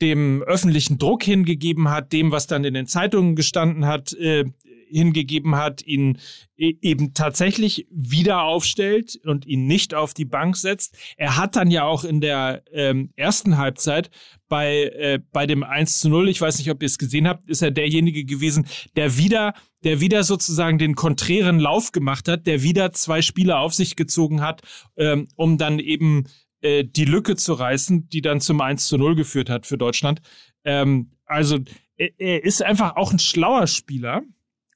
dem 0.00 0.42
öffentlichen 0.42 0.98
Druck 0.98 1.22
hingegeben 1.22 1.88
hat, 1.88 2.12
dem, 2.12 2.30
was 2.30 2.46
dann 2.46 2.64
in 2.64 2.74
den 2.74 2.86
Zeitungen 2.86 3.34
gestanden 3.34 3.86
hat, 3.86 4.12
äh, 4.12 4.44
hingegeben 4.88 5.56
hat, 5.56 5.82
ihn 5.82 6.18
e 6.56 6.74
eben 6.80 7.12
tatsächlich 7.12 7.86
wieder 7.90 8.42
aufstellt 8.42 9.18
und 9.24 9.46
ihn 9.46 9.66
nicht 9.66 9.94
auf 9.94 10.14
die 10.14 10.24
Bank 10.24 10.56
setzt. 10.56 10.96
Er 11.16 11.36
hat 11.36 11.56
dann 11.56 11.70
ja 11.70 11.84
auch 11.84 12.04
in 12.04 12.20
der 12.20 12.62
ähm, 12.72 13.10
ersten 13.16 13.58
Halbzeit 13.58 14.10
bei, 14.48 14.84
äh, 14.84 15.18
bei 15.32 15.46
dem 15.46 15.62
1 15.62 16.00
zu 16.00 16.08
0, 16.08 16.28
ich 16.28 16.40
weiß 16.40 16.58
nicht, 16.58 16.70
ob 16.70 16.82
ihr 16.82 16.86
es 16.86 16.98
gesehen 16.98 17.26
habt, 17.26 17.48
ist 17.48 17.62
er 17.62 17.70
derjenige 17.70 18.24
gewesen, 18.24 18.66
der 18.96 19.16
wieder, 19.18 19.54
der 19.84 20.00
wieder 20.00 20.24
sozusagen 20.24 20.78
den 20.78 20.94
konträren 20.94 21.58
Lauf 21.58 21.92
gemacht 21.92 22.28
hat, 22.28 22.46
der 22.46 22.62
wieder 22.62 22.92
zwei 22.92 23.22
Spieler 23.22 23.60
auf 23.60 23.74
sich 23.74 23.96
gezogen 23.96 24.40
hat, 24.40 24.62
ähm, 24.96 25.28
um 25.36 25.58
dann 25.58 25.78
eben 25.78 26.24
äh, 26.60 26.84
die 26.84 27.04
Lücke 27.04 27.36
zu 27.36 27.52
reißen, 27.52 28.08
die 28.08 28.22
dann 28.22 28.40
zum 28.40 28.60
1 28.60 28.86
zu 28.86 28.98
0 28.98 29.14
geführt 29.14 29.50
hat 29.50 29.66
für 29.66 29.78
Deutschland. 29.78 30.20
Ähm, 30.64 31.12
also 31.24 31.58
er, 31.96 32.10
er 32.18 32.44
ist 32.44 32.62
einfach 32.62 32.96
auch 32.96 33.12
ein 33.12 33.18
schlauer 33.18 33.66
Spieler 33.66 34.22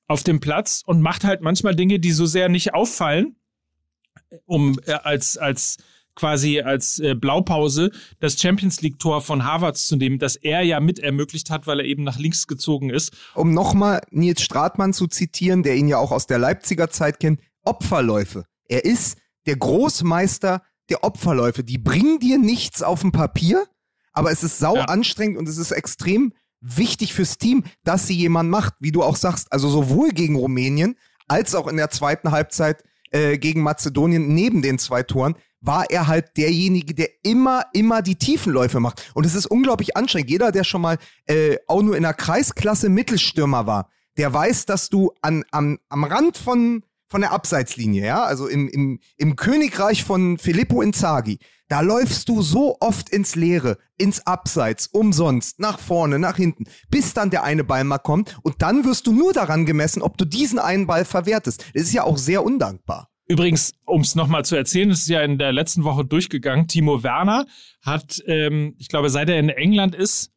auf 0.06 0.24
dem 0.24 0.40
Platz 0.40 0.82
und 0.84 1.00
macht 1.00 1.24
halt 1.24 1.40
manchmal 1.40 1.76
Dinge, 1.76 2.00
die 2.00 2.10
so 2.10 2.26
sehr 2.26 2.48
nicht 2.48 2.74
auffallen, 2.74 3.36
um 4.44 4.78
äh, 4.86 4.92
als, 4.92 5.38
als 5.38 5.78
quasi 6.14 6.60
als 6.60 6.98
äh, 6.98 7.14
Blaupause 7.14 7.90
das 8.18 8.38
Champions 8.38 8.80
League 8.82 8.98
Tor 8.98 9.20
von 9.22 9.44
Harvards 9.44 9.86
zu 9.86 9.96
nehmen, 9.96 10.18
das 10.18 10.36
er 10.36 10.62
ja 10.62 10.80
mit 10.80 10.98
ermöglicht 10.98 11.50
hat, 11.50 11.66
weil 11.66 11.80
er 11.80 11.86
eben 11.86 12.02
nach 12.04 12.18
links 12.18 12.46
gezogen 12.46 12.90
ist. 12.90 13.12
Um 13.34 13.52
nochmal 13.54 14.00
Nils 14.10 14.42
Stratmann 14.42 14.92
zu 14.92 15.06
zitieren, 15.06 15.62
der 15.62 15.76
ihn 15.76 15.88
ja 15.88 15.98
auch 15.98 16.12
aus 16.12 16.26
der 16.26 16.38
Leipziger 16.38 16.90
Zeit 16.90 17.20
kennt, 17.20 17.40
Opferläufe. 17.62 18.44
Er 18.68 18.84
ist 18.84 19.18
der 19.46 19.56
Großmeister 19.56 20.62
der 20.88 21.04
Opferläufe. 21.04 21.64
Die 21.64 21.78
bringen 21.78 22.18
dir 22.18 22.38
nichts 22.38 22.82
auf 22.82 23.00
dem 23.00 23.12
Papier, 23.12 23.64
aber 24.12 24.30
es 24.30 24.42
ist 24.42 24.58
sau 24.58 24.76
Ja. 24.76 24.84
anstrengend 24.86 25.38
und 25.38 25.48
es 25.48 25.56
ist 25.56 25.70
extrem 25.70 26.32
wichtig 26.60 27.14
fürs 27.14 27.38
Team, 27.38 27.64
dass 27.84 28.06
sie 28.06 28.14
jemand 28.14 28.50
macht, 28.50 28.74
wie 28.80 28.92
du 28.92 29.02
auch 29.02 29.16
sagst, 29.16 29.50
also 29.52 29.68
sowohl 29.70 30.10
gegen 30.10 30.36
Rumänien 30.36 30.96
als 31.28 31.54
auch 31.54 31.68
in 31.68 31.76
der 31.76 31.90
zweiten 31.90 32.32
Halbzeit 32.32 32.82
äh, 33.12 33.38
gegen 33.38 33.62
Mazedonien 33.62 34.34
neben 34.34 34.60
den 34.62 34.78
zwei 34.78 35.02
Toren 35.02 35.36
war 35.60 35.90
er 35.90 36.06
halt 36.06 36.36
derjenige, 36.36 36.94
der 36.94 37.08
immer, 37.22 37.64
immer 37.72 38.02
die 38.02 38.16
Tiefenläufe 38.16 38.80
macht. 38.80 39.10
Und 39.14 39.26
es 39.26 39.34
ist 39.34 39.46
unglaublich 39.46 39.96
anstrengend. 39.96 40.30
Jeder, 40.30 40.52
der 40.52 40.64
schon 40.64 40.80
mal 40.80 40.98
äh, 41.26 41.56
auch 41.66 41.82
nur 41.82 41.96
in 41.96 42.02
der 42.02 42.14
Kreisklasse 42.14 42.88
Mittelstürmer 42.88 43.66
war, 43.66 43.90
der 44.16 44.32
weiß, 44.32 44.66
dass 44.66 44.88
du 44.88 45.12
an, 45.22 45.44
am, 45.50 45.78
am 45.88 46.04
Rand 46.04 46.36
von, 46.36 46.82
von 47.08 47.20
der 47.20 47.32
Abseitslinie, 47.32 48.04
ja, 48.06 48.22
also 48.22 48.46
im, 48.46 48.68
im, 48.68 49.00
im 49.16 49.36
Königreich 49.36 50.04
von 50.04 50.38
Filippo 50.38 50.82
Inzaghi, 50.82 51.38
da 51.68 51.82
läufst 51.82 52.28
du 52.28 52.42
so 52.42 52.76
oft 52.80 53.10
ins 53.10 53.36
Leere, 53.36 53.78
ins 53.96 54.26
Abseits, 54.26 54.88
umsonst, 54.88 55.60
nach 55.60 55.78
vorne, 55.78 56.18
nach 56.18 56.36
hinten, 56.36 56.64
bis 56.90 57.14
dann 57.14 57.30
der 57.30 57.44
eine 57.44 57.62
Ball 57.62 57.84
mal 57.84 57.98
kommt 57.98 58.38
und 58.42 58.60
dann 58.60 58.84
wirst 58.84 59.06
du 59.06 59.12
nur 59.12 59.32
daran 59.32 59.66
gemessen, 59.66 60.02
ob 60.02 60.18
du 60.18 60.24
diesen 60.24 60.58
einen 60.58 60.88
Ball 60.88 61.04
verwertest. 61.04 61.64
Das 61.72 61.84
ist 61.84 61.92
ja 61.92 62.02
auch 62.02 62.18
sehr 62.18 62.44
undankbar. 62.44 63.08
Übrigens, 63.30 63.74
um 63.86 64.00
es 64.00 64.16
nochmal 64.16 64.44
zu 64.44 64.56
erzählen, 64.56 64.90
ist 64.90 65.08
ja 65.08 65.22
in 65.22 65.38
der 65.38 65.52
letzten 65.52 65.84
Woche 65.84 66.04
durchgegangen. 66.04 66.66
Timo 66.66 67.04
Werner 67.04 67.46
hat, 67.80 68.20
ähm, 68.26 68.74
ich 68.76 68.88
glaube, 68.88 69.08
seit 69.08 69.28
er 69.28 69.38
in 69.38 69.50
England 69.50 69.94
ist, 69.94 70.32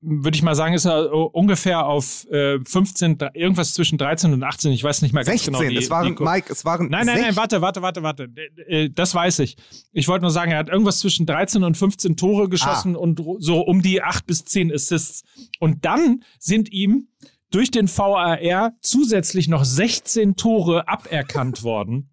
würde 0.00 0.36
ich 0.36 0.42
mal 0.42 0.54
sagen, 0.54 0.72
ist 0.72 0.84
er 0.84 1.12
ungefähr 1.34 1.86
auf 1.86 2.30
äh, 2.30 2.60
15, 2.64 3.18
irgendwas 3.34 3.74
zwischen 3.74 3.98
13 3.98 4.32
und 4.32 4.44
18. 4.44 4.70
Ich 4.70 4.84
weiß 4.84 5.02
nicht 5.02 5.12
mehr 5.12 5.24
ganz 5.24 5.42
16. 5.42 5.52
genau. 5.52 5.68
Die, 5.68 5.76
es 5.76 5.90
waren, 5.90 6.14
die, 6.14 6.22
Mike, 6.22 6.52
es 6.52 6.64
waren. 6.64 6.88
Nein, 6.88 7.04
nein, 7.06 7.20
nein, 7.20 7.34
warte, 7.34 7.62
warte, 7.62 7.82
warte, 7.82 8.04
warte. 8.04 8.28
Äh, 8.68 8.90
das 8.90 9.12
weiß 9.12 9.40
ich. 9.40 9.56
Ich 9.90 10.06
wollte 10.06 10.22
nur 10.22 10.30
sagen, 10.30 10.52
er 10.52 10.58
hat 10.58 10.68
irgendwas 10.68 11.00
zwischen 11.00 11.26
13 11.26 11.64
und 11.64 11.76
15 11.76 12.16
Tore 12.16 12.48
geschossen 12.48 12.94
ah. 12.94 13.00
und 13.00 13.20
so 13.40 13.60
um 13.60 13.82
die 13.82 14.04
8 14.04 14.24
bis 14.24 14.44
10 14.44 14.72
Assists. 14.72 15.24
Und 15.58 15.84
dann 15.84 16.22
sind 16.38 16.70
ihm 16.70 17.08
durch 17.50 17.72
den 17.72 17.88
VAR 17.88 18.72
zusätzlich 18.82 19.48
noch 19.48 19.64
16 19.64 20.36
Tore 20.36 20.86
aberkannt 20.86 21.64
worden. 21.64 22.09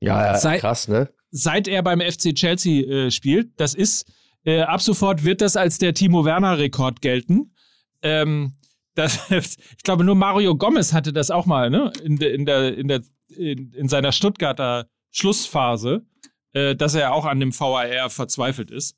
Ja, 0.00 0.36
seit, 0.36 0.60
krass, 0.60 0.88
ne? 0.88 1.10
Seit 1.30 1.68
er 1.68 1.82
beim 1.82 2.00
FC 2.00 2.34
Chelsea 2.34 2.84
äh, 2.86 3.10
spielt. 3.10 3.58
Das 3.60 3.74
ist 3.74 4.10
äh, 4.44 4.62
ab 4.62 4.80
sofort 4.80 5.24
wird 5.24 5.40
das 5.40 5.56
als 5.56 5.78
der 5.78 5.94
Timo 5.94 6.24
Werner-Rekord 6.24 7.02
gelten. 7.02 7.54
Ähm, 8.02 8.54
das, 8.94 9.18
ich 9.30 9.82
glaube, 9.82 10.04
nur 10.04 10.14
Mario 10.14 10.56
Gomez 10.56 10.92
hatte 10.92 11.12
das 11.12 11.30
auch 11.30 11.46
mal, 11.46 11.70
ne? 11.70 11.92
In, 12.02 12.16
de, 12.16 12.34
in, 12.34 12.46
der, 12.46 12.76
in, 12.76 12.88
der, 12.88 13.02
in, 13.28 13.72
in 13.72 13.88
seiner 13.88 14.12
Stuttgarter 14.12 14.88
Schlussphase, 15.10 16.06
äh, 16.52 16.74
dass 16.74 16.94
er 16.94 17.12
auch 17.12 17.24
an 17.24 17.40
dem 17.40 17.58
VAR 17.58 18.10
verzweifelt 18.10 18.70
ist. 18.70 18.96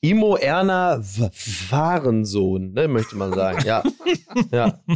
Imo 0.00 0.36
Erna 0.36 1.00
Warensohn, 1.70 2.72
ne, 2.72 2.86
möchte 2.86 3.16
man 3.16 3.32
sagen. 3.32 3.64
Ja. 3.64 3.82
ja. 4.52 4.80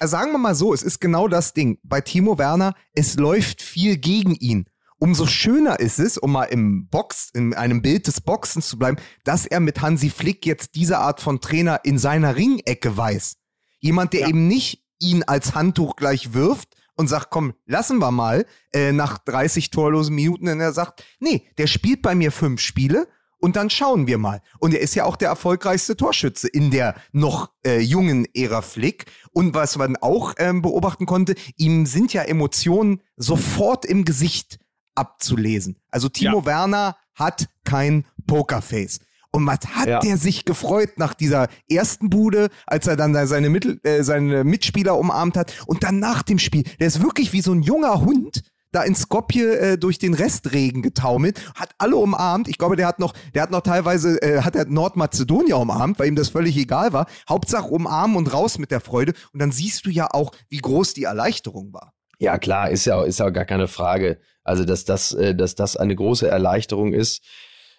Also 0.00 0.12
sagen 0.12 0.32
wir 0.32 0.38
mal 0.38 0.54
so, 0.54 0.72
es 0.72 0.82
ist 0.82 1.00
genau 1.00 1.28
das 1.28 1.54
Ding. 1.54 1.78
Bei 1.82 2.00
Timo 2.00 2.38
Werner, 2.38 2.74
es 2.92 3.16
läuft 3.16 3.62
viel 3.62 3.96
gegen 3.96 4.34
ihn 4.34 4.66
umso 4.98 5.26
schöner 5.26 5.80
ist 5.80 5.98
es, 5.98 6.18
um 6.18 6.32
mal 6.32 6.44
im 6.44 6.88
Box, 6.88 7.30
in 7.32 7.54
einem 7.54 7.82
Bild 7.82 8.06
des 8.06 8.20
Boxens 8.20 8.68
zu 8.68 8.78
bleiben, 8.78 8.98
dass 9.24 9.46
er 9.46 9.60
mit 9.60 9.80
Hansi 9.80 10.10
Flick 10.10 10.44
jetzt 10.44 10.74
diese 10.74 10.98
Art 10.98 11.20
von 11.20 11.40
Trainer 11.40 11.80
in 11.84 11.98
seiner 11.98 12.36
Ringecke 12.36 12.96
weiß. 12.96 13.36
Jemand, 13.80 14.12
der 14.12 14.22
ja. 14.22 14.28
eben 14.28 14.48
nicht 14.48 14.84
ihn 14.98 15.22
als 15.22 15.54
Handtuch 15.54 15.96
gleich 15.96 16.34
wirft 16.34 16.74
und 16.96 17.06
sagt, 17.06 17.30
komm, 17.30 17.54
lassen 17.64 17.98
wir 17.98 18.10
mal, 18.10 18.44
äh, 18.72 18.90
nach 18.92 19.18
30 19.18 19.70
torlosen 19.70 20.16
Minuten, 20.16 20.48
und 20.48 20.60
er 20.60 20.72
sagt, 20.72 21.04
nee, 21.20 21.46
der 21.56 21.68
spielt 21.68 22.02
bei 22.02 22.16
mir 22.16 22.32
fünf 22.32 22.60
Spiele 22.60 23.06
und 23.38 23.56
dann 23.56 23.70
schauen 23.70 24.06
wir 24.06 24.18
mal. 24.18 24.40
Und 24.58 24.74
er 24.74 24.80
ist 24.80 24.94
ja 24.94 25.04
auch 25.04 25.16
der 25.16 25.28
erfolgreichste 25.28 25.96
Torschütze 25.96 26.48
in 26.48 26.70
der 26.70 26.94
noch 27.12 27.50
äh, 27.64 27.80
jungen 27.80 28.26
Ära 28.34 28.62
Flick. 28.62 29.06
Und 29.32 29.54
was 29.54 29.76
man 29.76 29.96
auch 29.96 30.34
ähm, 30.38 30.62
beobachten 30.62 31.06
konnte, 31.06 31.34
ihm 31.56 31.86
sind 31.86 32.12
ja 32.12 32.22
Emotionen 32.22 33.00
sofort 33.16 33.84
im 33.84 34.04
Gesicht 34.04 34.58
abzulesen. 34.94 35.76
Also 35.90 36.08
Timo 36.08 36.40
ja. 36.40 36.46
Werner 36.46 36.96
hat 37.14 37.48
kein 37.64 38.04
Pokerface. 38.26 39.00
Und 39.30 39.46
was 39.46 39.58
hat 39.74 39.86
ja. 39.88 40.00
der 40.00 40.16
sich 40.16 40.44
gefreut 40.44 40.98
nach 40.98 41.12
dieser 41.14 41.48
ersten 41.68 42.08
Bude, 42.08 42.48
als 42.66 42.86
er 42.86 42.96
dann 42.96 43.14
seine, 43.26 43.50
Mittel, 43.50 43.78
äh, 43.82 44.02
seine 44.02 44.42
Mitspieler 44.42 44.96
umarmt 44.96 45.36
hat 45.36 45.52
und 45.66 45.84
dann 45.84 45.98
nach 45.98 46.22
dem 46.22 46.38
Spiel. 46.38 46.64
Der 46.80 46.86
ist 46.86 47.02
wirklich 47.02 47.32
wie 47.32 47.42
so 47.42 47.52
ein 47.52 47.62
junger 47.62 48.00
Hund 48.00 48.42
da 48.72 48.82
in 48.82 48.94
Skopje 48.94 49.58
äh, 49.58 49.78
durch 49.78 49.98
den 49.98 50.14
Restregen 50.14 50.82
getaumelt, 50.82 51.40
hat 51.54 51.70
alle 51.78 51.96
umarmt. 51.96 52.48
Ich 52.48 52.58
glaube, 52.58 52.76
der 52.76 52.86
hat 52.86 52.98
noch, 52.98 53.14
der 53.34 53.42
hat 53.42 53.50
noch 53.50 53.62
teilweise, 53.62 54.20
äh, 54.22 54.42
hat 54.42 54.56
er 54.56 54.66
Nordmazedonier 54.66 55.56
umarmt, 55.56 55.98
weil 55.98 56.08
ihm 56.08 56.16
das 56.16 56.28
völlig 56.28 56.56
egal 56.56 56.92
war. 56.92 57.06
Hauptsache 57.28 57.68
umarmen 57.68 58.16
und 58.16 58.32
raus 58.32 58.58
mit 58.58 58.70
der 58.70 58.80
Freude. 58.80 59.12
Und 59.32 59.40
dann 59.40 59.52
siehst 59.52 59.86
du 59.86 59.90
ja 59.90 60.08
auch, 60.10 60.32
wie 60.48 60.58
groß 60.58 60.94
die 60.94 61.04
Erleichterung 61.04 61.72
war. 61.72 61.92
Ja, 62.18 62.38
klar, 62.38 62.70
ist 62.70 62.84
ja, 62.84 63.02
ist 63.04 63.20
ja 63.20 63.30
gar 63.30 63.44
keine 63.44 63.68
Frage. 63.68 64.18
Also, 64.42 64.64
dass 64.64 64.84
das, 64.84 65.12
äh, 65.12 65.34
dass 65.34 65.54
das 65.54 65.76
eine 65.76 65.94
große 65.94 66.28
Erleichterung 66.28 66.92
ist, 66.92 67.22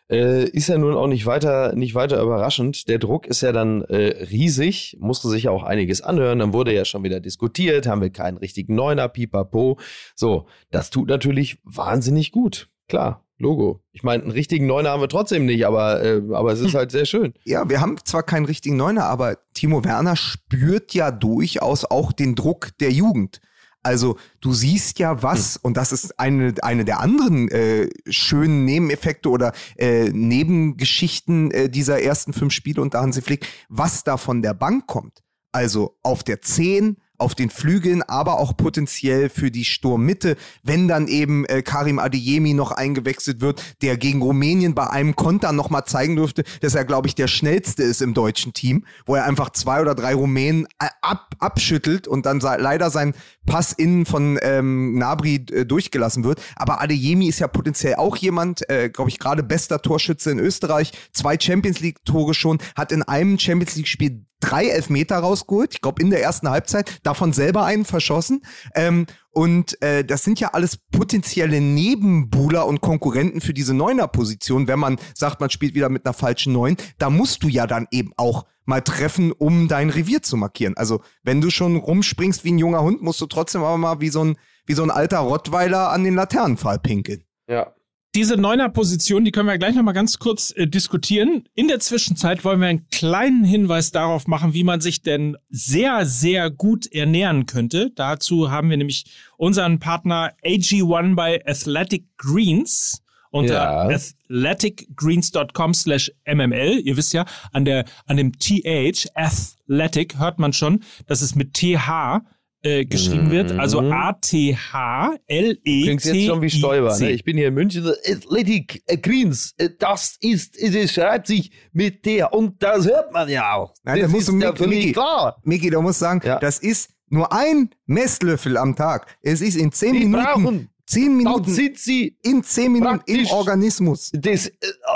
äh, 0.10 0.46
ist 0.50 0.70
ja 0.70 0.78
nun 0.78 0.96
auch 0.96 1.08
nicht 1.08 1.26
weiter, 1.26 1.76
nicht 1.76 1.96
weiter 1.96 2.22
überraschend. 2.22 2.88
Der 2.88 3.00
Druck 3.00 3.28
ist 3.28 3.42
ja 3.42 3.52
dann 3.52 3.84
äh, 3.84 4.26
riesig, 4.32 4.98
musste 5.00 5.30
sich 5.30 5.44
ja 5.44 5.52
auch 5.52 5.64
einiges 5.64 6.02
anhören. 6.02 6.40
Dann 6.40 6.54
wurde 6.54 6.74
ja 6.74 6.86
schon 6.86 7.04
wieder 7.04 7.20
diskutiert, 7.20 7.88
haben 7.88 8.02
wir 8.02 8.10
keinen 8.10 8.38
richtigen 8.38 8.76
Neuner, 8.76 9.08
pipapo. 9.08 9.80
So, 10.16 10.48
das 10.72 10.90
tut 10.90 11.10
natürlich 11.10 11.60
wahnsinnig 11.64 12.32
gut. 12.32 12.70
Klar, 12.88 13.26
Logo. 13.40 13.82
Ich 13.94 14.04
meine, 14.04 14.24
einen 14.24 14.34
richtigen 14.34 14.68
Neuner 14.68 14.90
haben 14.90 15.02
wir 15.02 15.08
trotzdem 15.08 15.46
nicht, 15.46 15.66
aber, 15.66 16.04
äh, 16.04 16.22
aber 16.34 16.52
es 16.52 16.60
ist 16.60 16.74
halt 16.76 16.92
sehr 16.92 17.06
schön. 17.06 17.34
Ja, 17.46 17.70
wir 17.70 17.80
haben 17.80 17.96
zwar 18.04 18.22
keinen 18.22 18.46
richtigen 18.46 18.76
Neuner, 18.76 19.06
aber 19.06 19.38
Timo 19.54 19.86
Werner 19.86 20.18
spürt 20.18 20.94
ja 20.94 21.10
durchaus 21.10 21.86
auch 21.86 22.12
den 22.12 22.36
Druck 22.36 22.78
der 22.82 22.92
Jugend. 22.92 23.40
Also 23.82 24.18
du 24.42 24.54
siehst 24.54 25.00
ja 25.00 25.24
was, 25.24 25.56
hm. 25.56 25.60
und 25.64 25.78
das 25.78 25.92
ist 25.92 26.20
eine, 26.20 26.54
eine 26.62 26.86
der 26.86 27.00
anderen 27.00 27.50
äh, 27.50 27.90
schönen 28.10 28.66
Nebeneffekte 28.66 29.30
oder 29.30 29.54
äh, 29.78 30.10
Nebengeschichten 30.10 31.52
äh, 31.52 31.70
dieser 31.70 32.02
ersten 32.02 32.34
fünf 32.34 32.54
Spiele 32.54 32.82
unter 32.82 33.00
Hansi 33.00 33.22
Flick, 33.22 33.48
was 33.70 34.04
da 34.04 34.18
von 34.18 34.42
der 34.42 34.54
Bank 34.54 34.88
kommt. 34.88 35.24
Also 35.52 35.98
auf 36.04 36.24
der 36.24 36.42
10 36.42 36.98
auf 37.20 37.36
den 37.36 37.50
Flügeln, 37.50 38.02
aber 38.02 38.40
auch 38.40 38.56
potenziell 38.56 39.30
für 39.30 39.52
die 39.52 39.66
Sturmmitte, 39.66 40.38
wenn 40.64 40.88
dann 40.88 41.08
eben 41.08 41.46
äh, 41.46 41.62
Karim 41.62 42.00
Adeyemi 42.00 42.54
noch 42.54 42.72
eingewechselt 42.72 43.42
wird, 43.42 43.62
der 43.82 43.98
gegen 43.98 44.22
Rumänien 44.22 44.76
bei 44.76 44.90
einem 44.90 45.16
Konter 45.16 45.52
noch 45.52 45.70
mal 45.70 45.86
zeigen 45.86 46.16
durfte, 46.16 46.44
dass 46.62 46.76
er, 46.76 46.86
glaube 46.86 47.08
ich, 47.08 47.16
der 47.16 47.28
schnellste 47.28 47.84
ist 47.84 48.02
im 48.02 48.14
deutschen 48.14 48.54
Team, 48.54 48.86
wo 49.06 49.16
er 49.16 49.26
einfach 49.26 49.52
zwei 49.52 49.82
oder 49.82 49.96
drei 49.96 50.14
Rumänen 50.14 50.66
äh, 50.80 50.88
ab, 51.02 51.36
abschüttelt 51.40 52.08
und 52.08 52.26
dann 52.26 52.40
leider 52.40 52.90
sein 52.90 53.14
Pass 53.46 53.74
innen 53.74 54.06
von 54.06 54.38
ähm, 54.42 54.98
Nabri 54.98 55.46
äh, 55.52 55.66
durchgelassen 55.66 56.24
wird. 56.24 56.42
Aber 56.56 56.82
Adeyemi 56.82 57.28
ist 57.28 57.40
ja 57.40 57.48
potenziell 57.48 57.96
auch 57.96 58.16
jemand, 58.18 58.70
äh, 58.70 58.90
glaube 58.90 59.10
ich, 59.10 59.20
gerade 59.20 59.44
bester 59.44 59.82
Torschütze 59.82 60.32
in 60.32 60.40
Österreich, 60.40 60.92
zwei 61.12 61.38
Champions 61.40 61.80
League-Tore 61.80 62.34
schon, 62.34 62.60
hat 62.76 62.92
in 62.92 63.04
einem 63.04 63.40
Champions 63.40 63.76
League-Spiel 63.76 64.26
drei 64.40 64.68
Elfmeter 64.68 65.18
rausgeholt, 65.18 65.74
ich 65.74 65.82
glaube 65.82 66.02
in 66.02 66.10
der 66.10 66.22
ersten 66.22 66.50
Halbzeit, 66.50 67.00
davon 67.04 67.34
selber 67.34 67.66
einen 67.66 67.86
verschossen. 67.86 68.42
Ähm, 68.76 69.06
und 69.32 69.82
äh, 69.82 70.04
das 70.04 70.24
sind 70.24 70.40
ja 70.40 70.50
alles 70.50 70.78
potenzielle 70.92 71.62
Nebenbuhler 71.62 72.66
und 72.66 72.82
Konkurrenten 72.82 73.42
für 73.42 73.54
diese 73.54 73.74
Neuner-Position. 73.74 74.68
Wenn 74.68 74.80
man 74.80 74.98
sagt, 75.14 75.40
man 75.40 75.50
spielt 75.50 75.76
wieder 75.76 75.90
mit 75.90 76.06
einer 76.06 76.14
falschen 76.14 76.54
Neun, 76.54 76.78
da 76.98 77.10
musst 77.10 77.44
du 77.44 77.48
ja 77.48 77.68
dann 77.68 77.88
eben 77.92 78.12
auch 78.18 78.46
mal 78.66 78.82
treffen, 78.82 79.32
um 79.32 79.68
dein 79.68 79.90
Revier 79.90 80.22
zu 80.22 80.38
markieren. 80.38 80.78
Also 80.78 81.02
wenn 81.24 81.42
du 81.42 81.50
schon 81.50 81.76
rumspringst 81.76 82.44
wie 82.44 82.52
ein 82.52 82.60
junger 82.60 82.82
Hund, 82.82 83.02
musst 83.02 83.22
du 83.22 83.26
trotzdem 83.26 83.64
aber 83.64 83.78
mal 83.78 84.00
wie 84.00 84.10
so 84.10 84.24
ein, 84.24 84.38
wie 84.66 84.74
so 84.74 84.84
ein 84.84 84.92
alter 84.92 85.20
Rottweiler 85.20 85.90
an 85.90 86.04
den 86.04 86.16
Laternenpfahl 86.16 86.80
pinkeln. 86.80 87.24
Ja, 87.48 87.74
diese 88.16 88.38
Neuner-Position, 88.38 89.24
die 89.24 89.32
können 89.32 89.48
wir 89.48 89.58
gleich 89.58 89.76
nochmal 89.76 89.94
ganz 89.94 90.18
kurz 90.18 90.52
äh, 90.56 90.68
diskutieren. 90.68 91.44
In 91.54 91.68
der 91.68 91.80
Zwischenzeit 91.80 92.44
wollen 92.44 92.60
wir 92.60 92.68
einen 92.68 92.88
kleinen 92.90 93.44
Hinweis 93.44 93.92
darauf 93.92 94.28
machen, 94.28 94.54
wie 94.54 94.64
man 94.64 94.82
sich 94.82 95.04
denn 95.04 95.38
sehr, 95.50 96.06
sehr 96.06 96.50
gut 96.50 96.92
ernähren 96.92 97.46
könnte. 97.46 97.92
Dazu 97.96 98.50
haben 98.50 98.70
wir 98.70 98.78
nämlich 98.78 99.06
unseren 99.38 99.80
Partner 99.80 100.34
AG1 100.44 101.16
bei 101.16 101.46
Athletic 101.46 102.06
Greens 102.18 103.04
unter 103.32 103.54
ja. 103.54 103.88
athleticgreens.com 103.88 105.76
slash 105.76 106.12
mml. 106.26 106.82
Ihr 106.84 106.98
wisst 106.98 107.14
ja, 107.14 107.26
an 107.52 107.64
der, 107.64 107.86
an 108.08 108.18
dem 108.18 108.34
TH, 108.40 109.08
Athletic, 109.14 110.18
hört 110.18 110.40
man 110.40 110.52
schon, 110.52 110.84
das 111.06 111.22
ist 111.22 111.36
mit 111.36 111.54
TH 111.54 112.22
äh, 112.62 112.86
geschrieben 112.86 113.28
mhm. 113.28 113.32
wird. 113.32 113.52
Also 113.54 113.82
mhm. 113.82 113.92
A-T-H-L-E. 113.92 115.84
Klingt 115.84 116.04
jetzt 116.04 116.26
schon 116.26 116.42
wie 116.42 116.50
Stolper. 116.50 116.98
Ne? 117.00 117.12
Ich 117.12 117.24
bin 117.24 117.38
hier 117.38 117.48
in 117.48 117.54
München. 117.54 117.86
Athletic 117.88 118.84
Greens. 119.02 119.54
Äh, 119.58 119.70
das 119.78 120.18
ist, 120.20 120.58
das 120.62 120.92
schreibt 120.92 121.28
sich 121.28 121.52
mit 121.72 122.06
der. 122.06 122.34
Und 122.34 122.62
das 122.62 122.86
hört 122.86 123.14
man 123.14 123.30
ja 123.30 123.54
auch. 123.54 123.74
Nein, 123.84 124.00
das 124.00 124.08
da 124.08 124.12
musst 124.12 124.30
ist 124.30 124.34
du 124.36 124.40
ja 124.40 124.56
für 124.56 124.68
mich 124.68 124.94
klar. 124.94 125.42
Miki, 125.44 125.70
du 125.70 125.82
musst 125.82 126.00
sagen, 126.00 126.22
ja. 126.24 126.40
das 126.40 126.60
ist 126.60 126.90
nur 127.10 127.32
ein 127.32 127.70
Messlöffel 127.86 128.58
am 128.58 128.76
Tag. 128.76 129.08
Es 129.22 129.42
ist 129.42 129.56
in 129.56 129.72
zehn 129.72 129.94
Die 129.94 130.00
Minuten. 130.00 130.24
Brauchen 130.24 130.70
Zehn 130.90 131.16
Minuten. 131.16 131.44
Dann 131.44 131.54
sind 131.54 131.78
sie 131.78 132.18
in 132.24 132.44
zehn 132.44 132.72
Minuten 132.72 133.02
im 133.06 133.28
Organismus. 133.28 134.10
Das, 134.12 134.48
äh, 134.48 134.54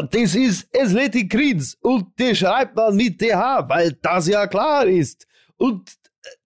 das 0.10 0.34
ist 0.34 0.67
Athletic 0.76 1.30
Greens 1.30 1.78
und 1.82 2.08
das 2.17 2.39
schreibt 2.39 2.76
man 2.76 2.95
mit 2.95 3.19
TH, 3.19 3.69
weil 3.69 3.95
das 4.02 4.28
ja 4.28 4.47
klar 4.47 4.88
ist. 4.88 5.28
Und 5.56 5.91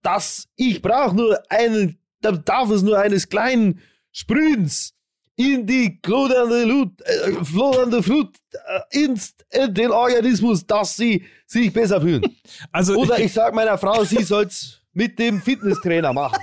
dass 0.02 0.48
ich 0.56 0.82
brauche 0.82 1.16
nur 1.16 1.40
einen, 1.50 2.00
da 2.22 2.32
darf 2.32 2.70
es 2.70 2.82
nur 2.82 3.00
eines 3.00 3.30
kleinen 3.30 3.82
Sprühens 4.12 4.94
in 5.36 5.68
die 5.68 6.02
glodernde 6.02 6.64
Flut, 6.64 7.02
äh, 7.02 7.46
flodernde 7.46 8.04
Flut 8.04 8.36
äh, 8.52 9.04
ins, 9.04 9.36
in 9.52 9.74
den 9.74 9.92
Organismus, 9.92 10.66
dass 10.66 10.98
sie 10.98 11.24
sich 11.46 11.72
besser 11.72 12.02
fühlen. 12.02 12.24
Also, 12.72 12.96
Oder 12.96 13.20
ich 13.20 13.34
sage 13.34 13.56
meiner 13.56 13.78
Frau, 13.78 14.04
sie 14.04 14.24
soll's 14.24 14.82
mit 14.94 15.20
dem 15.20 15.42
Fitnesstrainer 15.42 16.12
machen. 16.12 16.40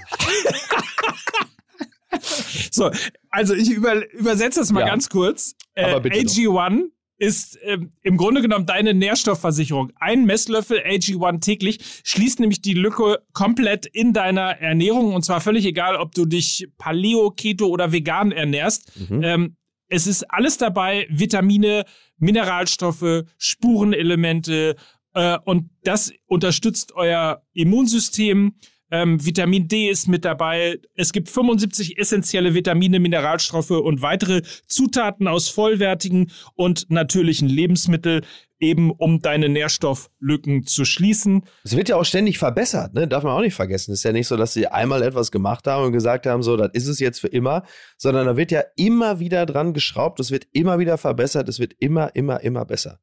so, 2.70 2.90
also 3.30 3.54
ich 3.54 3.70
über, 3.70 4.08
übersetze 4.12 4.60
das 4.60 4.70
mal 4.70 4.80
ja. 4.80 4.86
ganz 4.86 5.08
kurz. 5.08 5.56
Äh, 5.74 5.96
AG1 5.96 6.90
ist 7.18 7.58
ähm, 7.62 7.90
im 8.02 8.16
Grunde 8.16 8.42
genommen 8.42 8.66
deine 8.66 8.94
Nährstoffversicherung. 8.94 9.92
Ein 10.00 10.24
Messlöffel 10.24 10.78
AG1 10.78 11.40
täglich 11.40 11.78
schließt 12.04 12.40
nämlich 12.40 12.60
die 12.60 12.74
Lücke 12.74 13.18
komplett 13.32 13.86
in 13.86 14.12
deiner 14.12 14.60
Ernährung 14.60 15.14
und 15.14 15.24
zwar 15.24 15.40
völlig 15.40 15.64
egal, 15.64 15.96
ob 15.96 16.14
du 16.14 16.24
dich 16.24 16.68
Paleo, 16.78 17.30
Keto 17.30 17.66
oder 17.66 17.92
vegan 17.92 18.32
ernährst. 18.32 18.90
Mhm. 19.08 19.22
Ähm, 19.22 19.56
es 19.88 20.06
ist 20.06 20.24
alles 20.30 20.58
dabei, 20.58 21.06
Vitamine, 21.10 21.84
Mineralstoffe, 22.18 23.24
Spurenelemente, 23.38 24.76
Äh, 25.14 25.38
und 25.44 25.70
das 25.84 26.12
unterstützt 26.26 26.92
euer 26.94 27.42
Immunsystem. 27.52 28.54
Ähm, 28.94 29.26
Vitamin 29.26 29.66
D 29.66 29.90
ist 29.90 30.06
mit 30.06 30.24
dabei. 30.24 30.78
Es 30.94 31.12
gibt 31.12 31.28
75 31.28 31.98
essentielle 31.98 32.54
Vitamine, 32.54 33.00
Mineralstoffe 33.00 33.72
und 33.72 34.02
weitere 34.02 34.42
Zutaten 34.68 35.26
aus 35.26 35.48
vollwertigen 35.48 36.30
und 36.54 36.88
natürlichen 36.90 37.48
Lebensmitteln, 37.48 38.24
eben 38.60 38.92
um 38.92 39.20
deine 39.20 39.48
Nährstofflücken 39.48 40.64
zu 40.64 40.84
schließen. 40.84 41.42
Es 41.64 41.76
wird 41.76 41.88
ja 41.88 41.96
auch 41.96 42.04
ständig 42.04 42.38
verbessert, 42.38 42.94
ne? 42.94 43.08
darf 43.08 43.24
man 43.24 43.32
auch 43.32 43.40
nicht 43.40 43.54
vergessen. 43.54 43.90
Es 43.90 43.98
ist 43.98 44.04
ja 44.04 44.12
nicht 44.12 44.28
so, 44.28 44.36
dass 44.36 44.52
sie 44.52 44.68
einmal 44.68 45.02
etwas 45.02 45.32
gemacht 45.32 45.66
haben 45.66 45.86
und 45.86 45.92
gesagt 45.92 46.26
haben, 46.26 46.44
so, 46.44 46.56
das 46.56 46.70
ist 46.72 46.86
es 46.86 47.00
jetzt 47.00 47.18
für 47.18 47.26
immer, 47.26 47.64
sondern 47.98 48.26
da 48.26 48.36
wird 48.36 48.52
ja 48.52 48.62
immer 48.76 49.18
wieder 49.18 49.44
dran 49.44 49.74
geschraubt, 49.74 50.20
es 50.20 50.30
wird 50.30 50.46
immer 50.52 50.78
wieder 50.78 50.98
verbessert, 50.98 51.48
es 51.48 51.58
wird 51.58 51.74
immer, 51.80 52.14
immer, 52.14 52.42
immer 52.42 52.64
besser. 52.64 53.00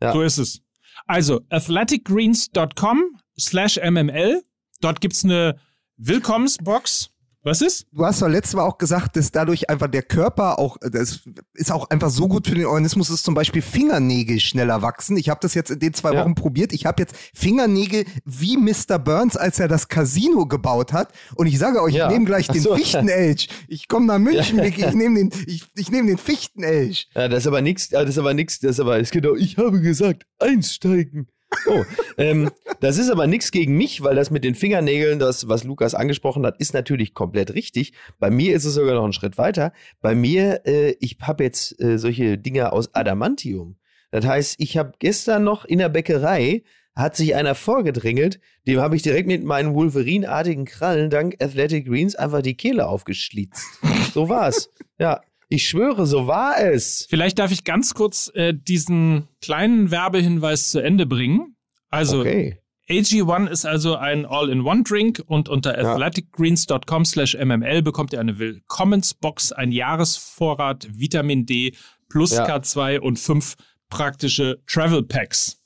Ja. 0.00 0.14
So 0.14 0.22
ist 0.22 0.38
es. 0.38 0.62
Also, 1.06 1.42
athleticgreens.com 1.50 3.02
slash 3.38 3.78
mml 3.78 4.42
Dort 4.80 5.00
gibt's 5.00 5.24
eine 5.24 5.58
Willkommensbox. 5.96 7.10
Was 7.44 7.62
ist? 7.62 7.86
Du 7.92 8.04
hast 8.04 8.20
doch 8.20 8.28
letztes 8.28 8.56
Mal 8.56 8.64
auch 8.64 8.78
gesagt, 8.78 9.16
dass 9.16 9.30
dadurch 9.30 9.70
einfach 9.70 9.86
der 9.86 10.02
Körper 10.02 10.58
auch, 10.58 10.76
das 10.80 11.20
ist 11.54 11.70
auch 11.70 11.88
einfach 11.88 12.10
so 12.10 12.26
gut 12.26 12.48
für 12.48 12.56
den 12.56 12.66
Organismus, 12.66 13.08
dass 13.08 13.22
zum 13.22 13.34
Beispiel 13.34 13.62
Fingernägel 13.62 14.40
schneller 14.40 14.82
wachsen. 14.82 15.16
Ich 15.16 15.28
habe 15.28 15.38
das 15.40 15.54
jetzt 15.54 15.70
in 15.70 15.78
den 15.78 15.94
zwei 15.94 16.12
ja. 16.12 16.20
Wochen 16.20 16.34
probiert. 16.34 16.72
Ich 16.72 16.84
habe 16.84 17.00
jetzt 17.00 17.16
Fingernägel 17.34 18.04
wie 18.24 18.56
Mr. 18.56 18.98
Burns, 18.98 19.36
als 19.36 19.60
er 19.60 19.68
das 19.68 19.86
Casino 19.86 20.46
gebaut 20.46 20.92
hat. 20.92 21.12
Und 21.36 21.46
ich 21.46 21.58
sage 21.58 21.80
euch, 21.80 21.94
ja. 21.94 22.08
ich 22.08 22.12
nehme 22.12 22.26
gleich 22.26 22.48
den 22.48 22.60
so. 22.60 22.74
Fichtenelch. 22.74 23.48
Ich 23.68 23.86
komme 23.86 24.06
nach 24.06 24.18
München, 24.18 24.58
ja. 24.58 24.64
ich 24.64 24.76
nehme 24.94 25.18
den, 25.18 25.30
ich, 25.46 25.64
ich 25.76 25.90
nehme 25.92 26.08
den 26.08 26.18
Fichtenelch. 26.18 27.08
Ja, 27.14 27.28
das 27.28 27.44
ist 27.44 27.46
aber 27.46 27.62
nichts, 27.62 27.88
das 27.88 28.10
ist 28.10 28.18
aber 28.18 28.34
nichts, 28.34 28.58
das 28.58 28.72
ist 28.72 28.80
aber, 28.80 28.98
ist 28.98 29.12
genau, 29.12 29.36
ich 29.36 29.56
habe 29.56 29.80
gesagt, 29.80 30.26
einsteigen. 30.38 31.28
Oh, 31.66 31.84
ähm, 32.18 32.50
das 32.80 32.98
ist 32.98 33.10
aber 33.10 33.26
nichts 33.26 33.50
gegen 33.50 33.76
mich, 33.76 34.02
weil 34.02 34.14
das 34.14 34.30
mit 34.30 34.44
den 34.44 34.54
Fingernägeln, 34.54 35.18
das, 35.18 35.48
was 35.48 35.64
Lukas 35.64 35.94
angesprochen 35.94 36.44
hat, 36.44 36.60
ist 36.60 36.74
natürlich 36.74 37.14
komplett 37.14 37.54
richtig. 37.54 37.92
Bei 38.18 38.30
mir 38.30 38.54
ist 38.54 38.64
es 38.64 38.74
sogar 38.74 38.94
noch 38.94 39.04
einen 39.04 39.12
Schritt 39.12 39.38
weiter. 39.38 39.72
Bei 40.00 40.14
mir, 40.14 40.66
äh, 40.66 40.94
ich 41.00 41.18
habe 41.22 41.44
jetzt 41.44 41.80
äh, 41.80 41.98
solche 41.98 42.38
Dinger 42.38 42.72
aus 42.72 42.94
Adamantium. 42.94 43.76
Das 44.10 44.26
heißt, 44.26 44.56
ich 44.58 44.76
habe 44.76 44.92
gestern 44.98 45.44
noch 45.44 45.64
in 45.64 45.78
der 45.78 45.88
Bäckerei 45.88 46.62
hat 46.98 47.14
sich 47.14 47.36
einer 47.36 47.54
vorgedrängelt, 47.54 48.40
dem 48.66 48.80
habe 48.80 48.96
ich 48.96 49.02
direkt 49.02 49.28
mit 49.28 49.44
meinen 49.44 49.72
Wolverine-artigen 49.72 50.64
Krallen 50.64 51.10
dank 51.10 51.36
Athletic 51.40 51.86
Greens 51.86 52.16
einfach 52.16 52.42
die 52.42 52.56
Kehle 52.56 52.88
aufgeschlitzt. 52.88 53.64
So 54.12 54.28
war's. 54.28 54.68
Ja, 54.98 55.20
ich 55.48 55.68
schwöre, 55.68 56.06
so 56.06 56.26
war 56.26 56.58
es. 56.60 57.06
Vielleicht 57.08 57.38
darf 57.38 57.50
ich 57.50 57.64
ganz 57.64 57.94
kurz 57.94 58.30
äh, 58.34 58.54
diesen 58.54 59.28
kleinen 59.40 59.90
Werbehinweis 59.90 60.70
zu 60.70 60.80
Ende 60.80 61.06
bringen. 61.06 61.56
Also, 61.90 62.20
okay. 62.20 62.60
AG1 62.90 63.48
ist 63.48 63.66
also 63.66 63.96
ein 63.96 64.24
All-in-One-Drink 64.24 65.22
und 65.26 65.48
unter 65.48 65.78
ja. 65.78 65.92
athleticgreens.com 65.92 67.04
slash 67.04 67.36
mml 67.36 67.82
bekommt 67.82 68.14
ihr 68.14 68.20
eine 68.20 68.38
Willkommensbox, 68.38 69.52
ein 69.52 69.72
Jahresvorrat 69.72 70.88
Vitamin 70.90 71.44
D 71.44 71.74
plus 72.08 72.32
ja. 72.32 72.46
K2 72.46 73.00
und 73.00 73.18
fünf 73.18 73.56
praktische 73.90 74.62
Travel 74.66 75.02
Packs. 75.02 75.60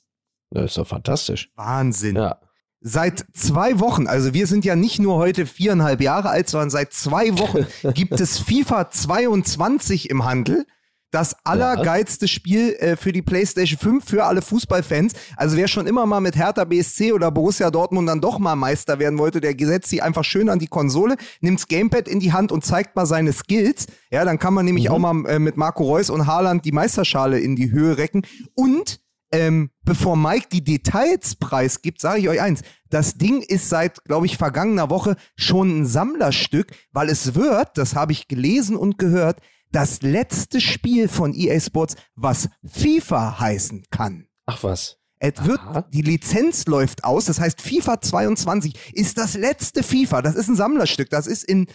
Das 0.51 0.65
ist 0.65 0.77
doch 0.77 0.87
fantastisch. 0.87 1.49
Wahnsinn. 1.55 2.17
Ja. 2.17 2.39
Seit 2.85 3.25
zwei 3.33 3.79
Wochen, 3.79 4.07
also 4.07 4.33
wir 4.33 4.45
sind 4.45 4.65
ja 4.65 4.75
nicht 4.75 4.99
nur 4.99 5.15
heute 5.15 5.45
viereinhalb 5.45 6.01
Jahre 6.01 6.29
alt, 6.29 6.49
sondern 6.49 6.69
seit 6.69 6.91
zwei 6.91 7.39
Wochen 7.39 7.65
gibt 7.93 8.19
es 8.19 8.39
FIFA 8.39 8.91
22 8.91 10.09
im 10.09 10.25
Handel. 10.25 10.65
Das 11.09 11.35
allergeilste 11.45 12.27
Spiel 12.27 12.73
äh, 12.73 12.97
für 12.97 13.13
die 13.13 13.21
PlayStation 13.21 13.79
5 13.79 14.03
für 14.03 14.25
alle 14.25 14.41
Fußballfans. 14.41 15.13
Also 15.37 15.55
wer 15.55 15.69
schon 15.69 15.87
immer 15.87 16.05
mal 16.05 16.19
mit 16.19 16.35
Hertha 16.35 16.65
BSC 16.65 17.13
oder 17.13 17.31
Borussia 17.31 17.71
Dortmund 17.71 18.09
dann 18.09 18.19
doch 18.19 18.37
mal 18.37 18.55
Meister 18.55 18.99
werden 18.99 19.17
wollte, 19.17 19.39
der 19.39 19.55
setzt 19.57 19.89
sich 19.89 20.03
einfach 20.03 20.25
schön 20.25 20.49
an 20.49 20.59
die 20.59 20.67
Konsole, 20.67 21.15
nimmt's 21.39 21.67
Gamepad 21.67 22.09
in 22.09 22.19
die 22.19 22.33
Hand 22.33 22.51
und 22.51 22.65
zeigt 22.65 22.97
mal 22.97 23.05
seine 23.05 23.31
Skills. 23.31 23.85
Ja, 24.11 24.25
dann 24.25 24.39
kann 24.39 24.55
man 24.55 24.65
nämlich 24.65 24.89
mhm. 24.89 24.91
auch 24.91 24.99
mal 24.99 25.25
äh, 25.29 25.39
mit 25.39 25.55
Marco 25.55 25.83
Reus 25.83 26.09
und 26.09 26.25
Haaland 26.25 26.65
die 26.65 26.73
Meisterschale 26.73 27.39
in 27.39 27.55
die 27.55 27.71
Höhe 27.71 27.97
recken. 27.97 28.23
Und 28.55 29.02
ähm, 29.33 29.71
bevor 29.83 30.15
Mike 30.15 30.47
die 30.51 30.63
Details 30.63 31.35
preisgibt, 31.35 31.99
sage 31.99 32.19
ich 32.19 32.29
euch 32.29 32.39
eins. 32.39 32.61
Das 32.89 33.17
Ding 33.17 33.41
ist 33.41 33.67
seit, 33.67 34.05
glaube 34.05 34.27
ich, 34.27 34.37
vergangener 34.37 34.91
Woche 34.91 35.15
schon 35.35 35.81
ein 35.81 35.85
Sammlerstück, 35.87 36.71
weil 36.91 37.09
es 37.09 37.33
wird, 37.33 37.77
das 37.77 37.95
habe 37.95 38.11
ich 38.11 38.27
gelesen 38.27 38.77
und 38.77 38.99
gehört, 38.99 39.41
das 39.71 40.03
letzte 40.03 40.61
Spiel 40.61 41.07
von 41.07 41.33
EA 41.33 41.59
Sports, 41.59 41.95
was 42.15 42.47
FIFA 42.63 43.39
heißen 43.39 43.85
kann. 43.89 44.27
Ach 44.45 44.61
was. 44.61 44.99
Es 45.17 45.43
wird, 45.45 45.61
die 45.93 46.01
Lizenz 46.03 46.67
läuft 46.67 47.03
aus, 47.03 47.25
das 47.25 47.39
heißt 47.39 47.61
FIFA 47.61 48.01
22 48.01 48.93
ist 48.93 49.17
das 49.17 49.33
letzte 49.35 49.81
FIFA. 49.81 50.21
Das 50.21 50.35
ist 50.35 50.49
ein 50.49 50.55
Sammlerstück. 50.55 51.09
Das 51.09 51.27
ist 51.27 51.43
in, 51.43 51.67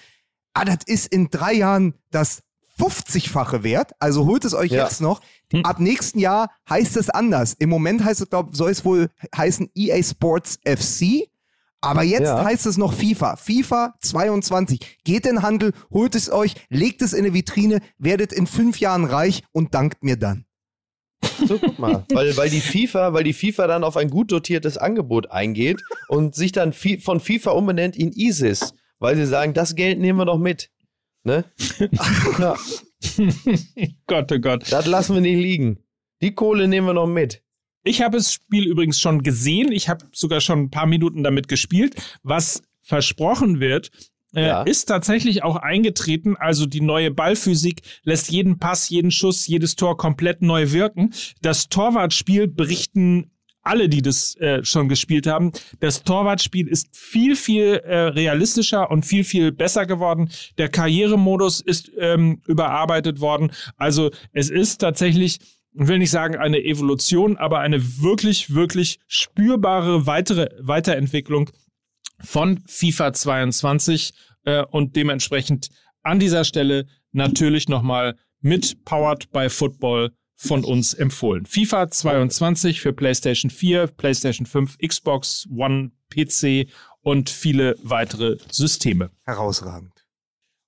ah, 0.52 0.64
das 0.64 0.84
ist 0.86 1.06
in 1.06 1.28
drei 1.30 1.54
Jahren 1.54 1.94
das 2.10 2.42
50-fache 2.78 3.62
wert. 3.62 3.92
Also 3.98 4.26
holt 4.26 4.44
es 4.44 4.54
euch 4.54 4.70
ja. 4.70 4.84
jetzt 4.84 5.00
noch. 5.00 5.20
Hm. 5.52 5.64
Ab 5.64 5.80
nächsten 5.80 6.18
Jahr 6.18 6.50
heißt 6.68 6.96
es 6.96 7.10
anders. 7.10 7.54
Im 7.58 7.68
Moment 7.68 8.04
heißt 8.04 8.20
es, 8.20 8.30
glaube 8.30 8.54
soll 8.54 8.70
es 8.70 8.84
wohl 8.84 9.10
heißen 9.36 9.70
EA 9.74 10.02
Sports 10.02 10.58
FC. 10.64 11.28
Aber 11.80 12.02
jetzt 12.02 12.22
ja. 12.22 12.44
heißt 12.44 12.66
es 12.66 12.76
noch 12.76 12.92
FIFA. 12.92 13.36
FIFA 13.36 13.94
22. 14.00 14.98
Geht 15.04 15.26
in 15.26 15.36
den 15.36 15.42
Handel, 15.42 15.72
holt 15.90 16.14
es 16.14 16.30
euch, 16.30 16.54
legt 16.70 17.02
es 17.02 17.12
in 17.12 17.24
eine 17.24 17.34
Vitrine, 17.34 17.80
werdet 17.98 18.32
in 18.32 18.46
fünf 18.46 18.80
Jahren 18.80 19.04
reich 19.04 19.42
und 19.52 19.74
dankt 19.74 20.02
mir 20.02 20.16
dann. 20.16 20.44
So, 21.46 21.58
guck 21.58 21.78
mal. 21.78 22.04
weil, 22.12 22.36
weil, 22.36 22.50
die 22.50 22.60
FIFA, 22.60 23.12
weil 23.12 23.24
die 23.24 23.32
FIFA 23.32 23.68
dann 23.68 23.84
auf 23.84 23.96
ein 23.96 24.10
gut 24.10 24.32
dotiertes 24.32 24.76
Angebot 24.76 25.30
eingeht 25.30 25.80
und 26.08 26.34
sich 26.34 26.52
dann 26.52 26.72
von 26.72 27.20
FIFA 27.20 27.52
umbenennt 27.52 27.96
in 27.96 28.12
ISIS. 28.12 28.74
Weil 28.98 29.16
sie 29.16 29.26
sagen, 29.26 29.54
das 29.54 29.76
Geld 29.76 30.00
nehmen 30.00 30.18
wir 30.18 30.26
doch 30.26 30.38
mit. 30.38 30.70
Ne? 31.28 31.44
ja. 32.38 32.56
Gott, 34.06 34.32
oh 34.32 34.38
Gott. 34.38 34.72
Das 34.72 34.86
lassen 34.86 35.14
wir 35.14 35.20
nicht 35.20 35.36
liegen. 35.36 35.78
Die 36.22 36.34
Kohle 36.34 36.66
nehmen 36.66 36.86
wir 36.86 36.94
noch 36.94 37.06
mit. 37.06 37.42
Ich 37.84 38.02
habe 38.02 38.16
das 38.16 38.32
Spiel 38.32 38.66
übrigens 38.66 38.98
schon 38.98 39.22
gesehen. 39.22 39.70
Ich 39.70 39.88
habe 39.88 40.06
sogar 40.12 40.40
schon 40.40 40.58
ein 40.60 40.70
paar 40.70 40.86
Minuten 40.86 41.22
damit 41.22 41.46
gespielt. 41.46 41.94
Was 42.22 42.62
versprochen 42.82 43.60
wird, 43.60 43.90
äh, 44.34 44.46
ja. 44.46 44.62
ist 44.62 44.86
tatsächlich 44.86 45.42
auch 45.42 45.56
eingetreten. 45.56 46.34
Also 46.36 46.66
die 46.66 46.80
neue 46.80 47.10
Ballphysik 47.10 47.82
lässt 48.02 48.30
jeden 48.30 48.58
Pass, 48.58 48.88
jeden 48.88 49.10
Schuss, 49.10 49.46
jedes 49.46 49.76
Tor 49.76 49.96
komplett 49.96 50.42
neu 50.42 50.72
wirken. 50.72 51.12
Das 51.42 51.68
Torwartspiel 51.68 52.48
berichten 52.48 53.30
alle, 53.68 53.88
die 53.88 54.02
das 54.02 54.34
äh, 54.36 54.64
schon 54.64 54.88
gespielt 54.88 55.26
haben, 55.26 55.52
das 55.80 56.02
Torwartspiel 56.02 56.66
ist 56.66 56.96
viel, 56.96 57.36
viel 57.36 57.74
äh, 57.84 57.98
realistischer 58.08 58.90
und 58.90 59.04
viel, 59.04 59.24
viel 59.24 59.52
besser 59.52 59.86
geworden. 59.86 60.30
Der 60.56 60.68
Karrieremodus 60.68 61.60
ist 61.60 61.90
ähm, 61.98 62.42
überarbeitet 62.46 63.20
worden. 63.20 63.52
Also 63.76 64.10
es 64.32 64.50
ist 64.50 64.78
tatsächlich, 64.78 65.38
ich 65.72 65.88
will 65.88 65.98
nicht 65.98 66.10
sagen 66.10 66.36
eine 66.36 66.64
Evolution, 66.64 67.36
aber 67.36 67.60
eine 67.60 68.00
wirklich, 68.00 68.54
wirklich 68.54 68.98
spürbare 69.06 70.06
weitere 70.06 70.48
Weiterentwicklung 70.60 71.50
von 72.20 72.60
FIFA 72.66 73.12
22 73.12 74.12
äh, 74.44 74.64
und 74.64 74.96
dementsprechend 74.96 75.68
an 76.02 76.18
dieser 76.18 76.44
Stelle 76.44 76.86
natürlich 77.12 77.68
nochmal 77.68 78.16
mit 78.40 78.84
Powered 78.84 79.30
by 79.30 79.50
Football 79.50 80.12
von 80.40 80.64
uns 80.64 80.94
empfohlen. 80.94 81.46
FIFA 81.46 81.90
22 81.90 82.80
für 82.80 82.92
PlayStation 82.92 83.50
4, 83.50 83.88
PlayStation 83.88 84.46
5, 84.46 84.78
Xbox 84.78 85.48
One, 85.50 85.90
PC 86.10 86.68
und 87.02 87.28
viele 87.28 87.76
weitere 87.82 88.36
Systeme. 88.50 89.10
Herausragend. 89.24 89.92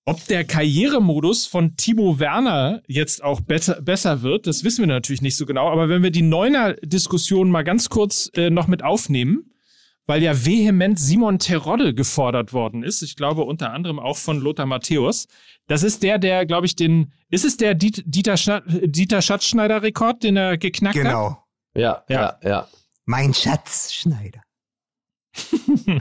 Ob 0.07 0.27
der 0.27 0.43
Karrieremodus 0.43 1.47
von 1.47 1.77
Timo 1.77 2.19
Werner 2.19 2.83
jetzt 2.89 3.23
auch 3.23 3.41
besser, 3.41 3.81
besser 3.81 4.23
wird, 4.23 4.49
das 4.49 4.65
wissen 4.65 4.83
wir 4.83 4.89
natürlich 4.89 5.23
nicht 5.23 5.37
so 5.37 5.47
genau. 5.47 5.71
Aber 5.71 5.89
wenn 5.89 6.03
wir 6.03 6.11
die 6.11 6.23
Neuner-Diskussion 6.23 7.49
mal 7.49 7.63
ganz 7.63 7.91
kurz 7.91 8.29
äh, 8.35 8.51
noch 8.51 8.67
mit 8.67 8.83
aufnehmen, 8.83 9.51
weil 10.11 10.25
ja 10.25 10.45
vehement 10.45 10.99
Simon 10.99 11.39
Terodde 11.39 11.95
gefordert 11.95 12.53
worden 12.53 12.83
ist. 12.83 13.03
Ich 13.03 13.15
glaube 13.15 13.43
unter 13.43 13.73
anderem 13.73 14.01
auch 14.01 14.17
von 14.17 14.41
Lothar 14.41 14.67
Matthäus. 14.67 15.29
Das 15.71 15.85
ist 15.85 16.03
der, 16.03 16.19
der, 16.19 16.47
glaube 16.47 16.67
ich, 16.67 16.75
den, 16.75 17.13
ist 17.29 17.45
es 17.45 17.57
der 17.57 17.75
Dieter, 17.75 18.37
Sch 18.37 18.61
Dieter 18.67 19.23
Schatzschneider-Rekord, 19.23 20.25
den 20.25 20.37
er 20.37 20.59
geknackt 20.59 20.97
genau. 20.97 21.31
hat? 21.31 21.45
Genau. 21.75 21.87
Ja, 21.87 22.05
ja, 22.09 22.39
ja. 22.43 22.69
Mein 23.05 23.33
Schatzschneider. 23.33 24.43
ja, 25.87 26.01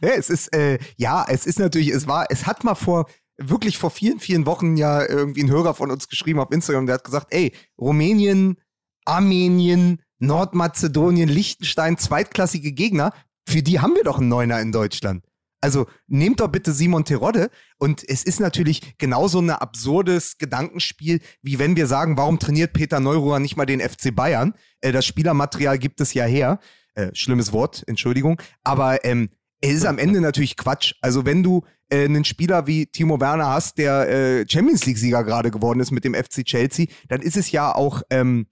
es 0.00 0.30
ist, 0.30 0.56
äh, 0.56 0.78
ja, 0.96 1.26
es 1.28 1.44
ist 1.44 1.58
natürlich, 1.58 1.90
es 1.90 2.06
war, 2.06 2.24
es 2.30 2.46
hat 2.46 2.64
mal 2.64 2.74
vor, 2.74 3.04
wirklich 3.36 3.76
vor 3.76 3.90
vielen, 3.90 4.18
vielen 4.18 4.46
Wochen 4.46 4.78
ja 4.78 5.06
irgendwie 5.06 5.42
ein 5.42 5.50
Hörer 5.50 5.74
von 5.74 5.90
uns 5.90 6.08
geschrieben 6.08 6.40
auf 6.40 6.50
Instagram, 6.50 6.86
der 6.86 6.94
hat 6.94 7.04
gesagt, 7.04 7.34
ey, 7.34 7.52
Rumänien, 7.78 8.56
Armenien, 9.04 10.00
Nordmazedonien, 10.20 11.28
Liechtenstein, 11.28 11.98
zweitklassige 11.98 12.72
Gegner, 12.72 13.12
für 13.46 13.62
die 13.62 13.80
haben 13.80 13.94
wir 13.94 14.04
doch 14.04 14.20
einen 14.20 14.28
Neuner 14.28 14.58
in 14.58 14.72
Deutschland. 14.72 15.22
Also 15.60 15.86
nehmt 16.06 16.40
doch 16.40 16.48
bitte 16.48 16.72
Simon 16.72 17.04
Terodde 17.04 17.50
und 17.78 18.08
es 18.08 18.22
ist 18.22 18.40
natürlich 18.40 18.96
genauso 18.98 19.40
ein 19.40 19.50
absurdes 19.50 20.38
Gedankenspiel, 20.38 21.20
wie 21.42 21.58
wenn 21.58 21.76
wir 21.76 21.86
sagen, 21.86 22.16
warum 22.16 22.38
trainiert 22.38 22.72
Peter 22.72 22.98
Neururer 23.00 23.40
nicht 23.40 23.56
mal 23.56 23.66
den 23.66 23.80
FC 23.80 24.14
Bayern? 24.14 24.54
Äh, 24.80 24.92
das 24.92 25.04
Spielermaterial 25.04 25.78
gibt 25.78 26.00
es 26.00 26.14
ja 26.14 26.24
her. 26.24 26.60
Äh, 26.94 27.10
schlimmes 27.14 27.52
Wort, 27.52 27.84
Entschuldigung. 27.86 28.40
Aber 28.64 29.04
ähm, 29.04 29.28
es 29.60 29.74
ist 29.74 29.86
am 29.86 29.98
Ende 29.98 30.20
natürlich 30.20 30.56
Quatsch. 30.56 30.94
Also 31.02 31.26
wenn 31.26 31.42
du 31.42 31.62
äh, 31.90 32.04
einen 32.04 32.24
Spieler 32.24 32.66
wie 32.66 32.86
Timo 32.86 33.20
Werner 33.20 33.48
hast, 33.48 33.78
der 33.78 34.08
äh, 34.08 34.46
Champions 34.48 34.86
League-Sieger 34.86 35.24
gerade 35.24 35.50
geworden 35.50 35.80
ist 35.80 35.90
mit 35.90 36.04
dem 36.04 36.14
FC 36.14 36.44
Chelsea, 36.44 36.86
dann 37.08 37.20
ist 37.20 37.36
es 37.36 37.52
ja 37.52 37.74
auch 37.74 38.02
ähm, 38.10 38.46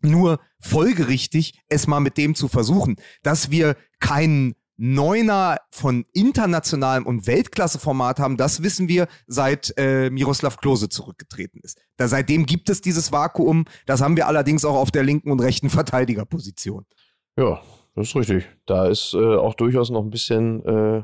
nur 0.00 0.40
folgerichtig, 0.60 1.60
es 1.68 1.86
mal 1.86 2.00
mit 2.00 2.16
dem 2.16 2.34
zu 2.34 2.48
versuchen. 2.48 2.96
Dass 3.22 3.50
wir 3.50 3.76
keinen 4.00 4.54
Neuner 4.78 5.58
von 5.70 6.06
internationalem 6.12 7.04
und 7.04 7.26
Weltklasse-Format 7.26 8.20
haben, 8.20 8.36
das 8.36 8.62
wissen 8.62 8.88
wir, 8.88 9.08
seit 9.26 9.74
äh, 9.76 10.08
Miroslav 10.08 10.58
Klose 10.58 10.88
zurückgetreten 10.88 11.60
ist. 11.62 11.80
Da, 11.96 12.06
seitdem 12.06 12.46
gibt 12.46 12.70
es 12.70 12.80
dieses 12.80 13.10
Vakuum. 13.10 13.64
Das 13.86 14.00
haben 14.00 14.16
wir 14.16 14.28
allerdings 14.28 14.64
auch 14.64 14.76
auf 14.76 14.92
der 14.92 15.02
linken 15.02 15.32
und 15.32 15.40
rechten 15.40 15.68
Verteidigerposition. 15.68 16.86
Ja, 17.36 17.60
das 17.96 18.08
ist 18.08 18.16
richtig. 18.16 18.48
Da 18.66 18.86
ist 18.86 19.14
äh, 19.14 19.36
auch 19.36 19.54
durchaus 19.54 19.90
noch 19.90 20.02
ein 20.02 20.10
bisschen, 20.10 20.64
äh, 20.64 21.02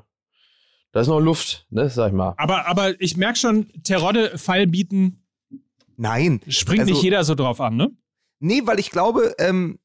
da 0.93 1.01
ist 1.01 1.09
noch 1.09 1.19
Luft, 1.19 1.67
ne, 1.71 1.91
sag 1.91 2.09
ich 2.09 2.15
mal. 2.15 2.35
Aber, 2.37 2.69
aber 2.69 3.01
ich 3.01 3.17
merke 3.17 3.39
schon, 3.39 3.73
Terodde 3.83 4.39
Fall 4.39 4.69
bieten. 4.69 5.25
Nein. 5.97 6.41
Springt 6.47 6.83
also, 6.83 6.93
nicht 6.93 7.03
jeder 7.03 7.25
so 7.25 7.35
drauf 7.35 7.61
an, 7.61 7.77
ne? 7.77 7.91
Nee, 8.39 8.63
weil 8.65 8.79
ich 8.79 8.91
glaube, 8.91 9.35
ähm, 9.39 9.81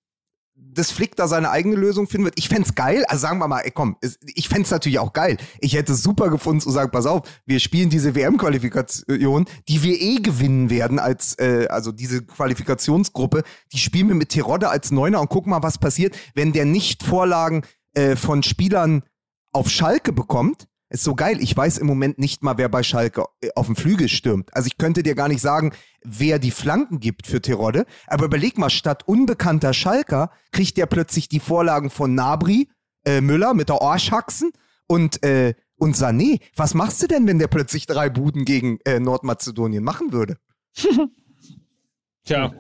das 0.80 0.92
Flick 0.92 1.16
da 1.16 1.28
seine 1.28 1.52
eigene 1.52 1.76
Lösung 1.76 2.08
finden 2.08 2.26
wird. 2.26 2.40
Ich 2.40 2.50
fände 2.50 2.72
geil, 2.74 3.04
also 3.08 3.22
sagen 3.22 3.40
wir 3.40 3.48
mal, 3.48 3.62
ey, 3.62 3.72
komm, 3.72 3.98
ich 4.34 4.50
fände 4.50 4.70
natürlich 4.70 5.00
auch 5.00 5.14
geil. 5.14 5.38
Ich 5.60 5.74
hätte 5.74 5.94
es 5.94 6.02
super 6.02 6.30
gefunden 6.30 6.62
zu 6.62 6.72
sagen, 6.72 6.92
pass 6.92 7.06
auf, 7.06 7.28
wir 7.46 7.60
spielen 7.60 7.90
diese 7.90 8.16
WM-Qualifikation, 8.16 9.46
die 9.68 9.84
wir 9.84 10.00
eh 10.00 10.16
gewinnen 10.16 10.70
werden 10.70 11.00
als, 11.00 11.38
äh, 11.38 11.68
also 11.70 11.92
diese 11.92 12.24
Qualifikationsgruppe, 12.24 13.44
die 13.74 13.78
spielen 13.78 14.08
wir 14.08 14.16
mit 14.16 14.30
Terodde 14.30 14.70
als 14.70 14.92
Neuner 14.92 15.22
und 15.22 15.30
gucken 15.30 15.52
mal, 15.52 15.64
was 15.64 15.78
passiert, 15.78 16.16
wenn 16.34 16.54
der 16.54 16.66
nicht 16.66 17.04
Vorlagen 17.04 17.64
äh, 17.94 18.16
von 18.16 18.44
Spielern 18.44 19.04
auf 19.52 19.70
Schalke 19.70 20.14
bekommt 20.14 20.68
ist 20.90 21.04
so 21.04 21.16
geil. 21.16 21.38
Ich 21.40 21.56
weiß 21.56 21.78
im 21.78 21.88
Moment 21.88 22.18
nicht 22.20 22.44
mal, 22.44 22.58
wer 22.58 22.70
bei 22.70 22.84
Schalke 22.84 23.26
äh, 23.42 23.50
auf 23.56 23.68
dem 23.68 23.76
Flügel 23.76 24.10
stürmt. 24.10 24.54
Also 24.56 24.68
ich 24.68 24.78
könnte 24.78 25.04
dir 25.04 25.16
gar 25.16 25.28
nicht 25.28 25.42
sagen, 25.42 25.72
wer 26.04 26.40
die 26.40 26.52
Flanken 26.52 27.00
gibt 27.00 27.28
für 27.28 27.42
Terodde. 27.42 27.86
Aber 28.08 28.26
überleg 28.26 28.58
mal, 28.58 28.70
statt 28.70 29.08
unbekannter 29.08 29.74
Schalker 29.74 30.32
kriegt 30.52 30.78
der 30.78 30.88
plötzlich 30.88 31.30
die 31.30 31.40
Vorlagen 31.40 31.90
von 31.90 32.16
Nabri, 32.16 32.70
äh, 33.06 33.22
Müller 33.22 33.54
mit 33.54 33.70
der 33.70 33.82
Orschhaxen 33.82 34.52
und, 34.88 35.24
äh, 35.24 35.54
und 35.76 35.96
Sané. 35.96 36.42
Was 36.56 36.74
machst 36.74 37.02
du 37.04 37.08
denn, 37.08 37.28
wenn 37.28 37.40
der 37.40 37.48
plötzlich 37.48 37.86
drei 37.86 38.10
Buden 38.10 38.46
gegen 38.46 38.80
äh, 38.86 39.00
Nordmazedonien 39.00 39.84
machen 39.84 40.12
würde? 40.12 40.38
Tja. 42.26 42.54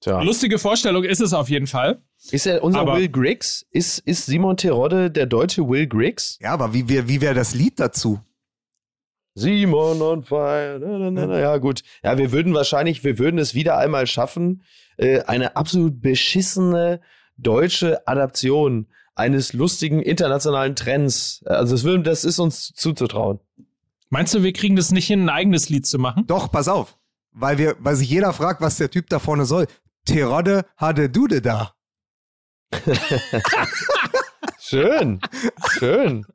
Tja. 0.00 0.22
Lustige 0.22 0.58
Vorstellung 0.58 1.04
ist 1.04 1.20
es 1.20 1.34
auf 1.34 1.50
jeden 1.50 1.66
Fall. 1.66 2.02
Ist 2.30 2.46
er 2.46 2.62
unser 2.62 2.80
aber, 2.80 2.96
Will 2.96 3.08
Griggs? 3.08 3.66
Ist, 3.70 3.98
ist 4.00 4.26
Simon 4.26 4.56
Terodde 4.56 5.10
der 5.10 5.26
deutsche 5.26 5.68
Will 5.68 5.86
Griggs? 5.86 6.38
Ja, 6.40 6.52
aber 6.52 6.72
wie 6.72 6.88
wäre 6.88 7.08
wie 7.08 7.20
wär 7.20 7.34
das 7.34 7.54
Lied 7.54 7.78
dazu? 7.78 8.20
Simon 9.34 10.02
on 10.02 10.22
fire. 10.22 10.78
Na, 10.80 11.10
na, 11.10 11.26
na, 11.26 11.38
ja, 11.38 11.56
gut. 11.58 11.82
Ja, 12.02 12.18
wir 12.18 12.32
würden 12.32 12.54
wahrscheinlich, 12.54 13.04
wir 13.04 13.18
würden 13.18 13.38
es 13.38 13.54
wieder 13.54 13.78
einmal 13.78 14.06
schaffen, 14.06 14.62
äh, 14.96 15.20
eine 15.22 15.56
absolut 15.56 16.00
beschissene 16.00 17.00
deutsche 17.36 18.06
Adaption 18.08 18.86
eines 19.14 19.52
lustigen 19.52 20.00
internationalen 20.00 20.76
Trends. 20.76 21.42
Also 21.46 21.74
das, 21.74 21.84
würden, 21.84 22.04
das 22.04 22.24
ist 22.24 22.38
uns 22.38 22.72
zuzutrauen. 22.72 23.38
Meinst 24.08 24.34
du, 24.34 24.42
wir 24.42 24.52
kriegen 24.52 24.76
das 24.76 24.90
nicht 24.90 25.06
hin, 25.06 25.24
ein 25.24 25.28
eigenes 25.28 25.68
Lied 25.68 25.86
zu 25.86 25.98
machen? 25.98 26.26
Doch, 26.26 26.50
pass 26.50 26.68
auf. 26.68 26.96
Weil, 27.32 27.58
wir, 27.58 27.76
weil 27.78 27.94
sich 27.94 28.10
jeder 28.10 28.32
fragt, 28.32 28.60
was 28.60 28.76
der 28.76 28.90
Typ 28.90 29.08
da 29.08 29.20
vorne 29.20 29.44
soll. 29.44 29.66
Terodde 30.10 30.64
hatte 30.76 31.08
Dude 31.08 31.40
da. 31.40 31.72
schön, 34.58 35.20
schön. 35.78 36.26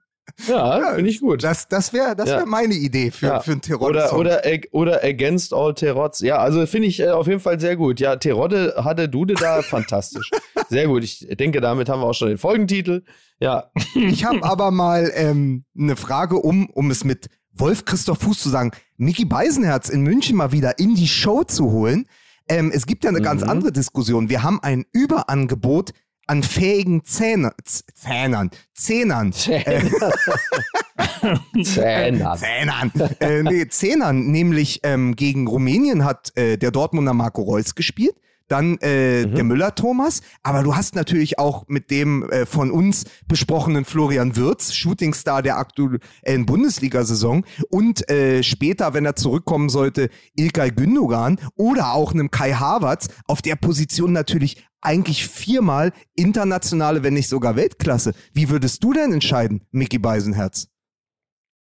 Ja, 0.47 0.79
ja 0.79 0.93
finde 0.95 1.09
ich 1.09 1.19
gut. 1.19 1.43
Das, 1.43 1.67
das 1.67 1.91
wäre 1.91 2.15
das 2.15 2.27
wär 2.27 2.39
ja. 2.39 2.45
meine 2.45 2.73
Idee 2.73 3.11
für, 3.11 3.27
ja. 3.27 3.39
für 3.41 3.51
einen 3.51 3.61
Terodde. 3.61 4.09
Oder, 4.13 4.41
oder, 4.43 4.61
oder 4.71 5.03
Against 5.03 5.53
All 5.53 5.73
Terods. 5.73 6.19
Ja, 6.19 6.37
also 6.37 6.65
finde 6.65 6.87
ich 6.87 7.01
äh, 7.01 7.09
auf 7.09 7.27
jeden 7.27 7.39
Fall 7.41 7.59
sehr 7.59 7.75
gut. 7.75 7.99
Ja, 7.99 8.15
Terodde 8.15 8.75
hatte 8.77 9.09
Dude 9.09 9.33
da, 9.33 9.61
fantastisch. 9.61 10.31
Sehr 10.69 10.87
gut. 10.87 11.03
Ich 11.03 11.27
denke, 11.37 11.59
damit 11.59 11.89
haben 11.89 11.99
wir 12.01 12.07
auch 12.07 12.13
schon 12.13 12.29
den 12.29 12.37
Folgentitel. 12.37 13.03
Ja. 13.39 13.71
Ich 13.93 14.23
habe 14.23 14.41
aber 14.43 14.71
mal 14.71 15.11
ähm, 15.15 15.65
eine 15.77 15.97
Frage, 15.97 16.37
um, 16.37 16.69
um 16.69 16.91
es 16.91 17.03
mit 17.03 17.27
Wolf 17.51 17.83
Christoph 17.83 18.19
Fuß 18.19 18.39
zu 18.39 18.49
sagen, 18.49 18.71
Mickey 18.97 19.25
Beisenherz 19.25 19.89
in 19.89 20.01
München 20.01 20.37
mal 20.37 20.51
wieder 20.53 20.79
in 20.79 20.95
die 20.95 21.07
Show 21.07 21.43
zu 21.43 21.71
holen. 21.71 22.07
Ähm, 22.47 22.71
es 22.73 22.85
gibt 22.85 23.03
ja 23.03 23.09
eine 23.09 23.19
mhm. 23.19 23.23
ganz 23.23 23.43
andere 23.43 23.71
Diskussion. 23.71 24.29
Wir 24.29 24.43
haben 24.43 24.59
ein 24.61 24.85
Überangebot 24.91 25.91
an 26.27 26.43
fähigen 26.43 27.03
Zähne, 27.03 27.53
Zähnern, 27.63 28.49
Zähnern. 28.73 29.31
Zähnern. 29.31 29.91
Zähnern. 31.63 32.37
Zähnern. 32.37 32.91
Äh, 33.19 33.43
nee, 33.43 33.67
Zähnern, 33.67 34.31
nämlich 34.31 34.79
ähm, 34.83 35.15
gegen 35.15 35.47
Rumänien 35.47 36.03
hat 36.03 36.35
äh, 36.35 36.57
der 36.57 36.71
Dortmunder 36.71 37.13
Marco 37.13 37.43
Reus 37.43 37.75
gespielt 37.75 38.15
dann 38.47 38.77
äh, 38.81 39.25
mhm. 39.25 39.35
der 39.35 39.43
Müller-Thomas, 39.43 40.21
aber 40.43 40.63
du 40.63 40.75
hast 40.75 40.95
natürlich 40.95 41.39
auch 41.39 41.65
mit 41.67 41.91
dem 41.91 42.29
äh, 42.29 42.45
von 42.45 42.71
uns 42.71 43.05
besprochenen 43.27 43.85
Florian 43.85 44.35
Wirz, 44.35 44.73
Shootingstar 44.73 45.41
der 45.41 45.57
aktuellen 45.57 46.45
Bundesliga-Saison 46.45 47.45
und 47.69 48.09
äh, 48.09 48.43
später, 48.43 48.93
wenn 48.93 49.05
er 49.05 49.15
zurückkommen 49.15 49.69
sollte, 49.69 50.09
Ilkay 50.35 50.71
Gündogan 50.71 51.39
oder 51.55 51.93
auch 51.93 52.13
einem 52.13 52.31
Kai 52.31 52.53
Havertz, 52.53 53.07
auf 53.27 53.41
der 53.41 53.55
Position 53.55 54.13
natürlich 54.13 54.65
eigentlich 54.81 55.27
viermal 55.27 55.91
internationale, 56.13 57.03
wenn 57.03 57.15
nicht 57.15 57.29
sogar 57.29 57.55
Weltklasse. 57.55 58.13
Wie 58.33 58.49
würdest 58.49 58.83
du 58.83 58.93
denn 58.93 59.11
entscheiden, 59.13 59.61
Mickey 59.71 59.97
Beisenherz? 59.97 60.67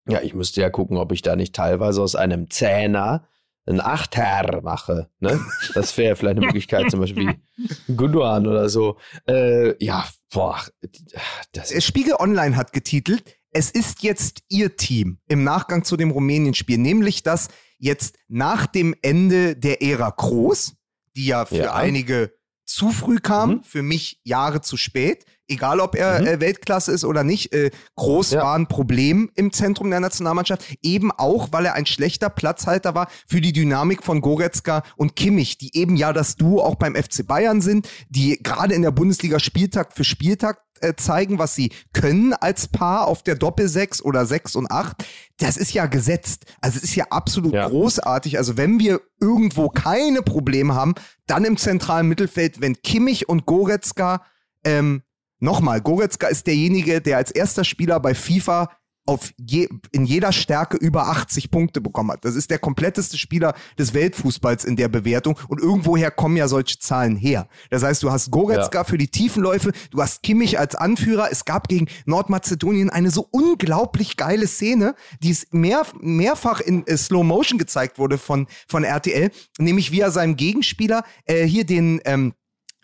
Ja, 0.10 0.22
ich 0.22 0.34
müsste 0.34 0.62
ja 0.62 0.70
gucken, 0.70 0.98
ob 0.98 1.12
ich 1.12 1.22
da 1.22 1.36
nicht 1.36 1.56
teilweise 1.56 2.02
aus 2.02 2.16
einem 2.16 2.50
Zähner 2.50 3.26
ein 3.66 3.80
Achter 3.80 4.62
mache. 4.62 5.10
Ne? 5.20 5.40
Das 5.74 5.98
wäre 5.98 6.16
vielleicht 6.16 6.38
eine 6.38 6.46
Möglichkeit, 6.48 6.92
zum 6.92 7.00
Beispiel 7.00 7.36
wie 7.88 7.96
Gundogan 7.96 8.48
oder 8.48 8.70
so. 8.70 8.98
Äh, 9.28 9.84
ja, 9.84 10.06
boah. 10.32 10.60
Das 11.54 11.84
Spiegel 11.84 12.16
Online 12.20 12.56
hat 12.56 12.74
getitelt, 12.74 13.24
es 13.52 13.72
ist 13.72 14.04
jetzt 14.04 14.44
ihr 14.50 14.76
Team 14.76 15.20
im 15.28 15.44
Nachgang 15.44 15.84
zu 15.84 15.96
dem 15.96 16.12
Rumänien-Spiel, 16.12 16.80
nämlich 16.80 17.24
dass 17.24 17.50
jetzt 17.78 18.18
nach 18.28 18.66
dem 18.66 18.96
Ende 19.02 19.56
der 19.56 19.82
Ära 19.82 20.10
Groß, 20.10 20.76
die 21.16 21.28
ja 21.28 21.46
für 21.46 21.58
ja. 21.58 21.74
einige 21.74 22.34
zu 22.66 22.92
früh 22.92 23.18
kam, 23.18 23.50
mhm. 23.50 23.64
für 23.64 23.84
mich 23.84 24.20
Jahre 24.24 24.62
zu 24.62 24.78
spät, 24.78 25.26
egal 25.48 25.80
ob 25.80 25.96
er 25.96 26.22
mhm. 26.22 26.28
äh, 26.28 26.40
Weltklasse 26.40 26.92
ist 26.92 27.06
oder 27.06 27.24
nicht, 27.24 27.54
äh, 27.54 27.72
groß 27.96 28.32
ja. 28.32 28.44
war 28.44 28.56
ein 28.56 28.68
Problem 28.68 29.30
im 29.36 29.52
Zentrum 29.52 29.90
der 29.90 30.00
Nationalmannschaft, 30.00 30.64
eben 30.82 31.12
auch, 31.12 31.50
weil 31.52 31.66
er 31.66 31.74
ein 31.74 31.86
schlechter 31.86 32.30
Platzhalter 32.30 32.96
war 32.96 33.10
für 33.28 33.42
die 33.42 33.54
Dynamik 33.54 34.04
von 34.04 34.22
Goretzka 34.22 34.84
und 34.96 35.16
Kimmich, 35.16 35.58
die 35.58 35.76
eben 35.76 35.96
ja 35.96 36.14
das 36.14 36.36
Duo 36.36 36.62
auch 36.62 36.76
beim 36.76 36.96
FC 36.96 37.26
Bayern 37.26 37.62
sind, 37.62 37.88
die 38.10 38.40
gerade 38.42 38.74
in 38.74 38.82
der 38.82 38.92
Bundesliga 38.92 39.40
Spieltag 39.40 39.94
für 39.94 40.04
Spieltag 40.04 40.60
äh, 40.84 40.96
zeigen, 40.96 41.40
was 41.40 41.56
sie 41.56 41.72
können 41.94 42.34
als 42.34 42.68
Paar 42.68 43.08
auf 43.08 43.24
der 43.24 43.36
Doppel-6 43.36 44.04
oder 44.04 44.26
6 44.26 44.56
und 44.56 44.70
8. 44.70 45.06
Das 45.38 45.58
ist 45.58 45.74
ja 45.74 45.86
gesetzt. 45.86 46.46
Also 46.62 46.78
es 46.78 46.84
ist 46.84 46.96
ja 46.96 47.06
absolut 47.10 47.54
ja. 47.54 47.68
großartig. 47.68 48.38
Also 48.38 48.58
wenn 48.58 48.80
wir 48.80 49.02
irgendwo 49.20 49.70
keine 49.70 50.22
Probleme 50.22 50.76
haben, 50.76 50.94
dann 51.26 51.46
im 51.46 51.58
zentralen 51.58 52.08
Mittelfeld, 52.08 52.62
wenn 52.62 52.82
Kimmich 52.82 53.30
und 53.30 53.46
Goretzka 53.46 54.24
ähm, 54.64 55.04
Nochmal, 55.44 55.82
Goretzka 55.82 56.28
ist 56.28 56.48
derjenige, 56.48 57.02
der 57.02 57.18
als 57.18 57.30
erster 57.30 57.66
Spieler 57.66 58.00
bei 58.00 58.16
FIFA 58.16 58.70
auf 59.06 59.34
je, 59.38 59.68
in 59.92 60.06
jeder 60.06 60.32
Stärke 60.32 60.78
über 60.78 61.08
80 61.08 61.52
Punkte 61.52 61.82
bekommen 61.82 62.12
hat. 62.12 62.24
Das 62.24 62.36
ist 62.36 62.50
der 62.50 62.60
kompletteste 62.60 63.18
Spieler 63.18 63.54
des 63.78 63.94
Weltfußballs 63.94 64.64
in 64.64 64.76
der 64.76 64.88
Bewertung 64.88 65.38
und 65.48 65.60
irgendwoher 65.60 66.12
kommen 66.12 66.38
ja 66.38 66.48
solche 66.48 66.80
Zahlen 66.80 67.16
her. 67.16 67.48
Das 67.70 67.84
heißt, 67.84 68.02
du 68.04 68.12
hast 68.12 68.32
Goretzka 68.32 68.80
ja. 68.80 68.84
für 68.84 68.98
die 68.98 69.10
Tiefenläufe, 69.10 69.72
du 69.92 70.02
hast 70.02 70.24
Kimmich 70.24 70.58
als 70.58 70.76
Anführer. 70.76 71.30
Es 71.32 71.46
gab 71.46 71.68
gegen 71.68 71.88
Nordmazedonien 72.06 72.90
eine 72.90 73.12
so 73.12 73.28
unglaublich 73.32 74.16
geile 74.16 74.48
Szene, 74.48 74.96
die 75.22 75.32
es 75.32 75.48
mehr, 75.52 75.86
mehrfach 76.00 76.62
in 76.62 76.88
äh, 76.88 76.98
Slow 76.98 77.24
Motion 77.24 77.58
gezeigt 77.58 78.00
wurde 78.00 78.18
von, 78.18 78.48
von 78.68 78.84
RTL, 78.84 79.32
nämlich 79.58 79.92
wie 79.92 80.00
er 80.00 80.12
seinem 80.12 80.38
Gegenspieler 80.38 81.04
äh, 81.26 81.44
hier 81.44 81.66
den 81.66 82.02
ähm, 82.06 82.34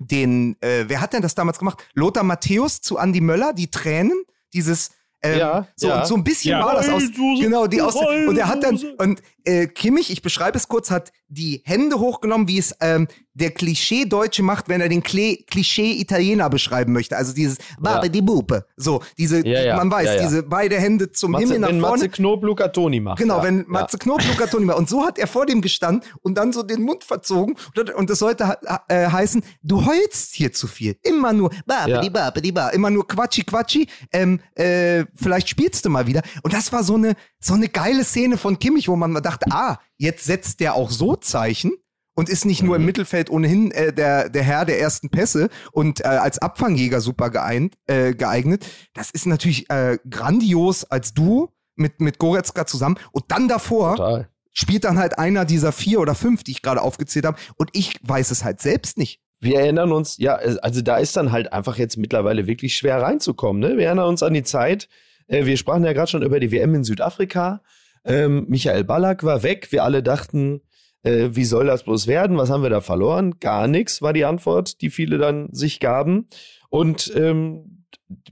den, 0.01 0.55
äh, 0.61 0.86
wer 0.88 1.01
hat 1.01 1.11
denn 1.11 1.22
das 1.22 1.36
damals 1.36 1.59
gemacht? 1.59 1.86
Lothar 1.93 2.24
Matthäus 2.24 2.80
zu 2.80 2.97
Andy 2.97 3.20
Möller, 3.20 3.51
die 3.53 3.70
Tränen, 3.70 4.24
dieses 4.53 4.91
ähm, 5.22 5.39
ja, 5.39 5.67
so, 5.76 5.88
ja. 5.88 6.05
so 6.05 6.15
ein 6.15 6.24
bisschen 6.24 6.51
ja. 6.51 6.65
war 6.65 6.76
das 6.76 6.89
aus. 6.89 7.03
Genau, 7.39 7.67
die 7.67 7.82
aus. 7.82 7.95
Und 7.95 8.38
er 8.38 8.47
hat 8.47 8.63
dann, 8.63 8.80
und 8.97 9.22
äh, 9.46 9.68
Kimmich, 9.68 10.12
ich 10.12 10.22
beschreibe 10.22 10.58
es 10.58 10.68
kurz, 10.68 10.92
hat 10.92 11.12
die 11.28 11.62
Hände 11.66 12.00
hochgenommen, 12.00 12.48
wie 12.48 12.58
es 12.58 12.76
ähm, 12.82 13.08
der 13.34 13.52
Klischee-Deutsche 13.52 14.44
macht, 14.44 14.68
wenn 14.68 14.82
er 14.82 14.90
den 14.90 15.04
Klischee-Italiener 15.04 16.50
beschreiben 16.50 16.92
möchte. 16.94 17.16
Also 17.16 17.34
dieses 17.34 17.58
Babe 17.80 18.10
die 18.10 18.22
Bupe. 18.22 18.66
So, 18.76 19.02
diese, 19.18 19.46
Ja, 19.48 19.62
ja, 19.62 19.76
man 19.78 19.90
weiß, 19.92 20.06
ja, 20.08 20.16
ja. 20.16 20.22
diese 20.24 20.44
beide 20.44 20.78
Hände 20.78 21.12
zum 21.12 21.32
Matze, 21.32 21.46
Himmel 21.46 21.60
nach 21.60 21.70
wenn 21.70 21.80
vorne. 21.80 22.04
Matze 22.04 22.10
Knob 22.10 22.44
Luca 22.44 22.68
Toni 22.70 23.00
macht. 23.00 23.20
Genau, 23.20 23.38
ja. 23.38 23.44
wenn 23.44 23.66
Matze 23.68 23.98
Knob, 23.98 24.22
Luca 24.28 24.48
Toni 24.48 24.68
war. 24.68 24.78
Und 24.78 24.90
so 24.90 25.06
hat 25.06 25.18
er 25.18 25.28
vor 25.28 25.46
dem 25.46 25.62
gestanden 25.62 26.04
und 26.22 26.38
dann 26.38 26.52
so 26.52 26.64
den 26.64 26.82
Mund 26.82 27.04
verzogen. 27.04 27.56
Und, 27.96 28.10
das 28.10 28.20
sollte 28.20 28.58
äh, 28.88 29.08
heißen, 29.08 29.44
du 29.62 29.86
heulst 29.86 30.34
hier 30.36 30.52
zu 30.52 30.68
viel. 30.68 30.98
Immer 31.04 31.32
nur 31.32 31.52
babidi, 31.66 32.08
Ja. 32.08 32.10
babidi, 32.10 32.52
ba. 32.52 32.70
Immer 32.70 32.90
nur 32.90 33.08
quatschi, 33.08 33.44
quatschi. 33.44 33.88
Ähm, 34.12 34.42
äh, 34.56 35.06
vielleicht 35.16 35.48
spielst 35.48 35.86
du 35.86 35.90
mal 35.90 36.08
wieder. 36.08 36.24
Und 36.44 36.54
das 36.54 36.74
war 36.74 36.84
so 36.84 36.96
eine, 36.96 37.14
so 37.40 37.54
eine 37.54 37.70
geile 37.70 38.04
Szene 38.04 38.38
von 38.38 38.60
Kimmich, 38.60 38.88
wo 38.90 38.96
man 38.96 39.12
mal 39.12 39.22
dachte, 39.30 39.47
ah, 39.51 39.80
jetzt 39.97 40.25
setzt 40.25 40.59
der 40.59 40.75
auch 40.75 40.89
so 40.89 41.15
Zeichen. 41.15 41.71
Und 42.15 42.27
ist 42.27 42.43
nicht 42.43 42.63
nur 42.63 42.75
im 42.75 42.84
Mittelfeld 42.84 43.30
ohnehin 43.30 43.71
äh, 43.71 43.93
der, 43.93 44.27
der 44.27 44.43
Herr 44.43 44.65
der 44.65 44.77
ersten 44.77 45.09
Pässe 45.09 45.47
und 45.71 46.01
äh, 46.01 46.07
als 46.07 46.38
Abfangjäger 46.38 46.99
super 46.99 47.30
geeint, 47.30 47.75
äh, 47.88 48.13
geeignet. 48.13 48.65
Das 48.93 49.09
ist 49.09 49.25
natürlich 49.25 49.69
äh, 49.69 49.99
grandios 50.09 50.84
als 50.84 51.13
Duo 51.13 51.53
mit, 51.77 52.01
mit 52.01 52.19
Goretzka 52.19 52.65
zusammen. 52.65 52.97
Und 53.13 53.23
dann 53.30 53.47
davor 53.47 53.95
Total. 53.95 54.30
spielt 54.51 54.84
dann 54.84 54.99
halt 54.99 55.17
einer 55.17 55.45
dieser 55.45 55.71
vier 55.71 56.01
oder 56.01 56.13
fünf, 56.13 56.43
die 56.43 56.51
ich 56.51 56.61
gerade 56.61 56.82
aufgezählt 56.82 57.25
habe. 57.25 57.39
Und 57.55 57.69
ich 57.71 57.95
weiß 58.03 58.32
es 58.32 58.43
halt 58.43 58.59
selbst 58.59 58.97
nicht. 58.97 59.21
Wir 59.39 59.61
erinnern 59.61 59.93
uns, 59.93 60.17
ja, 60.17 60.36
also 60.36 60.82
da 60.82 60.97
ist 60.97 61.15
dann 61.15 61.32
halt 61.32 61.53
einfach 61.53 61.77
jetzt 61.77 61.95
mittlerweile 61.95 62.47
wirklich 62.47 62.75
schwer 62.75 63.01
reinzukommen. 63.01 63.61
Ne? 63.61 63.77
Wir 63.77 63.86
erinnern 63.86 64.09
uns 64.09 64.23
an 64.23 64.34
die 64.34 64.43
Zeit, 64.43 64.89
äh, 65.27 65.45
wir 65.45 65.55
sprachen 65.55 65.86
ja 65.86 65.93
gerade 65.93 66.11
schon 66.11 66.23
über 66.23 66.41
die 66.41 66.51
WM 66.51 66.75
in 66.75 66.84
Südafrika. 66.84 67.61
Ähm, 68.06 68.45
Michael 68.47 68.84
Ballack 68.84 69.24
war 69.24 69.43
weg. 69.43 69.72
Wir 69.72 69.84
alle 69.84 70.04
dachten, 70.04 70.62
äh, 71.04 71.30
wie 71.32 71.45
soll 71.45 71.68
das 71.68 71.84
bloß 71.84 72.08
werden? 72.08 72.38
Was 72.38 72.50
haben 72.50 72.64
wir 72.64 72.70
da 72.70 72.82
verloren? 72.82 73.39
Gar 73.39 73.68
nichts 73.68 74.02
war 74.02 74.14
die 74.14 74.26
Antwort, 74.26 74.82
die 74.82 74.89
viele 74.89 75.18
dann 75.18 75.50
sich 75.52 75.80
gaben. 75.80 76.28
Und 76.70 77.12
ähm, 77.16 77.86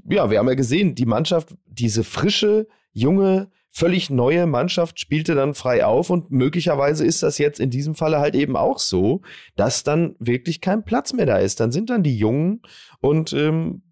ja, 0.09 0.29
wir 0.29 0.39
haben 0.39 0.47
ja 0.47 0.55
gesehen, 0.55 0.95
die 0.95 1.05
Mannschaft, 1.05 1.55
diese 1.65 2.03
frische, 2.03 2.67
junge, 2.91 3.49
völlig 3.69 4.09
neue 4.09 4.47
Mannschaft 4.47 4.99
spielte 4.99 5.35
dann 5.35 5.53
frei 5.53 5.85
auf 5.85 6.09
und 6.09 6.31
möglicherweise 6.31 7.05
ist 7.05 7.21
das 7.21 7.37
jetzt 7.37 7.59
in 7.59 7.69
diesem 7.69 7.93
Falle 7.93 8.19
halt 8.19 8.33
eben 8.33 8.57
auch 8.57 8.79
so, 8.79 9.21
dass 9.55 9.83
dann 9.83 10.15
wirklich 10.17 10.61
kein 10.61 10.83
Platz 10.83 11.13
mehr 11.13 11.27
da 11.27 11.37
ist. 11.37 11.59
Dann 11.59 11.71
sind 11.71 11.91
dann 11.91 12.01
die 12.01 12.17
Jungen 12.17 12.63
und 13.01 13.33
ähm, 13.33 13.83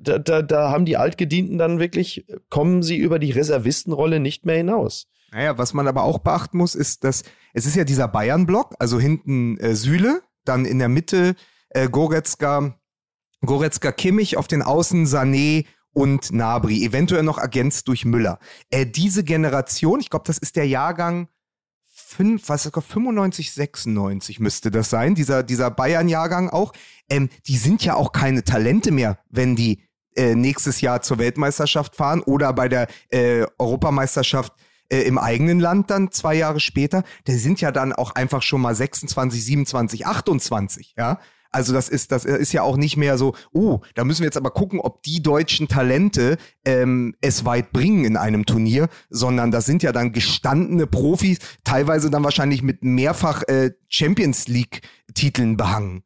da, 0.00 0.18
da, 0.18 0.42
da 0.42 0.70
haben 0.70 0.84
die 0.84 0.96
Altgedienten 0.96 1.58
dann 1.58 1.78
wirklich, 1.78 2.26
kommen 2.50 2.82
sie 2.82 2.96
über 2.96 3.18
die 3.18 3.30
Reservistenrolle 3.30 4.20
nicht 4.20 4.46
mehr 4.46 4.56
hinaus. 4.56 5.06
Naja, 5.32 5.58
was 5.58 5.74
man 5.74 5.88
aber 5.88 6.04
auch 6.04 6.18
beachten 6.18 6.58
muss, 6.58 6.74
ist, 6.74 7.04
dass 7.04 7.24
es 7.52 7.66
ist 7.66 7.76
ja 7.76 7.84
dieser 7.84 8.08
Bayern-Block, 8.08 8.74
also 8.78 9.00
hinten 9.00 9.58
äh, 9.58 9.74
Süle, 9.74 10.22
dann 10.44 10.64
in 10.64 10.78
der 10.78 10.88
Mitte 10.88 11.34
äh, 11.70 11.88
Goretzka, 11.88 12.78
Goretzka 13.44 13.92
Kimmich, 13.92 14.36
auf 14.36 14.46
den 14.46 14.62
Außen 14.62 15.06
Sané 15.06 15.66
und 15.92 16.32
Nabri, 16.32 16.84
eventuell 16.84 17.22
noch 17.22 17.38
ergänzt 17.38 17.88
durch 17.88 18.04
Müller. 18.04 18.38
Äh, 18.70 18.86
diese 18.86 19.24
Generation, 19.24 20.00
ich 20.00 20.10
glaube, 20.10 20.24
das 20.26 20.38
ist 20.38 20.56
der 20.56 20.66
Jahrgang 20.66 21.28
5, 22.16 22.48
was 22.48 22.62
das, 22.62 22.84
95, 22.84 23.52
96 23.52 24.40
müsste 24.40 24.70
das 24.70 24.88
sein, 24.90 25.14
dieser, 25.14 25.42
dieser 25.42 25.70
Bayern-Jahrgang 25.70 26.48
auch. 26.48 26.72
Ähm, 27.10 27.28
die 27.46 27.56
sind 27.56 27.84
ja 27.84 27.94
auch 27.94 28.12
keine 28.12 28.42
Talente 28.42 28.90
mehr, 28.90 29.18
wenn 29.28 29.54
die 29.54 29.82
äh, 30.16 30.34
nächstes 30.34 30.80
Jahr 30.80 31.02
zur 31.02 31.18
Weltmeisterschaft 31.18 31.94
fahren 31.94 32.22
oder 32.22 32.52
bei 32.54 32.68
der 32.68 32.88
äh, 33.10 33.44
Europameisterschaft 33.58 34.54
äh, 34.88 35.00
im 35.02 35.18
eigenen 35.18 35.60
Land 35.60 35.90
dann 35.90 36.10
zwei 36.10 36.34
Jahre 36.34 36.60
später. 36.60 37.04
Die 37.26 37.36
sind 37.36 37.60
ja 37.60 37.70
dann 37.70 37.92
auch 37.92 38.12
einfach 38.14 38.42
schon 38.42 38.62
mal 38.62 38.74
26, 38.74 39.44
27, 39.44 40.06
28, 40.06 40.94
ja. 40.96 41.20
Also 41.50 41.72
das 41.72 41.88
ist, 41.88 42.12
das 42.12 42.24
ist 42.24 42.52
ja 42.52 42.62
auch 42.62 42.76
nicht 42.76 42.96
mehr 42.96 43.18
so, 43.18 43.34
oh, 43.52 43.80
da 43.94 44.04
müssen 44.04 44.20
wir 44.20 44.26
jetzt 44.26 44.36
aber 44.36 44.50
gucken, 44.50 44.80
ob 44.80 45.02
die 45.02 45.22
deutschen 45.22 45.68
Talente 45.68 46.36
ähm, 46.64 47.14
es 47.20 47.44
weit 47.44 47.72
bringen 47.72 48.04
in 48.04 48.16
einem 48.16 48.46
Turnier, 48.46 48.88
sondern 49.10 49.50
das 49.50 49.66
sind 49.66 49.82
ja 49.82 49.92
dann 49.92 50.12
gestandene 50.12 50.86
Profis, 50.86 51.38
teilweise 51.64 52.10
dann 52.10 52.24
wahrscheinlich 52.24 52.62
mit 52.62 52.84
mehrfach 52.84 53.42
äh, 53.44 53.72
Champions 53.88 54.48
League-Titeln 54.48 55.56
behangen. 55.56 56.02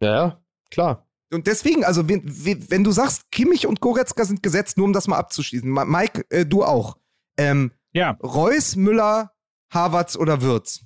Ja, 0.00 0.14
ja, 0.14 0.40
klar. 0.70 1.06
Und 1.32 1.46
deswegen, 1.46 1.84
also 1.84 2.08
wenn, 2.08 2.22
wenn 2.24 2.84
du 2.84 2.92
sagst, 2.92 3.30
Kimmich 3.30 3.66
und 3.66 3.80
Goretzka 3.80 4.24
sind 4.24 4.42
gesetzt, 4.42 4.76
nur 4.76 4.86
um 4.86 4.92
das 4.92 5.08
mal 5.08 5.16
abzuschließen. 5.16 5.70
Mike, 5.70 6.26
äh, 6.28 6.44
du 6.44 6.62
auch. 6.62 6.98
Ähm, 7.38 7.72
Ja, 7.92 8.18
Reus, 8.22 8.76
Müller, 8.76 9.32
Havertz 9.70 10.16
oder 10.16 10.42
Wirtz? 10.42 10.84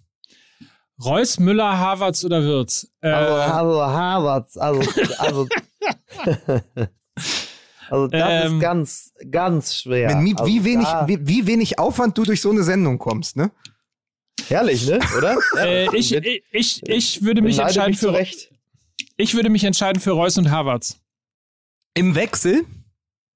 Reus, 1.05 1.38
Müller, 1.38 1.78
Havertz 1.78 2.24
oder 2.24 2.42
Wirtz? 2.42 2.90
Äh, 3.01 3.09
Also, 3.11 3.34
also 3.34 3.82
Harvards, 3.86 4.57
also, 4.57 4.80
also, 5.18 5.47
also 7.90 8.09
das 8.09 8.47
Ähm, 8.47 8.55
ist 8.57 8.61
ganz, 8.61 9.12
ganz 9.30 9.74
schwer. 9.76 10.09
Wie, 10.22 10.32
also, 10.34 10.47
wie, 10.47 10.64
wenig, 10.64 10.86
wie, 11.07 11.26
wie 11.26 11.47
wenig 11.47 11.78
Aufwand 11.78 12.16
du 12.18 12.24
durch 12.24 12.40
so 12.40 12.51
eine 12.51 12.62
Sendung 12.62 12.99
kommst, 12.99 13.36
ne? 13.36 13.51
Herrlich, 14.49 14.86
ne? 14.86 14.99
Oder? 15.16 15.38
äh, 15.59 15.97
ich, 15.97 16.12
Mit- 16.12 16.26
ich, 16.26 16.44
ich, 16.53 16.82
ich 16.88 17.22
würde 17.22 17.42
mich 17.42 17.59
entscheiden 17.59 17.90
mich 17.90 17.99
für 17.99 18.12
Recht. 18.12 18.53
ich 19.16 19.34
würde 19.34 19.51
mich 19.51 19.64
entscheiden 19.64 20.01
für 20.01 20.12
Reus 20.12 20.38
und 20.38 20.51
Havertz. 20.51 21.01
Im 21.94 22.14
Wechsel. 22.14 22.64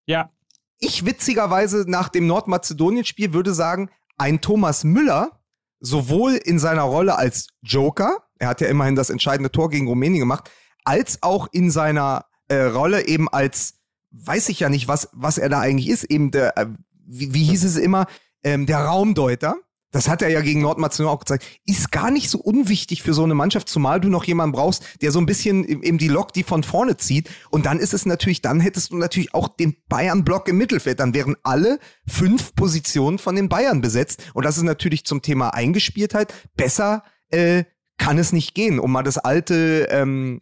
Ja, 0.06 0.30
Ich 0.78 1.04
witzigerweise 1.06 1.84
nach 1.88 2.08
dem 2.08 2.26
Nordmazedonien-Spiel 2.26 3.32
würde 3.32 3.54
sagen, 3.54 3.90
ein 4.18 4.40
Thomas 4.40 4.84
Müller, 4.84 5.39
sowohl 5.80 6.34
in 6.34 6.58
seiner 6.58 6.82
Rolle 6.82 7.16
als 7.16 7.48
Joker, 7.62 8.22
er 8.38 8.48
hat 8.48 8.60
ja 8.60 8.68
immerhin 8.68 8.96
das 8.96 9.10
entscheidende 9.10 9.50
Tor 9.50 9.70
gegen 9.70 9.88
Rumänien 9.88 10.20
gemacht, 10.20 10.50
als 10.84 11.22
auch 11.22 11.48
in 11.52 11.70
seiner 11.70 12.26
äh, 12.48 12.62
Rolle 12.62 13.06
eben 13.06 13.28
als, 13.28 13.74
weiß 14.10 14.48
ich 14.48 14.60
ja 14.60 14.68
nicht, 14.68 14.88
was, 14.88 15.08
was 15.12 15.38
er 15.38 15.48
da 15.48 15.60
eigentlich 15.60 15.88
ist, 15.88 16.04
eben 16.04 16.30
der, 16.30 16.56
äh, 16.56 16.66
wie, 17.06 17.34
wie 17.34 17.44
hieß 17.44 17.64
es 17.64 17.76
immer, 17.76 18.06
ähm, 18.42 18.66
der 18.66 18.84
Raumdeuter. 18.84 19.56
Das 19.90 20.08
hat 20.08 20.22
er 20.22 20.28
ja 20.28 20.40
gegen 20.40 20.60
Nordmazedonien 20.60 21.14
auch 21.14 21.18
gezeigt. 21.18 21.44
Ist 21.66 21.90
gar 21.90 22.10
nicht 22.10 22.30
so 22.30 22.38
unwichtig 22.38 23.02
für 23.02 23.12
so 23.12 23.24
eine 23.24 23.34
Mannschaft, 23.34 23.68
zumal 23.68 24.00
du 24.00 24.08
noch 24.08 24.24
jemanden 24.24 24.52
brauchst, 24.52 24.84
der 25.02 25.10
so 25.10 25.18
ein 25.18 25.26
bisschen 25.26 25.64
eben 25.64 25.98
die 25.98 26.08
Lok, 26.08 26.32
die 26.32 26.44
von 26.44 26.62
vorne 26.62 26.96
zieht. 26.96 27.28
Und 27.50 27.66
dann 27.66 27.80
ist 27.80 27.94
es 27.94 28.06
natürlich, 28.06 28.40
dann 28.40 28.60
hättest 28.60 28.92
du 28.92 28.96
natürlich 28.96 29.34
auch 29.34 29.48
den 29.48 29.76
Bayern-Block 29.88 30.48
im 30.48 30.58
Mittelfeld. 30.58 31.00
Dann 31.00 31.14
wären 31.14 31.36
alle 31.42 31.80
fünf 32.06 32.54
Positionen 32.54 33.18
von 33.18 33.34
den 33.34 33.48
Bayern 33.48 33.80
besetzt. 33.80 34.22
Und 34.34 34.44
das 34.44 34.56
ist 34.56 34.62
natürlich 34.62 35.04
zum 35.04 35.22
Thema 35.22 35.54
Eingespieltheit. 35.54 36.32
Besser 36.56 37.02
äh, 37.30 37.64
kann 37.98 38.16
es 38.18 38.32
nicht 38.32 38.54
gehen, 38.54 38.78
um 38.78 38.92
mal 38.92 39.02
das 39.02 39.18
alte, 39.18 39.88
ähm, 39.90 40.38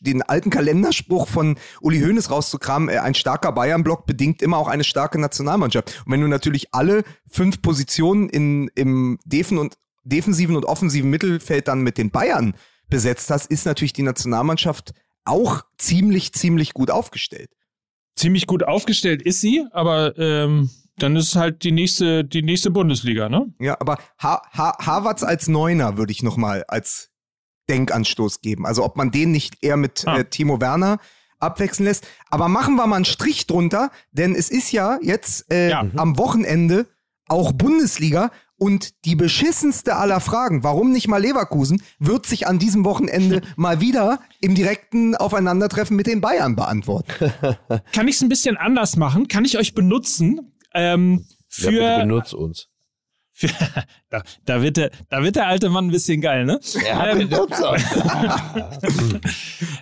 den 0.00 0.22
alten 0.22 0.50
Kalenderspruch 0.50 1.28
von 1.28 1.56
Uli 1.80 2.00
Hoeneß 2.00 2.30
rauszukramen, 2.30 2.88
äh, 2.88 2.98
ein 2.98 3.14
starker 3.14 3.52
Bayern-Block 3.52 4.06
bedingt 4.06 4.42
immer 4.42 4.58
auch 4.58 4.68
eine 4.68 4.84
starke 4.84 5.18
Nationalmannschaft. 5.18 6.02
Und 6.04 6.12
wenn 6.12 6.20
du 6.20 6.28
natürlich 6.28 6.74
alle 6.74 7.02
fünf 7.28 7.62
Positionen 7.62 8.28
in, 8.28 8.70
im 8.74 9.18
Defen 9.24 9.58
und, 9.58 9.76
defensiven 10.04 10.56
und 10.56 10.64
offensiven 10.64 11.10
Mittelfeld 11.10 11.68
dann 11.68 11.80
mit 11.80 11.98
den 11.98 12.10
Bayern 12.10 12.54
besetzt 12.88 13.30
hast, 13.30 13.50
ist 13.50 13.66
natürlich 13.66 13.92
die 13.92 14.02
Nationalmannschaft 14.02 14.92
auch 15.24 15.62
ziemlich, 15.78 16.32
ziemlich 16.32 16.72
gut 16.72 16.90
aufgestellt. 16.90 17.50
ziemlich 18.14 18.46
gut 18.46 18.62
aufgestellt 18.62 19.22
ist 19.22 19.40
sie, 19.40 19.64
aber 19.72 20.16
ähm, 20.18 20.70
dann 20.98 21.16
ist 21.16 21.36
halt 21.36 21.64
die 21.64 21.72
nächste, 21.72 22.24
die 22.24 22.42
nächste 22.42 22.70
Bundesliga, 22.70 23.28
ne? 23.28 23.52
Ja, 23.58 23.76
aber 23.80 23.98
ha 24.22 24.42
ha 24.52 24.78
Havertz 24.78 25.22
als 25.22 25.48
Neuner 25.48 25.98
würde 25.98 26.12
ich 26.12 26.22
nochmal 26.22 26.64
als 26.68 27.10
Denkanstoß 27.68 28.40
geben. 28.40 28.66
Also 28.66 28.84
ob 28.84 28.96
man 28.96 29.10
den 29.10 29.30
nicht 29.32 29.62
eher 29.62 29.76
mit 29.76 30.04
Ah. 30.06 30.18
äh, 30.18 30.24
Timo 30.24 30.60
Werner 30.60 30.98
abwechseln 31.38 31.86
lässt. 31.86 32.06
Aber 32.30 32.48
machen 32.48 32.76
wir 32.76 32.86
mal 32.86 32.96
einen 32.96 33.04
Strich 33.04 33.46
drunter, 33.46 33.90
denn 34.12 34.34
es 34.34 34.48
ist 34.50 34.72
ja 34.72 34.98
jetzt 35.02 35.50
äh, 35.52 35.70
Ja. 35.70 35.84
am 35.96 36.16
Wochenende 36.18 36.86
auch 37.28 37.52
Bundesliga 37.52 38.30
und 38.58 39.04
die 39.04 39.16
beschissenste 39.16 39.96
aller 39.96 40.20
Fragen, 40.20 40.62
warum 40.64 40.92
nicht 40.92 41.08
mal 41.08 41.20
Leverkusen, 41.20 41.82
wird 41.98 42.24
sich 42.24 42.46
an 42.46 42.58
diesem 42.58 42.84
Wochenende 42.86 43.42
mal 43.56 43.80
wieder 43.82 44.20
im 44.40 44.54
direkten 44.54 45.14
Aufeinandertreffen 45.14 45.94
mit 45.96 46.06
den 46.06 46.22
Bayern 46.22 46.56
beantworten. 46.56 47.12
Kann 47.92 48.08
ich 48.08 48.14
es 48.16 48.22
ein 48.22 48.30
bisschen 48.30 48.56
anders 48.56 48.96
machen? 48.96 49.28
Kann 49.28 49.44
ich 49.44 49.58
euch 49.58 49.74
benutzen? 49.74 50.54
Ähm, 50.72 51.26
Ja, 51.58 51.68
bitte 51.70 51.82
für, 51.82 51.98
benutz 51.98 52.32
uns. 52.32 52.68
da, 54.10 54.22
da, 54.44 54.62
wird 54.62 54.78
der, 54.78 54.90
da 55.10 55.22
wird 55.22 55.36
der 55.36 55.46
alte 55.46 55.68
Mann 55.68 55.88
ein 55.88 55.90
bisschen 55.90 56.20
geil, 56.20 56.46
ne? 56.46 56.58
Ähm, 56.86 57.28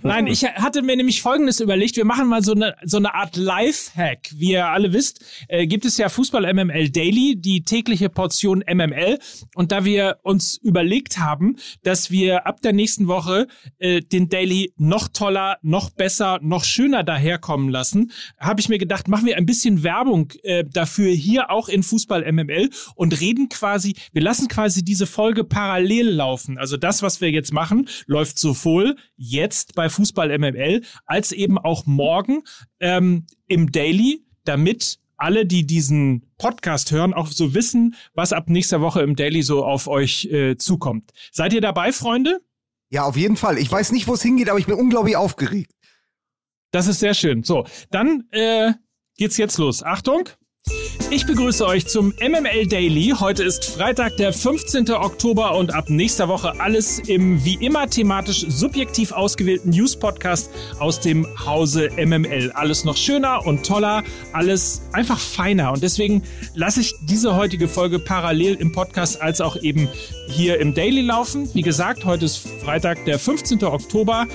Nein, 0.02 0.26
ich 0.26 0.44
hatte 0.44 0.82
mir 0.82 0.96
nämlich 0.96 1.22
Folgendes 1.22 1.61
überlegt. 1.61 1.96
Wir 1.96 2.05
machen 2.05 2.26
mal 2.28 2.42
so 2.42 2.52
eine, 2.52 2.74
so 2.84 2.96
eine 2.96 3.14
Art 3.14 3.36
Live-Hack. 3.36 4.30
Wie 4.34 4.52
ihr 4.52 4.66
alle 4.66 4.92
wisst, 4.92 5.24
äh, 5.48 5.66
gibt 5.66 5.84
es 5.84 5.96
ja 5.98 6.09
Fußball 6.09 6.52
MML 6.52 6.90
Daily, 6.90 7.36
die 7.36 7.62
tägliche 7.62 8.09
Portion 8.09 8.64
MML. 8.68 9.20
Und 9.55 9.70
da 9.70 9.84
wir 9.84 10.18
uns 10.22 10.57
überlegt 10.57 11.18
haben, 11.18 11.57
dass 11.84 12.11
wir 12.11 12.46
ab 12.46 12.61
der 12.61 12.72
nächsten 12.72 13.07
Woche 13.07 13.46
äh, 13.78 14.00
den 14.00 14.28
Daily 14.28 14.72
noch 14.76 15.09
toller, 15.09 15.59
noch 15.62 15.90
besser, 15.90 16.40
noch 16.42 16.64
schöner 16.64 17.05
daherkommen 17.05 17.68
lassen, 17.68 18.11
habe 18.38 18.61
ich 18.61 18.68
mir 18.68 18.78
gedacht, 18.78 19.07
machen 19.07 19.26
wir 19.26 19.36
ein 19.36 19.46
bisschen 19.46 19.84
Werbung 19.84 20.32
äh, 20.42 20.64
dafür 20.64 21.11
hier 21.12 21.50
auch 21.50 21.68
in 21.68 21.84
Fußball 21.84 22.30
MML 22.32 22.70
und 22.96 23.20
reden 23.20 23.43
legen 23.45 23.49
quasi, 23.49 23.95
wir 24.12 24.22
lassen 24.22 24.49
quasi 24.49 24.84
diese 24.84 25.07
Folge 25.07 25.45
parallel 25.45 26.11
laufen. 26.11 26.59
Also 26.59 26.76
das, 26.76 27.03
was 27.03 27.20
wir 27.20 27.30
jetzt 27.30 27.53
machen, 27.53 27.88
läuft 28.07 28.38
sowohl 28.38 28.97
jetzt 29.16 29.74
bei 29.74 29.88
Fußball 29.88 30.36
MML 30.38 30.82
als 31.07 31.32
eben 31.32 31.59
auch 31.59 31.86
morgen 31.86 32.42
ähm, 32.80 33.26
im 33.47 33.72
Daily, 33.72 34.24
damit 34.45 34.99
alle, 35.16 35.47
die 35.47 35.66
diesen 35.66 36.26
Podcast 36.38 36.90
hören, 36.90 37.14
auch 37.14 37.28
so 37.28 37.55
wissen, 37.55 37.95
was 38.14 38.32
ab 38.32 38.49
nächster 38.49 38.80
Woche 38.80 39.03
im 39.03 39.16
Daily 39.16 39.42
so 39.42 39.64
auf 39.64 39.86
euch 39.86 40.26
äh, 40.26 40.57
zukommt. 40.57 41.12
Seid 41.30 41.53
ihr 41.53 41.61
dabei, 41.61 41.92
Freunde? 41.92 42.40
Ja, 42.90 43.05
auf 43.05 43.16
jeden 43.16 43.36
Fall. 43.36 43.59
Ich 43.59 43.70
weiß 43.70 43.92
nicht, 43.92 44.09
wo 44.09 44.14
es 44.14 44.22
hingeht, 44.22 44.51
aber 44.51 44.59
ich 44.59 44.66
bin 44.66 44.74
unglaublich 44.74 45.16
aufgeregt. 45.16 45.72
Das 46.72 46.88
ist 46.88 47.01
sehr 47.01 47.14
schön. 47.14 47.45
So, 47.45 47.64
dann 47.90 48.24
äh, 48.32 48.72
geht's 49.16 49.36
jetzt 49.36 49.59
los. 49.59 49.82
Achtung! 49.82 50.28
Ich 51.11 51.26
begrüße 51.26 51.64
euch 51.66 51.86
zum 51.86 52.14
MML 52.18 52.66
Daily. 52.66 53.14
Heute 53.18 53.44
ist 53.44 53.64
Freitag, 53.66 54.16
der 54.16 54.32
15. 54.32 54.90
Oktober 54.90 55.55
und 55.57 55.72
ab 55.74 55.88
nächster 55.88 56.28
Woche 56.28 56.59
alles 56.59 56.98
im 56.98 57.44
wie 57.44 57.55
immer 57.64 57.88
thematisch 57.88 58.46
subjektiv 58.48 59.12
ausgewählten 59.12 59.70
News-Podcast 59.70 60.50
aus 60.80 61.00
dem 61.00 61.26
Hause 61.44 61.90
MML. 61.96 62.50
Alles 62.52 62.84
noch 62.84 62.96
schöner 62.96 63.46
und 63.46 63.64
toller, 63.64 64.02
alles 64.32 64.82
einfach 64.92 65.20
feiner. 65.20 65.72
Und 65.72 65.82
deswegen 65.82 66.22
lasse 66.55 66.80
ich 66.80 66.94
diese 67.02 67.36
heutige 67.36 67.68
Folge 67.68 67.98
parallel 67.98 68.55
im 68.55 68.72
Podcast 68.72 69.20
als 69.20 69.40
auch 69.40 69.57
eben 69.57 69.88
hier 70.28 70.59
im 70.59 70.74
Daily 70.74 71.02
laufen. 71.02 71.48
Wie 71.55 71.62
gesagt, 71.62 72.05
heute 72.05 72.24
ist 72.24 72.48
Freitag, 72.64 73.05
der 73.05 73.18
15. 73.18 73.62
Oktober. 73.62 74.26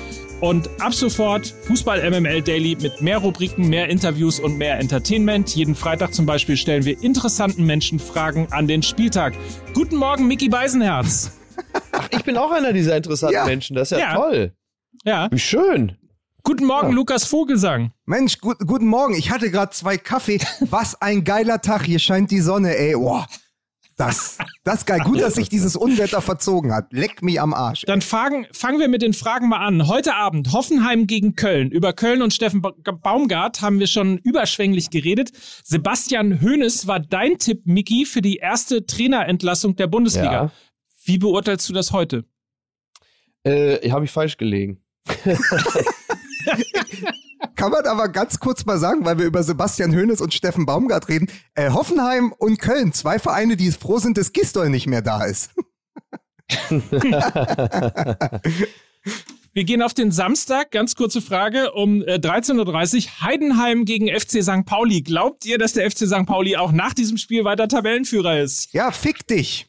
Und 0.42 0.70
ab 0.80 0.94
sofort 0.94 1.48
Fußball 1.48 2.10
MML 2.10 2.42
Daily 2.42 2.78
mit 2.82 3.02
mehr 3.02 3.18
Rubriken, 3.18 3.68
mehr 3.68 3.90
Interviews 3.90 4.40
und 4.40 4.58
mehr 4.58 4.80
Entertainment. 4.80 5.54
Jeden 5.54 5.76
Freitag 5.76 6.14
zum 6.14 6.26
Beispiel 6.26 6.56
stellen 6.56 6.86
wir 6.86 7.02
interessanten 7.04 7.66
Menschen 7.66 8.00
Fragen 8.00 8.48
an 8.52 8.66
den 8.66 8.82
Spieltag. 8.82 9.34
Guten 9.74 9.98
Morgen, 9.98 10.28
Mickey 10.28 10.48
Beisenherz. 10.48 11.32
Ach, 11.92 12.08
ich 12.12 12.24
bin 12.24 12.38
auch 12.38 12.52
einer 12.52 12.72
dieser 12.72 12.96
interessanten 12.96 13.36
ja. 13.36 13.46
Menschen. 13.46 13.76
Das 13.76 13.92
ist 13.92 14.00
ja, 14.00 14.12
ja, 14.12 14.16
toll. 14.16 14.54
Ja. 15.04 15.28
Wie 15.30 15.40
schön. 15.40 15.98
Guten 16.44 16.66
Morgen, 16.66 16.90
ja. 16.90 16.96
Lukas 16.96 17.26
Vogelsang. 17.26 17.92
Mensch, 18.06 18.40
gut, 18.40 18.58
guten 18.66 18.88
Morgen. 18.88 19.16
Ich 19.16 19.32
hatte 19.32 19.52
gerade 19.52 19.72
zwei 19.72 19.98
Kaffee. 19.98 20.40
Was 20.62 21.02
ein 21.02 21.26
geiler 21.26 21.62
Tag. 21.62 21.84
Hier 21.84 22.00
scheint 22.00 22.32
die 22.32 22.40
Sonne, 22.40 22.78
ey. 22.78 22.94
Boah. 22.94 23.28
Das, 24.00 24.38
das 24.64 24.76
ist 24.76 24.86
geil. 24.86 25.02
Gut, 25.02 25.20
dass 25.20 25.36
sich 25.36 25.50
dieses 25.50 25.76
Unwetter 25.76 26.22
verzogen 26.22 26.74
hat. 26.74 26.93
Leck 26.93 27.22
mich 27.22 27.41
am 27.41 27.54
Arsch. 27.54 27.82
Dann 27.82 28.02
fangen, 28.02 28.47
fangen 28.54 28.80
wir 28.80 28.88
mit 28.88 29.02
den 29.02 29.12
Fragen 29.12 29.50
mal 29.50 29.58
an. 29.58 29.89
Heute 29.89 30.16
Abend 30.16 30.54
Hoffenheim 30.54 31.06
gegen 31.06 31.36
Köln. 31.36 31.70
Über 31.70 31.91
Köln 31.91 32.22
und 32.22 32.34
Steffen 32.34 32.62
Baumgart 32.62 33.62
haben 33.62 33.78
wir 33.78 33.88
schon 33.88 34.18
überschwänglich 34.20 34.89
geredet. 34.89 35.32
Sebastian 35.66 36.39
Hoeneß 36.39 36.88
war 36.88 37.02
dein 37.02 37.39
Tipp, 37.39 37.64
Miki, 37.66 38.06
für 38.06 38.22
die 38.22 38.38
erste 38.38 38.86
Trainerentlassung 38.86 39.76
der 39.76 39.88
Bundesliga. 39.88 40.32
Ja. 40.32 40.52
Wie 41.04 41.18
beurteilst 41.18 41.68
du 41.68 41.74
das 41.74 41.91
heute? 41.91 42.24
Äh, 43.43 43.91
Habe 43.91 44.06
ich 44.06 44.12
falsch 44.12 44.38
gelegen. 44.38 44.80
Kann 47.60 47.72
man 47.74 47.86
aber 47.88 48.07
ganz 48.07 48.39
kurz 48.39 48.66
mal 48.66 48.80
sagen, 48.80 49.03
weil 49.03 49.20
wir 49.20 49.26
über 49.26 49.43
Sebastian 49.43 49.93
Hoeneß 49.93 50.22
und 50.22 50.34
Steffen 50.34 50.66
Baumgart 50.66 51.10
reden. 51.10 51.30
Äh, 51.55 51.72
Hoffenheim 51.72 52.32
und 52.32 52.57
Köln, 52.57 52.93
zwei 52.93 53.20
Vereine, 53.20 53.57
die 53.57 53.70
froh 53.72 53.97
sind, 53.97 54.18
dass 54.18 54.32
Gistol 54.32 54.70
nicht 54.70 54.88
mehr 54.88 55.01
da 55.01 55.26
ist. 55.26 55.51
Wir 59.51 59.66
gehen 59.66 59.82
auf 59.82 59.93
den 59.93 60.12
Samstag. 60.14 60.72
Ganz 60.72 60.95
kurze 60.95 61.22
Frage 61.22 61.74
um 61.74 62.01
äh, 62.01 62.16
13.30 62.16 63.07
Uhr. 63.07 63.28
Heidenheim 63.28 63.84
gegen 63.84 64.07
FC 64.07 64.41
St. 64.41 64.66
Pauli. 64.66 65.01
Glaubt 65.01 65.45
ihr, 65.45 65.57
dass 65.57 65.74
der 65.74 65.91
FC 65.91 66.07
St. 66.07 66.26
Pauli 66.26 66.55
auch 66.55 66.72
nach 66.72 66.93
diesem 66.93 67.18
Spiel 67.18 67.43
weiter 67.43 67.68
Tabellenführer 67.68 68.39
ist? 68.39 68.72
Ja, 68.72 68.91
fick 68.91 69.28
dich. 69.28 69.68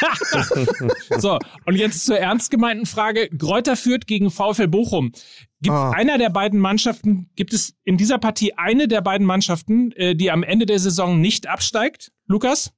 so, 1.18 1.38
und 1.66 1.76
jetzt 1.76 2.04
zur 2.04 2.18
ernst 2.18 2.50
gemeinten 2.50 2.86
Frage. 2.86 3.28
Gräuter 3.30 3.76
führt 3.76 4.06
gegen 4.06 4.30
VfL 4.30 4.68
Bochum. 4.68 5.12
Gibt 5.60 5.76
oh. 5.76 5.90
einer 5.94 6.18
der 6.18 6.30
beiden 6.30 6.60
Mannschaften, 6.60 7.30
gibt 7.34 7.52
es 7.52 7.74
in 7.84 7.96
dieser 7.96 8.18
Partie 8.18 8.54
eine 8.54 8.88
der 8.88 9.00
beiden 9.00 9.26
Mannschaften, 9.26 9.92
äh, 9.92 10.14
die 10.14 10.30
am 10.30 10.42
Ende 10.42 10.66
der 10.66 10.78
Saison 10.78 11.20
nicht 11.20 11.48
absteigt? 11.48 12.12
Lukas? 12.26 12.72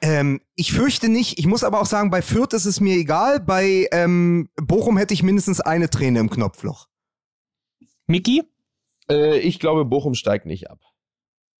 Ähm, 0.00 0.40
ich 0.54 0.72
fürchte 0.72 1.08
nicht. 1.08 1.38
Ich 1.38 1.46
muss 1.46 1.64
aber 1.64 1.80
auch 1.80 1.86
sagen, 1.86 2.10
bei 2.10 2.22
Fürth 2.22 2.54
ist 2.54 2.66
es 2.66 2.80
mir 2.80 2.96
egal. 2.96 3.40
Bei 3.40 3.88
ähm, 3.90 4.48
Bochum 4.56 4.96
hätte 4.96 5.14
ich 5.14 5.22
mindestens 5.22 5.60
eine 5.60 5.90
Träne 5.90 6.20
im 6.20 6.30
Knopfloch. 6.30 6.88
Miki? 8.06 8.44
Äh, 9.10 9.38
ich 9.38 9.58
glaube, 9.58 9.84
Bochum 9.84 10.14
steigt 10.14 10.46
nicht 10.46 10.70
ab. 10.70 10.80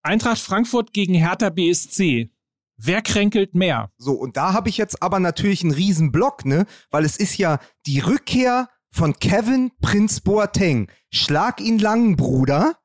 Eintracht 0.03 0.39
Frankfurt 0.39 0.93
gegen 0.93 1.15
Hertha 1.15 1.51
BSC. 1.51 2.31
Wer 2.77 3.03
kränkelt 3.03 3.55
mehr? 3.55 3.91
So, 3.97 4.13
und 4.13 4.37
da 4.37 4.53
habe 4.53 4.69
ich 4.69 4.77
jetzt 4.77 5.03
aber 5.03 5.19
natürlich 5.19 5.63
einen 5.63 5.73
riesen 5.73 6.13
Block, 6.13 6.45
ne? 6.45 6.67
Weil 6.91 7.05
es 7.05 7.17
ist 7.17 7.39
ja 7.39 7.59
die 7.87 8.01
Rückkehr 8.01 8.69
von 8.91 9.15
Kevin 9.19 9.73
Prinz 9.81 10.21
Boateng. 10.21 10.91
Schlag 11.11 11.61
ihn 11.61 11.79
lang, 11.79 12.17
Bruder, 12.17 12.77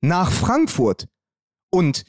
nach 0.00 0.30
Frankfurt. 0.30 1.08
Und 1.70 2.04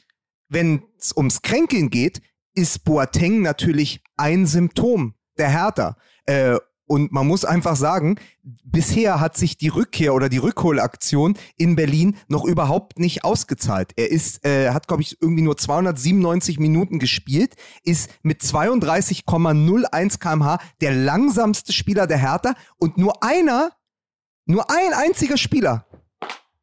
wenn 0.48 0.82
es 0.98 1.16
ums 1.16 1.42
Kränkeln 1.42 1.90
geht, 1.90 2.22
ist 2.54 2.84
Boateng 2.84 3.42
natürlich 3.42 4.02
ein 4.16 4.46
Symptom 4.46 5.14
der 5.38 5.50
Hertha. 5.50 5.96
Äh, 6.26 6.58
und 6.92 7.10
man 7.10 7.26
muss 7.26 7.46
einfach 7.46 7.74
sagen, 7.74 8.16
bisher 8.42 9.18
hat 9.18 9.34
sich 9.34 9.56
die 9.56 9.68
Rückkehr 9.68 10.12
oder 10.12 10.28
die 10.28 10.36
Rückholaktion 10.36 11.38
in 11.56 11.74
Berlin 11.74 12.18
noch 12.28 12.44
überhaupt 12.44 12.98
nicht 12.98 13.24
ausgezahlt. 13.24 13.92
Er 13.96 14.10
ist, 14.10 14.44
äh, 14.44 14.72
hat, 14.72 14.88
glaube 14.88 15.00
ich, 15.00 15.16
irgendwie 15.22 15.40
nur 15.40 15.56
297 15.56 16.58
Minuten 16.58 16.98
gespielt, 16.98 17.54
ist 17.82 18.10
mit 18.22 18.42
32,01 18.42 20.18
kmh 20.18 20.58
der 20.82 20.92
langsamste 20.92 21.72
Spieler 21.72 22.06
der 22.06 22.18
Hertha 22.18 22.54
und 22.76 22.98
nur 22.98 23.22
einer, 23.24 23.70
nur 24.44 24.70
ein 24.70 24.92
einziger 24.92 25.38
Spieler 25.38 25.86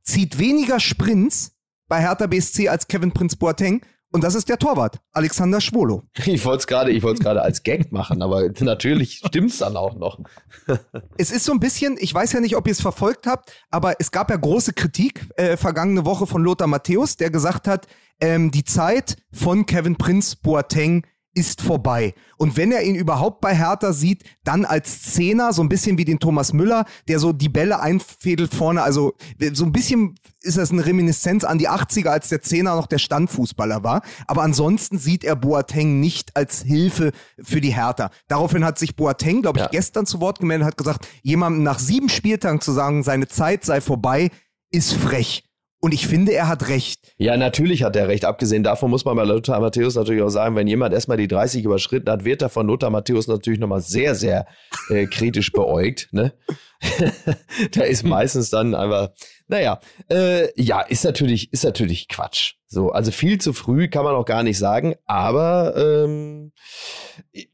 zieht 0.03 0.37
weniger 0.37 0.79
Sprints 0.79 1.53
bei 1.87 2.01
Hertha 2.01 2.27
BSC 2.27 2.69
als 2.69 2.87
Kevin 2.87 3.13
Prinz 3.13 3.35
Boateng 3.35 3.81
und 4.11 4.23
das 4.23 4.35
ist 4.35 4.49
der 4.49 4.57
Torwart, 4.57 4.99
Alexander 5.11 5.61
Schwolo. 5.61 6.03
Ich 6.25 6.45
wollte 6.45 6.59
es 6.59 6.67
gerade, 6.67 6.91
ich 6.91 7.03
wollte 7.03 7.19
es 7.19 7.23
gerade 7.23 7.41
als 7.41 7.63
Gag 7.63 7.91
machen, 7.91 8.21
aber 8.21 8.49
natürlich 8.59 9.21
stimmt's 9.25 9.57
dann 9.59 9.77
auch 9.77 9.95
noch. 9.95 10.19
es 11.17 11.31
ist 11.31 11.45
so 11.45 11.51
ein 11.51 11.59
bisschen, 11.59 11.97
ich 11.99 12.13
weiß 12.13 12.33
ja 12.33 12.39
nicht, 12.39 12.55
ob 12.55 12.67
ihr 12.67 12.73
es 12.73 12.81
verfolgt 12.81 13.27
habt, 13.27 13.51
aber 13.69 13.95
es 13.99 14.11
gab 14.11 14.29
ja 14.29 14.37
große 14.37 14.73
Kritik 14.73 15.27
äh, 15.35 15.57
vergangene 15.57 16.05
Woche 16.05 16.27
von 16.27 16.43
Lothar 16.43 16.67
Matthäus, 16.67 17.17
der 17.17 17.29
gesagt 17.29 17.67
hat, 17.67 17.87
ähm, 18.19 18.51
die 18.51 18.63
Zeit 18.63 19.17
von 19.31 19.65
Kevin 19.65 19.95
Prince 19.95 20.37
Boateng 20.41 21.05
ist 21.33 21.61
vorbei. 21.61 22.13
Und 22.37 22.57
wenn 22.57 22.71
er 22.71 22.83
ihn 22.83 22.95
überhaupt 22.95 23.41
bei 23.41 23.55
Hertha 23.55 23.93
sieht, 23.93 24.23
dann 24.43 24.65
als 24.65 25.03
Zehner, 25.03 25.53
so 25.53 25.61
ein 25.61 25.69
bisschen 25.69 25.97
wie 25.97 26.05
den 26.05 26.19
Thomas 26.19 26.53
Müller, 26.53 26.85
der 27.07 27.19
so 27.19 27.33
die 27.33 27.49
Bälle 27.49 27.79
einfädelt 27.79 28.53
vorne. 28.53 28.81
Also 28.81 29.13
so 29.53 29.65
ein 29.65 29.71
bisschen 29.71 30.15
ist 30.41 30.57
das 30.57 30.71
eine 30.71 30.85
Reminiszenz 30.85 31.43
an 31.43 31.57
die 31.57 31.69
80er, 31.69 32.09
als 32.09 32.29
der 32.29 32.41
Zehner 32.41 32.75
noch 32.75 32.87
der 32.87 32.97
Standfußballer 32.97 33.83
war. 33.83 34.01
Aber 34.27 34.41
ansonsten 34.41 34.97
sieht 34.97 35.23
er 35.23 35.35
Boateng 35.35 35.99
nicht 35.99 36.35
als 36.35 36.61
Hilfe 36.61 37.11
für 37.41 37.61
die 37.61 37.75
Hertha. 37.75 38.09
Daraufhin 38.27 38.65
hat 38.65 38.79
sich 38.79 38.95
Boateng, 38.95 39.41
glaube 39.41 39.59
ich, 39.59 39.65
ja. 39.65 39.69
gestern 39.69 40.05
zu 40.05 40.19
Wort 40.19 40.39
gemeldet, 40.39 40.67
hat 40.67 40.77
gesagt, 40.77 41.07
jemandem 41.21 41.63
nach 41.63 41.79
sieben 41.79 42.09
Spieltagen 42.09 42.61
zu 42.61 42.71
sagen, 42.71 43.03
seine 43.03 43.27
Zeit 43.27 43.63
sei 43.63 43.81
vorbei, 43.81 44.29
ist 44.71 44.93
frech. 44.93 45.48
Und 45.81 45.93
ich 45.93 46.07
finde, 46.07 46.33
er 46.33 46.49
hat 46.49 46.67
recht. 46.67 47.13
Ja, 47.17 47.37
natürlich 47.37 47.83
hat 47.83 47.95
er 47.95 48.09
recht. 48.09 48.25
Abgesehen 48.25 48.63
davon 48.63 48.89
muss 48.89 49.05
man 49.05 49.15
bei 49.15 49.23
Lothar 49.23 49.61
Matthäus 49.61 49.95
natürlich 49.95 50.21
auch 50.21 50.29
sagen, 50.29 50.57
wenn 50.57 50.67
jemand 50.67 50.93
erstmal 50.93 51.17
die 51.17 51.27
30 51.27 51.63
überschritten 51.63 52.09
hat, 52.09 52.25
wird 52.25 52.41
er 52.41 52.49
von 52.49 52.67
Lothar 52.67 52.89
Matthäus 52.89 53.27
natürlich 53.27 53.59
nochmal 53.59 53.79
sehr, 53.79 54.13
sehr 54.13 54.45
äh, 54.89 55.05
kritisch 55.05 55.53
beäugt. 55.53 56.09
Ne? 56.11 56.33
da 57.71 57.83
ist 57.83 58.03
meistens 58.03 58.49
dann 58.49 58.75
einfach, 58.75 59.09
naja, 59.47 59.79
äh, 60.09 60.49
ja, 60.61 60.81
ist 60.81 61.05
natürlich, 61.05 61.51
ist 61.53 61.63
natürlich 61.63 62.07
Quatsch. 62.07 62.55
So, 62.67 62.91
also 62.91 63.11
viel 63.11 63.39
zu 63.39 63.51
früh 63.51 63.87
kann 63.87 64.03
man 64.03 64.15
auch 64.15 64.25
gar 64.25 64.43
nicht 64.43 64.59
sagen, 64.59 64.95
aber 65.05 65.73
ähm, 65.75 66.51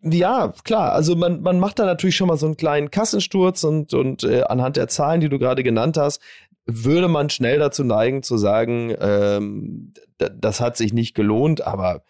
ja, 0.01 0.53
klar, 0.65 0.91
also 0.91 1.15
man, 1.15 1.41
man 1.41 1.57
macht 1.57 1.79
da 1.79 1.85
natürlich 1.85 2.17
schon 2.17 2.27
mal 2.27 2.37
so 2.37 2.45
einen 2.45 2.57
kleinen 2.57 2.91
Kassensturz 2.91 3.63
und, 3.63 3.93
und 3.93 4.23
äh, 4.25 4.43
anhand 4.43 4.75
der 4.75 4.89
Zahlen, 4.89 5.21
die 5.21 5.29
du 5.29 5.39
gerade 5.39 5.63
genannt 5.63 5.97
hast, 5.97 6.21
würde 6.65 7.07
man 7.07 7.29
schnell 7.29 7.59
dazu 7.59 7.83
neigen 7.83 8.23
zu 8.23 8.37
sagen, 8.37 8.95
ähm, 8.99 9.93
das 10.17 10.61
hat 10.61 10.77
sich 10.77 10.93
nicht 10.93 11.13
gelohnt, 11.13 11.61
aber 11.61 12.03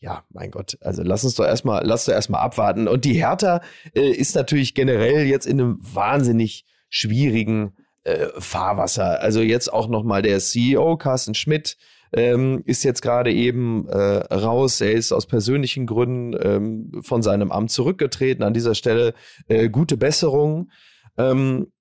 ja, 0.00 0.24
mein 0.30 0.50
Gott, 0.50 0.76
also 0.80 1.02
lass 1.04 1.24
uns 1.24 1.36
doch 1.36 1.44
erstmal, 1.44 1.86
lass 1.86 2.06
doch 2.06 2.12
erstmal 2.12 2.42
abwarten. 2.42 2.88
Und 2.88 3.04
die 3.04 3.14
Hertha 3.14 3.60
äh, 3.94 4.10
ist 4.10 4.34
natürlich 4.34 4.74
generell 4.74 5.26
jetzt 5.26 5.46
in 5.46 5.60
einem 5.60 5.78
wahnsinnig 5.80 6.66
schwierigen 6.88 7.76
äh, 8.02 8.26
Fahrwasser. 8.36 9.20
Also 9.20 9.40
jetzt 9.40 9.72
auch 9.72 9.88
nochmal 9.88 10.22
der 10.22 10.40
CEO, 10.40 10.96
Carsten 10.96 11.34
Schmidt, 11.34 11.76
ähm, 12.12 12.62
ist 12.66 12.82
jetzt 12.82 13.00
gerade 13.00 13.32
eben 13.32 13.88
äh, 13.88 13.96
raus. 14.34 14.80
Er 14.80 14.92
ist 14.92 15.12
aus 15.12 15.26
persönlichen 15.26 15.86
Gründen 15.86 16.36
ähm, 16.42 17.02
von 17.02 17.22
seinem 17.22 17.52
Amt 17.52 17.70
zurückgetreten. 17.70 18.42
An 18.42 18.54
dieser 18.54 18.74
Stelle 18.74 19.14
äh, 19.46 19.70
gute 19.70 19.96
Besserung. 19.96 20.70
Ähm, 21.16 21.72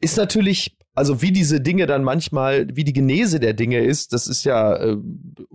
ist 0.00 0.16
natürlich 0.16 0.77
also 0.98 1.22
wie 1.22 1.30
diese 1.30 1.60
Dinge 1.60 1.86
dann 1.86 2.02
manchmal, 2.02 2.66
wie 2.74 2.82
die 2.82 2.92
Genese 2.92 3.38
der 3.38 3.54
Dinge 3.54 3.78
ist, 3.78 4.12
das 4.12 4.26
ist 4.26 4.42
ja 4.42 4.74
äh, 4.74 4.96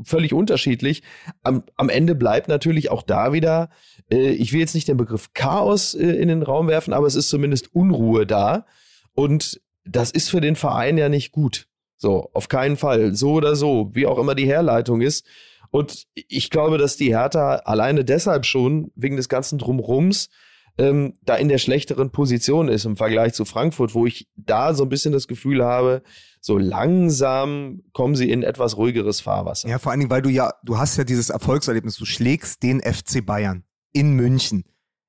völlig 0.02 0.34
unterschiedlich. 0.34 1.04
Am, 1.44 1.64
am 1.76 1.90
Ende 1.90 2.16
bleibt 2.16 2.48
natürlich 2.48 2.90
auch 2.90 3.04
da 3.04 3.34
wieder, 3.34 3.70
äh, 4.10 4.30
ich 4.30 4.54
will 4.54 4.62
jetzt 4.62 4.74
nicht 4.74 4.88
den 4.88 4.96
Begriff 4.96 5.34
Chaos 5.34 5.96
äh, 5.96 6.06
in 6.06 6.30
den 6.30 6.44
Raum 6.44 6.70
werfen, 6.70 6.94
aber 6.94 7.08
es 7.08 7.16
ist 7.16 7.28
zumindest 7.28 7.76
Unruhe 7.76 8.26
da. 8.26 8.66
Und 9.16 9.60
das 9.84 10.12
ist 10.12 10.30
für 10.30 10.40
den 10.40 10.56
Verein 10.56 10.98
ja 10.98 11.10
nicht 11.10 11.34
gut. 11.34 11.68
So, 11.98 12.30
auf 12.32 12.48
keinen 12.48 12.78
Fall. 12.78 13.14
So 13.14 13.34
oder 13.34 13.58
so, 13.58 13.92
wie 13.94 14.08
auch 14.08 14.20
immer 14.20 14.36
die 14.36 14.48
Herleitung 14.48 15.02
ist. 15.02 15.26
Und 15.72 16.06
ich 16.14 16.52
glaube, 16.52 16.78
dass 16.78 16.96
die 16.96 17.14
Hertha 17.18 17.56
alleine 17.66 18.06
deshalb 18.06 18.46
schon, 18.46 18.92
wegen 18.96 19.18
des 19.18 19.28
ganzen 19.28 19.58
Drumrums, 19.58 20.30
ähm, 20.78 21.14
da 21.24 21.36
in 21.36 21.50
der 21.50 21.60
schlechteren 21.60 22.12
Position 22.12 22.68
ist 22.68 22.86
im 22.86 22.98
Vergleich 22.98 23.34
zu 23.34 23.46
Frankfurt, 23.46 23.94
wo 23.94 24.06
ich 24.06 24.28
da 24.36 24.74
so 24.74 24.84
ein 24.84 24.90
bisschen 24.90 25.14
das 25.14 25.28
Gefühl 25.28 25.64
habe, 25.64 26.02
so 26.42 26.58
langsam 26.58 27.84
kommen 27.94 28.16
sie 28.16 28.30
in 28.32 28.44
etwas 28.44 28.78
ruhigeres 28.78 29.22
Fahrwasser. 29.22 29.70
Ja, 29.70 29.78
vor 29.80 29.92
allen 29.92 30.00
Dingen, 30.02 30.12
weil 30.12 30.24
du 30.24 30.30
ja, 30.30 30.54
du 30.64 30.78
hast 30.78 30.98
ja 30.98 31.04
dieses 31.04 31.30
Erfolgserlebnis, 31.30 31.98
du 31.98 32.06
schlägst 32.06 32.64
den 32.64 32.82
FC 32.82 33.26
Bayern 33.26 33.64
in 33.92 34.14
München. 34.14 34.66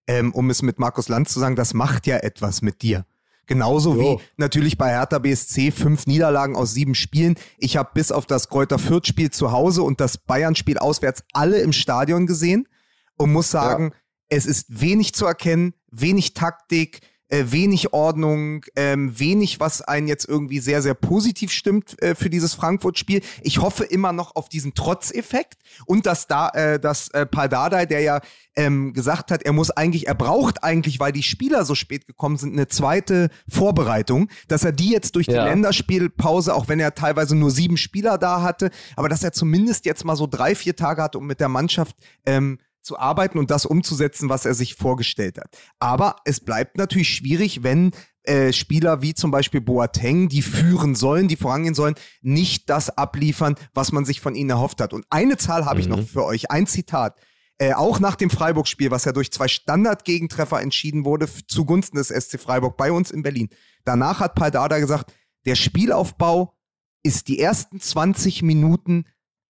Ähm, 0.06 0.34
um 0.34 0.50
es 0.50 0.60
mit 0.60 0.78
Markus 0.78 1.08
Lanz 1.08 1.32
zu 1.32 1.40
sagen, 1.40 1.56
das 1.56 1.72
macht 1.72 2.06
ja 2.06 2.18
etwas 2.18 2.60
mit 2.60 2.82
dir. 2.82 3.06
Genauso 3.46 3.94
jo. 3.94 4.00
wie 4.18 4.22
natürlich 4.36 4.76
bei 4.76 4.90
Hertha 4.90 5.18
BSC 5.18 5.70
fünf 5.70 6.06
Niederlagen 6.06 6.56
aus 6.56 6.74
sieben 6.74 6.94
Spielen. 6.94 7.36
Ich 7.56 7.78
habe 7.78 7.90
bis 7.94 8.12
auf 8.12 8.26
das 8.26 8.50
Kräuter 8.50 8.78
Fürth-Spiel 8.78 9.30
zu 9.30 9.50
Hause 9.50 9.82
und 9.82 10.00
das 10.00 10.18
Bayern-Spiel 10.18 10.76
auswärts 10.76 11.24
alle 11.32 11.60
im 11.60 11.72
Stadion 11.72 12.26
gesehen 12.26 12.68
und 13.16 13.32
muss 13.32 13.50
sagen, 13.50 13.92
ja 13.92 13.98
es 14.28 14.46
ist 14.46 14.80
wenig 14.80 15.14
zu 15.14 15.26
erkennen, 15.26 15.74
wenig 15.90 16.34
Taktik, 16.34 17.00
äh, 17.28 17.44
wenig 17.46 17.92
Ordnung, 17.92 18.64
ähm, 18.76 19.18
wenig, 19.18 19.58
was 19.58 19.80
einen 19.82 20.08
jetzt 20.08 20.28
irgendwie 20.28 20.60
sehr, 20.60 20.82
sehr 20.82 20.94
positiv 20.94 21.50
stimmt 21.50 22.00
äh, 22.02 22.14
für 22.14 22.30
dieses 22.30 22.54
Frankfurt-Spiel. 22.54 23.22
Ich 23.42 23.60
hoffe 23.60 23.84
immer 23.84 24.12
noch 24.12 24.36
auf 24.36 24.48
diesen 24.48 24.74
Trotzeffekt 24.74 25.54
und 25.86 26.06
dass 26.06 26.26
da, 26.26 26.50
äh, 26.50 26.78
dass 26.78 27.08
äh, 27.08 27.26
Pardadei, 27.26 27.86
der 27.86 28.00
ja 28.00 28.20
ähm, 28.56 28.92
gesagt 28.92 29.30
hat, 29.30 29.42
er 29.42 29.52
muss 29.52 29.70
eigentlich, 29.70 30.06
er 30.06 30.14
braucht 30.14 30.62
eigentlich, 30.62 31.00
weil 31.00 31.12
die 31.12 31.22
Spieler 31.22 31.64
so 31.64 31.74
spät 31.74 32.06
gekommen 32.06 32.36
sind, 32.36 32.52
eine 32.52 32.68
zweite 32.68 33.30
Vorbereitung, 33.48 34.28
dass 34.48 34.64
er 34.64 34.72
die 34.72 34.90
jetzt 34.90 35.16
durch 35.16 35.26
die 35.26 35.32
ja. 35.32 35.44
Länderspielpause, 35.44 36.54
auch 36.54 36.68
wenn 36.68 36.78
er 36.78 36.94
teilweise 36.94 37.34
nur 37.34 37.50
sieben 37.50 37.76
Spieler 37.76 38.18
da 38.18 38.42
hatte, 38.42 38.70
aber 38.96 39.08
dass 39.08 39.24
er 39.24 39.32
zumindest 39.32 39.86
jetzt 39.86 40.04
mal 40.04 40.16
so 40.16 40.26
drei, 40.26 40.54
vier 40.54 40.76
Tage 40.76 41.02
hatte, 41.02 41.18
um 41.18 41.26
mit 41.26 41.40
der 41.40 41.48
Mannschaft 41.48 41.96
ähm, 42.26 42.58
zu 42.84 42.98
arbeiten 42.98 43.38
und 43.38 43.50
das 43.50 43.66
umzusetzen, 43.66 44.28
was 44.28 44.44
er 44.44 44.54
sich 44.54 44.74
vorgestellt 44.74 45.38
hat. 45.38 45.56
Aber 45.78 46.16
es 46.24 46.40
bleibt 46.40 46.76
natürlich 46.76 47.08
schwierig, 47.08 47.62
wenn 47.62 47.92
äh, 48.24 48.52
Spieler 48.52 49.02
wie 49.02 49.14
zum 49.14 49.30
Beispiel 49.30 49.60
Boateng, 49.60 50.28
die 50.28 50.42
führen 50.42 50.94
sollen, 50.94 51.28
die 51.28 51.36
vorangehen 51.36 51.74
sollen, 51.74 51.94
nicht 52.22 52.70
das 52.70 52.90
abliefern, 52.90 53.56
was 53.74 53.92
man 53.92 54.04
sich 54.04 54.20
von 54.20 54.34
ihnen 54.34 54.50
erhofft 54.50 54.80
hat. 54.80 54.92
Und 54.92 55.04
eine 55.10 55.36
Zahl 55.36 55.64
habe 55.64 55.76
mhm. 55.76 55.80
ich 55.80 55.88
noch 55.88 55.98
mhm. 55.98 56.06
für 56.06 56.24
euch, 56.24 56.50
ein 56.50 56.66
Zitat. 56.66 57.18
Äh, 57.58 57.74
auch 57.74 58.00
nach 58.00 58.16
dem 58.16 58.30
Freiburg-Spiel, 58.30 58.90
was 58.90 59.04
ja 59.04 59.12
durch 59.12 59.30
zwei 59.30 59.46
Standardgegentreffer 59.46 60.60
entschieden 60.60 61.04
wurde, 61.04 61.28
zugunsten 61.46 61.96
des 61.96 62.08
SC 62.08 62.40
Freiburg 62.40 62.76
bei 62.76 62.90
uns 62.90 63.10
in 63.10 63.22
Berlin. 63.22 63.48
Danach 63.84 64.20
hat 64.20 64.34
Paldada 64.34 64.78
gesagt, 64.78 65.12
der 65.46 65.54
Spielaufbau 65.54 66.56
ist 67.02 67.28
die 67.28 67.38
ersten 67.38 67.80
20 67.80 68.42
Minuten 68.42 69.04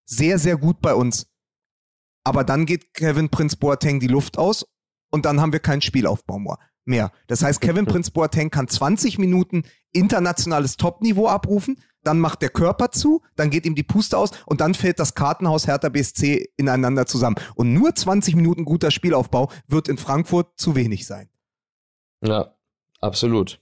sehr, 0.05 0.39
sehr 0.39 0.57
gut 0.57 0.81
bei 0.81 0.95
uns. 0.95 1.27
Aber 2.25 2.45
dann 2.45 2.67
geht 2.67 2.95
Kevin 2.95 3.29
Prince 3.29 3.57
Boateng 3.57 4.01
die 4.01 4.07
Luft 4.07 4.39
aus 4.39 4.67
und 5.11 5.27
dann 5.27 5.41
haben 5.41 5.53
wir 5.53 5.61
keinen 5.61 5.83
Spielaufbau 5.83 6.41
mehr. 6.85 7.13
Das 7.27 7.43
heißt, 7.43 7.61
Kevin 7.61 7.87
Prince 7.87 8.11
Boateng 8.11 8.51
kann 8.51 8.69
20 8.69 9.19
Minuten 9.19 9.65
internationales 9.93 10.77
Topniveau 10.77 11.29
abrufen, 11.29 11.81
dann 12.03 12.19
macht 12.21 12.43
der 12.43 12.51
Körper 12.51 12.91
zu, 12.91 13.23
dann 13.37 13.51
geht 13.51 13.65
ihm 13.65 13.75
die 13.75 13.83
Puste 13.83 14.19
aus 14.19 14.31
und 14.47 14.61
dann 14.61 14.75
fällt 14.75 14.99
das 14.99 15.15
Kartenhaus 15.15 15.67
Hertha 15.67 15.89
BSC 15.89 16.51
ineinander 16.57 17.07
zusammen. 17.07 17.37
Und 17.55 17.73
nur 17.73 17.95
20 17.95 18.37
Minuten 18.37 18.65
guter 18.65 18.91
Spielaufbau 18.91 19.51
wird 19.67 19.89
in 19.89 19.97
Frankfurt 19.97 20.59
zu 20.59 20.75
wenig 20.75 21.07
sein. 21.07 21.31
Ja, 22.23 22.55
absolut. 23.01 23.61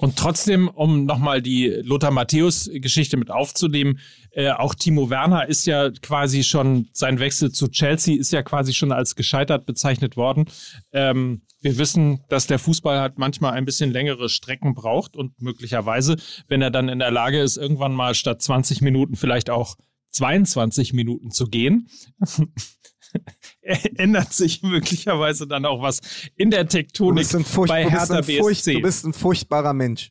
Und 0.00 0.16
trotzdem, 0.16 0.68
um 0.68 1.04
nochmal 1.04 1.42
die 1.42 1.66
Lothar 1.82 2.10
Matthäus-Geschichte 2.10 3.18
mit 3.18 3.30
aufzunehmen, 3.30 3.98
äh, 4.30 4.50
auch 4.50 4.74
Timo 4.74 5.10
Werner 5.10 5.46
ist 5.46 5.66
ja 5.66 5.90
quasi 5.90 6.42
schon, 6.42 6.88
sein 6.94 7.18
Wechsel 7.18 7.52
zu 7.52 7.68
Chelsea 7.68 8.18
ist 8.18 8.32
ja 8.32 8.42
quasi 8.42 8.72
schon 8.72 8.92
als 8.92 9.14
gescheitert 9.14 9.66
bezeichnet 9.66 10.16
worden. 10.16 10.46
Ähm, 10.92 11.42
wir 11.60 11.76
wissen, 11.76 12.24
dass 12.30 12.46
der 12.46 12.58
Fußball 12.58 12.98
halt 12.98 13.18
manchmal 13.18 13.52
ein 13.52 13.66
bisschen 13.66 13.90
längere 13.90 14.30
Strecken 14.30 14.72
braucht 14.72 15.16
und 15.16 15.42
möglicherweise, 15.42 16.16
wenn 16.48 16.62
er 16.62 16.70
dann 16.70 16.88
in 16.88 17.00
der 17.00 17.10
Lage 17.10 17.38
ist, 17.38 17.58
irgendwann 17.58 17.92
mal 17.92 18.14
statt 18.14 18.40
20 18.40 18.80
Minuten 18.80 19.16
vielleicht 19.16 19.50
auch 19.50 19.76
22 20.12 20.94
Minuten 20.94 21.30
zu 21.30 21.44
gehen, 21.44 21.90
ändert 23.96 24.32
sich 24.32 24.62
möglicherweise 24.62 25.46
dann 25.46 25.64
auch 25.64 25.82
was 25.82 26.00
in 26.36 26.50
der 26.50 26.66
Tektonik 26.68 27.28
bei 27.66 27.88
Hertha 27.88 28.20
BSC. 28.20 28.40
Furcht, 28.40 28.66
du 28.66 28.82
bist 28.82 29.04
ein 29.04 29.12
furchtbarer 29.12 29.72
Mensch. 29.72 30.10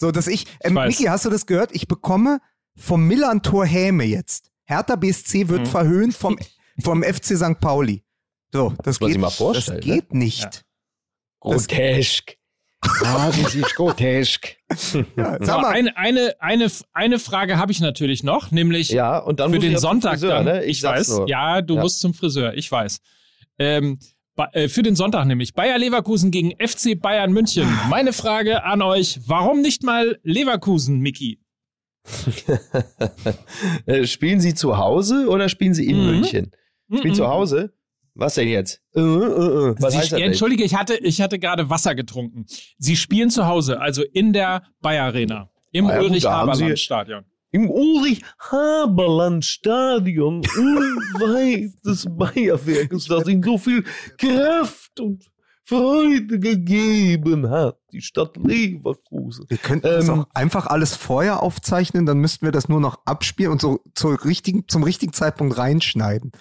So, 0.00 0.10
dass 0.10 0.26
ich, 0.26 0.46
ähm, 0.62 0.76
ich 0.88 0.98
Miki, 0.98 1.04
hast 1.04 1.24
du 1.24 1.30
das 1.30 1.46
gehört? 1.46 1.74
Ich 1.74 1.86
bekomme 1.86 2.40
vom 2.76 3.06
Millantor 3.06 3.66
Häme 3.66 4.04
jetzt. 4.04 4.50
Hertha 4.64 4.96
BSC 4.96 5.48
wird 5.48 5.60
hm. 5.60 5.66
verhöhnt 5.66 6.14
vom, 6.14 6.38
vom 6.82 7.02
FC 7.02 7.36
St. 7.36 7.60
Pauli. 7.60 8.02
So, 8.52 8.74
das, 8.82 8.98
das 8.98 9.08
geht, 9.08 9.22
das 9.22 9.68
ne? 9.68 9.80
geht 9.80 10.14
nicht. 10.14 10.42
Ja. 10.42 10.50
Grotesk. 11.40 12.36
Ah, 12.82 13.30
das 13.30 13.54
ist 13.54 13.74
grotesk. 13.74 14.56
Ja, 15.16 15.36
sag 15.40 15.62
mal. 15.62 15.66
Eine, 15.66 15.96
eine, 15.96 16.34
eine, 16.38 16.70
eine 16.92 17.18
Frage 17.18 17.58
habe 17.58 17.72
ich 17.72 17.80
natürlich 17.80 18.22
noch, 18.22 18.50
nämlich 18.50 18.90
ja, 18.90 19.18
und 19.18 19.40
dann 19.40 19.52
für 19.52 19.58
den 19.58 19.78
Sonntag 19.78 20.12
Friseur, 20.12 20.30
dann. 20.30 20.44
Ne? 20.44 20.64
Ich, 20.64 20.78
ich 20.78 20.82
weiß. 20.82 21.08
Nur. 21.18 21.28
Ja, 21.28 21.60
du 21.60 21.74
ja. 21.74 21.82
musst 21.82 22.00
zum 22.00 22.14
Friseur, 22.14 22.54
ich 22.54 22.70
weiß. 22.70 23.00
Ähm, 23.58 23.98
äh, 24.52 24.68
für 24.68 24.82
den 24.82 24.96
Sonntag 24.96 25.26
nämlich. 25.26 25.54
Bayer 25.54 25.78
Leverkusen 25.78 26.30
gegen 26.30 26.52
FC 26.52 26.98
Bayern 26.98 27.32
München. 27.32 27.68
Meine 27.90 28.12
Frage 28.12 28.64
an 28.64 28.80
euch: 28.82 29.20
Warum 29.26 29.60
nicht 29.60 29.82
mal 29.82 30.18
Leverkusen, 30.22 31.00
Miki? 31.00 31.40
Äh, 33.86 34.06
spielen 34.06 34.40
Sie 34.40 34.54
zu 34.54 34.78
Hause 34.78 35.28
oder 35.28 35.48
spielen 35.48 35.74
Sie 35.74 35.86
in 35.86 35.98
mhm. 35.98 36.06
München? 36.06 36.50
Spielen 36.92 37.12
mhm. 37.12 37.16
zu 37.16 37.28
Hause? 37.28 37.72
Was 38.20 38.34
denn 38.34 38.48
jetzt? 38.48 38.82
Äh, 38.94 39.00
äh, 39.00 39.04
äh. 39.04 39.74
Was 39.78 39.94
Sie, 39.94 39.98
heißt 39.98 40.12
das 40.12 40.20
Entschuldige, 40.20 40.62
ich 40.62 40.74
hatte, 40.74 40.98
ich 40.98 41.22
hatte 41.22 41.38
gerade 41.38 41.70
Wasser 41.70 41.94
getrunken. 41.94 42.44
Sie 42.76 42.94
spielen 42.94 43.30
zu 43.30 43.46
Hause, 43.46 43.80
also 43.80 44.02
in 44.12 44.34
der 44.34 44.64
Bayer 44.82 45.04
Arena, 45.04 45.48
im 45.72 45.86
ah, 45.86 45.94
ja, 45.94 46.02
Ulrich-Haberland-Stadion. 46.02 47.24
Im 47.50 47.70
Ulrich-Haberland-Stadion, 47.70 50.42
unweit 50.58 51.70
des 51.82 52.04
Bayerwerkes, 52.10 53.06
das 53.06 53.26
ihnen 53.26 53.42
so 53.42 53.56
viel 53.56 53.84
Kraft 54.18 55.00
und 55.00 55.24
Freude 55.64 56.38
gegeben 56.38 57.48
hat, 57.48 57.78
die 57.90 58.02
Stadt 58.02 58.36
Leverkusen. 58.36 59.46
Wir 59.48 59.56
könnten 59.56 59.86
ähm, 59.86 59.94
das 59.94 60.10
auch 60.10 60.26
einfach 60.34 60.66
alles 60.66 60.94
vorher 60.94 61.42
aufzeichnen, 61.42 62.04
dann 62.04 62.18
müssten 62.18 62.44
wir 62.44 62.52
das 62.52 62.68
nur 62.68 62.80
noch 62.80 62.98
abspielen 63.06 63.52
und 63.52 63.62
so 63.62 63.80
zur 63.94 64.22
richtigen, 64.26 64.68
zum 64.68 64.82
richtigen 64.82 65.14
Zeitpunkt 65.14 65.56
reinschneiden. 65.56 66.32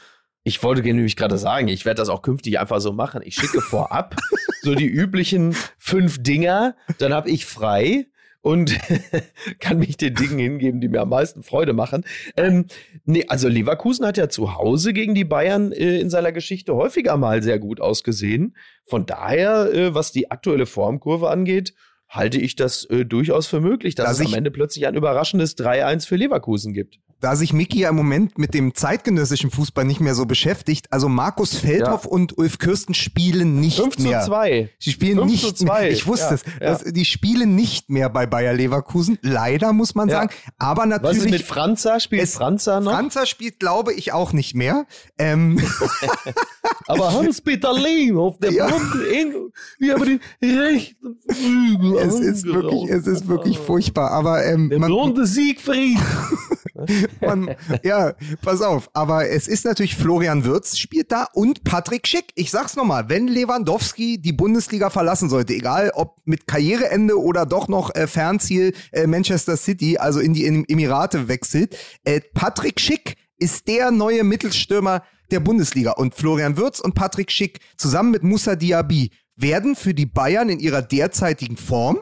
Ich 0.50 0.64
wollte 0.64 0.82
nämlich 0.82 1.16
gerade 1.16 1.38
sagen, 1.38 1.68
ich 1.68 1.86
werde 1.86 2.02
das 2.02 2.10
auch 2.10 2.24
künftig 2.24 2.60
einfach 2.60 2.80
so 2.80 2.92
machen. 2.92 3.22
Ich 3.24 3.36
schicke 3.36 3.62
vorab 3.62 4.16
so 4.64 4.74
die 4.74 4.88
üblichen 4.88 5.56
fünf 5.78 6.24
Dinger, 6.24 6.76
dann 6.98 7.14
habe 7.14 7.30
ich 7.30 7.46
frei 7.46 8.08
und 8.42 8.76
kann 9.60 9.78
mich 9.78 9.96
den 9.98 10.16
Dingen 10.16 10.40
hingeben, 10.40 10.82
die 10.82 10.88
mir 10.88 11.02
am 11.02 11.10
meisten 11.10 11.44
Freude 11.44 11.74
machen. 11.74 12.04
Ähm, 12.36 12.66
nee, 13.06 13.26
also 13.28 13.48
Leverkusen 13.48 14.08
hat 14.08 14.18
ja 14.18 14.28
zu 14.28 14.56
Hause 14.56 14.92
gegen 14.92 15.14
die 15.14 15.24
Bayern 15.24 15.72
äh, 15.72 16.00
in 16.00 16.10
seiner 16.10 16.32
Geschichte 16.32 16.74
häufiger 16.74 17.16
mal 17.16 17.44
sehr 17.44 17.60
gut 17.60 17.80
ausgesehen. 17.80 18.56
Von 18.86 19.06
daher, 19.06 19.72
äh, 19.72 19.94
was 19.94 20.12
die 20.12 20.32
aktuelle 20.32 20.66
Formkurve 20.66 21.30
angeht, 21.30 21.76
halte 22.08 22.40
ich 22.40 22.56
das 22.56 22.86
äh, 22.86 23.06
durchaus 23.06 23.46
für 23.46 23.62
möglich, 23.62 23.94
dass, 23.94 24.08
dass 24.08 24.20
es 24.20 24.26
am 24.26 24.34
Ende 24.34 24.50
plötzlich 24.50 24.88
ein 24.88 24.96
überraschendes 24.96 25.56
3-1 25.60 26.08
für 26.08 26.16
Leverkusen 26.16 26.74
gibt 26.74 26.98
da 27.22 27.36
sich 27.36 27.54
Miki 27.54 27.80
ja 27.80 27.90
im 27.90 27.96
Moment 27.96 28.38
mit 28.38 28.54
dem 28.54 28.74
zeitgenössischen 28.74 29.52
Fußball 29.52 29.86
nicht 29.86 30.00
mehr 30.00 30.16
so 30.16 30.26
beschäftigt, 30.26 30.88
also 30.92 31.10
Markus 31.10 31.56
Feldhoff 31.56 32.06
ja. 32.06 32.10
und 32.10 32.38
Ulf 32.38 32.60
Kirsten 32.60 32.94
spielen 32.94 33.60
nicht 33.60 33.78
5 33.80 34.00
mehr. 34.00 34.20
5 34.20 34.24
zu 34.24 34.30
2. 34.30 34.70
Sie 34.80 34.92
spielen 34.92 35.18
5 35.20 35.32
nicht 35.32 35.58
zu 35.58 35.66
2. 35.66 35.82
mehr. 35.82 35.92
Ich 35.92 36.08
wusste 36.08 36.28
ja, 36.28 36.34
es. 36.34 36.44
Ja. 36.46 36.60
Das, 36.60 36.84
die 36.84 37.06
spielen 37.06 37.56
nicht 37.56 37.90
mehr 37.90 38.10
bei 38.10 38.26
Bayer 38.26 38.54
Leverkusen. 38.54 39.18
Leider 39.22 39.74
muss 39.74 39.96
man 39.96 40.10
sagen. 40.10 40.30
Aber 40.58 40.86
natürlich. 40.86 41.18
Was 41.18 41.26
ist 41.26 41.32
mit 41.32 41.42
Franza? 41.44 42.00
Spielt 42.00 42.24
es, 42.24 42.36
Franza 42.36 42.80
noch? 42.80 42.92
Franza 42.92 43.26
spielt, 43.26 43.60
glaube 43.60 43.94
ich, 43.94 44.14
auch 44.14 44.34
nicht 44.34 44.56
mehr. 44.56 44.86
Ähm. 45.18 45.62
Aber 46.88 47.14
Hans-Peter 47.14 47.74
Lehm 47.74 48.18
auf 48.18 48.40
der 48.40 48.52
ja. 48.52 48.68
Blonde, 48.68 49.52
wir 49.78 49.94
haben 49.94 50.20
den 50.42 50.60
rechten 50.60 51.20
Flügel 51.30 51.98
Es 52.00 52.20
ist 52.20 52.46
wirklich, 52.46 52.90
es 52.90 53.06
ist 53.06 53.28
wirklich 53.28 53.60
furchtbar. 53.60 54.12
Aber 54.12 54.44
ähm, 54.46 54.70
der 54.70 54.78
blonde 54.80 55.28
Siegfried. 55.28 55.98
Man, 57.22 57.56
ja, 57.84 58.14
pass 58.42 58.62
auf. 58.62 58.90
Aber 58.94 59.30
es 59.30 59.48
ist 59.48 59.66
natürlich 59.66 59.96
Florian 59.96 60.44
Wirz 60.46 60.78
spielt 60.78 61.12
da 61.12 61.28
und 61.34 61.64
Patrick 61.64 62.08
Schick. 62.08 62.32
Ich 62.36 62.52
sag's 62.52 62.76
nochmal, 62.76 63.10
wenn 63.10 63.28
Lewandowski 63.28 64.22
die 64.22 64.34
Bundesliga 64.34 64.90
verlassen 64.90 65.30
sollte, 65.30 65.54
egal 65.54 65.92
ob 65.94 66.18
mit 66.26 66.48
Karriereende 66.48 67.20
oder 67.20 67.46
doch 67.46 67.68
noch 67.68 67.94
äh, 67.96 68.08
Fernziel 68.08 68.74
äh, 68.92 69.08
Manchester 69.08 69.58
City, 69.58 69.98
also 69.98 70.20
in 70.20 70.34
die 70.34 70.46
Emirate 70.46 71.28
wechselt, 71.28 71.78
äh, 72.04 72.22
Patrick 72.34 72.80
Schick 72.80 73.16
ist 73.38 73.68
der 73.68 73.92
neue 73.92 74.24
Mittelstürmer 74.24 75.04
der 75.32 75.40
Bundesliga. 75.40 75.92
Und 75.92 76.16
Florian 76.16 76.58
Wirz 76.58 76.80
und 76.80 76.96
Patrick 76.96 77.32
Schick 77.32 77.60
zusammen 77.78 78.12
mit 78.12 78.24
Musa 78.24 78.56
Diaby 78.56 79.12
werden 79.36 79.76
für 79.76 79.94
die 79.94 80.06
Bayern 80.06 80.50
in 80.50 80.60
ihrer 80.60 80.82
derzeitigen 80.82 81.58
Form 81.58 82.00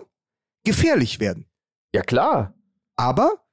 gefährlich 0.63 1.19
werden. 1.19 1.45
Ja, 1.93 2.01
klar. 2.01 2.53
Aber 2.95 3.43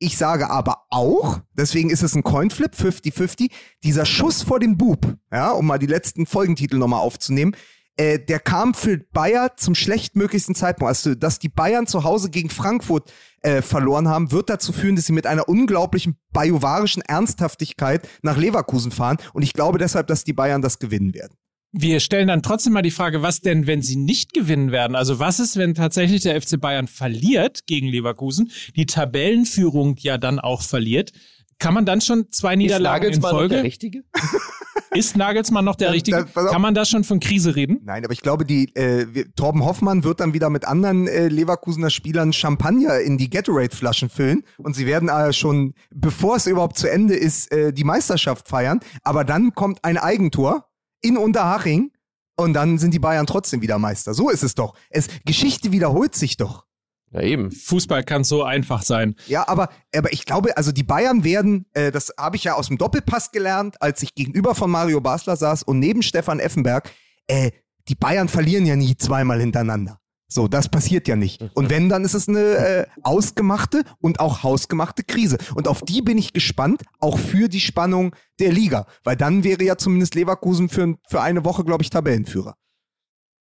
ich 0.00 0.16
sage 0.16 0.50
aber 0.50 0.86
auch, 0.88 1.40
deswegen 1.52 1.90
ist 1.90 2.02
es 2.02 2.14
ein 2.14 2.24
Coinflip, 2.24 2.72
50-50, 2.72 3.50
dieser 3.84 4.06
Schuss 4.06 4.42
vor 4.42 4.58
dem 4.58 4.76
Bub, 4.78 5.14
ja, 5.30 5.50
um 5.50 5.66
mal 5.66 5.78
die 5.78 5.86
letzten 5.86 6.26
Folgentitel 6.26 6.78
nochmal 6.78 7.00
aufzunehmen, 7.00 7.54
äh, 7.96 8.18
der 8.18 8.40
kam 8.40 8.72
für 8.72 8.96
Bayer 8.96 9.58
zum 9.58 9.74
schlechtmöglichsten 9.74 10.54
Zeitpunkt. 10.54 10.88
Also, 10.88 11.14
dass 11.14 11.38
die 11.38 11.50
Bayern 11.50 11.86
zu 11.86 12.02
Hause 12.02 12.30
gegen 12.30 12.48
Frankfurt 12.48 13.12
äh, 13.42 13.60
verloren 13.60 14.08
haben, 14.08 14.32
wird 14.32 14.48
dazu 14.48 14.72
führen, 14.72 14.96
dass 14.96 15.04
sie 15.04 15.12
mit 15.12 15.26
einer 15.26 15.50
unglaublichen 15.50 16.16
bajuwarischen 16.32 17.02
Ernsthaftigkeit 17.02 18.08
nach 18.22 18.38
Leverkusen 18.38 18.92
fahren. 18.92 19.18
Und 19.34 19.42
ich 19.42 19.52
glaube 19.52 19.78
deshalb, 19.78 20.06
dass 20.06 20.24
die 20.24 20.32
Bayern 20.32 20.62
das 20.62 20.78
gewinnen 20.78 21.12
werden. 21.12 21.36
Wir 21.72 22.00
stellen 22.00 22.28
dann 22.28 22.42
trotzdem 22.42 22.72
mal 22.72 22.82
die 22.82 22.90
Frage, 22.90 23.22
was 23.22 23.40
denn, 23.40 23.66
wenn 23.66 23.80
sie 23.80 23.96
nicht 23.96 24.32
gewinnen 24.32 24.72
werden? 24.72 24.96
Also 24.96 25.18
was 25.20 25.38
ist, 25.38 25.56
wenn 25.56 25.74
tatsächlich 25.74 26.22
der 26.22 26.40
FC 26.40 26.60
Bayern 26.60 26.88
verliert 26.88 27.66
gegen 27.66 27.86
Leverkusen, 27.86 28.50
die 28.74 28.86
Tabellenführung 28.86 29.96
ja 29.98 30.18
dann 30.18 30.40
auch 30.40 30.62
verliert? 30.62 31.12
Kann 31.60 31.74
man 31.74 31.84
dann 31.84 32.00
schon 32.00 32.32
zwei 32.32 32.56
Niederlagen 32.56 33.12
in 33.12 33.20
Folge? 33.20 33.56
der 33.56 33.64
Richtige? 33.64 34.02
Ist 34.92 35.16
Nagelsmann 35.16 35.64
noch 35.64 35.76
der 35.76 35.92
Richtige? 35.92 36.24
Kann 36.24 36.60
man 36.60 36.74
da 36.74 36.84
schon 36.84 37.04
von 37.04 37.20
Krise 37.20 37.54
reden? 37.54 37.78
Nein, 37.84 38.04
aber 38.04 38.12
ich 38.12 38.22
glaube, 38.22 38.44
die 38.44 38.74
äh, 38.74 39.24
Torben 39.36 39.64
Hoffmann 39.64 40.02
wird 40.02 40.18
dann 40.18 40.34
wieder 40.34 40.50
mit 40.50 40.64
anderen 40.64 41.06
äh, 41.06 41.28
Leverkusener 41.28 41.90
Spielern 41.90 42.32
Champagner 42.32 42.98
in 42.98 43.16
die 43.16 43.30
Gatorade-Flaschen 43.30 44.08
füllen 44.08 44.42
und 44.58 44.74
sie 44.74 44.86
werden 44.86 45.08
äh, 45.08 45.32
schon, 45.32 45.74
bevor 45.94 46.36
es 46.36 46.46
überhaupt 46.48 46.76
zu 46.76 46.90
Ende 46.90 47.14
ist, 47.14 47.52
äh, 47.52 47.72
die 47.72 47.84
Meisterschaft 47.84 48.48
feiern. 48.48 48.80
Aber 49.04 49.22
dann 49.22 49.54
kommt 49.54 49.84
ein 49.84 49.96
Eigentor 49.96 50.64
in 51.02 51.16
Unterhaching 51.16 51.92
und 52.36 52.54
dann 52.54 52.78
sind 52.78 52.94
die 52.94 52.98
Bayern 52.98 53.26
trotzdem 53.26 53.62
wieder 53.62 53.78
Meister. 53.78 54.14
So 54.14 54.30
ist 54.30 54.42
es 54.42 54.54
doch. 54.54 54.74
Es, 54.88 55.08
Geschichte 55.24 55.72
wiederholt 55.72 56.14
sich 56.14 56.36
doch. 56.36 56.66
Ja, 57.12 57.22
eben. 57.22 57.50
Fußball 57.50 58.04
kann 58.04 58.22
so 58.22 58.44
einfach 58.44 58.82
sein. 58.82 59.16
Ja, 59.26 59.48
aber, 59.48 59.68
aber 59.94 60.12
ich 60.12 60.24
glaube, 60.24 60.56
also 60.56 60.70
die 60.70 60.84
Bayern 60.84 61.24
werden, 61.24 61.66
äh, 61.72 61.90
das 61.90 62.14
habe 62.16 62.36
ich 62.36 62.44
ja 62.44 62.54
aus 62.54 62.68
dem 62.68 62.78
Doppelpass 62.78 63.32
gelernt, 63.32 63.82
als 63.82 64.02
ich 64.02 64.14
gegenüber 64.14 64.54
von 64.54 64.70
Mario 64.70 65.00
Basler 65.00 65.36
saß 65.36 65.64
und 65.64 65.80
neben 65.80 66.02
Stefan 66.02 66.38
Effenberg, 66.38 66.90
äh, 67.26 67.50
die 67.88 67.96
Bayern 67.96 68.28
verlieren 68.28 68.64
ja 68.64 68.76
nie 68.76 68.96
zweimal 68.96 69.40
hintereinander. 69.40 69.99
So, 70.32 70.46
das 70.46 70.68
passiert 70.68 71.08
ja 71.08 71.16
nicht. 71.16 71.42
Und 71.54 71.70
wenn, 71.70 71.88
dann 71.88 72.04
ist 72.04 72.14
es 72.14 72.28
eine 72.28 72.38
äh, 72.38 72.86
ausgemachte 73.02 73.82
und 74.00 74.20
auch 74.20 74.44
hausgemachte 74.44 75.02
Krise. 75.02 75.38
Und 75.56 75.66
auf 75.66 75.82
die 75.82 76.02
bin 76.02 76.18
ich 76.18 76.32
gespannt, 76.32 76.84
auch 77.00 77.18
für 77.18 77.48
die 77.48 77.58
Spannung 77.58 78.14
der 78.38 78.52
Liga. 78.52 78.86
Weil 79.02 79.16
dann 79.16 79.42
wäre 79.42 79.64
ja 79.64 79.76
zumindest 79.76 80.14
Leverkusen 80.14 80.68
für, 80.68 80.94
für 81.08 81.20
eine 81.20 81.44
Woche, 81.44 81.64
glaube 81.64 81.82
ich, 81.82 81.90
Tabellenführer. 81.90 82.54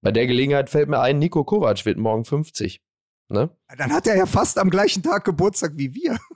Bei 0.01 0.13
der 0.13 0.27
Gelegenheit 0.27 0.71
fällt 0.71 0.89
mir 0.89 1.01
ein, 1.01 1.19
Nico 1.19 1.45
Kovac 1.45 1.85
wird 1.85 1.99
morgen 1.99 2.25
50. 2.25 2.81
Ne? 3.29 3.51
Dann 3.77 3.93
hat 3.93 4.07
er 4.07 4.17
ja 4.17 4.25
fast 4.25 4.59
am 4.59 4.71
gleichen 4.71 5.03
Tag 5.03 5.27
Geburtstag 5.27 5.73
wie 5.75 5.95
wir. 5.95 6.19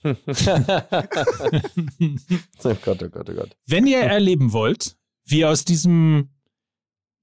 oh 0.04 0.14
Gott, 2.84 3.02
oh 3.02 3.08
Gott, 3.08 3.30
oh 3.30 3.34
Gott. 3.34 3.56
Wenn 3.66 3.86
ihr 3.86 4.00
erleben 4.00 4.52
wollt, 4.52 4.98
wie 5.24 5.46
aus 5.46 5.64
diesem 5.64 6.28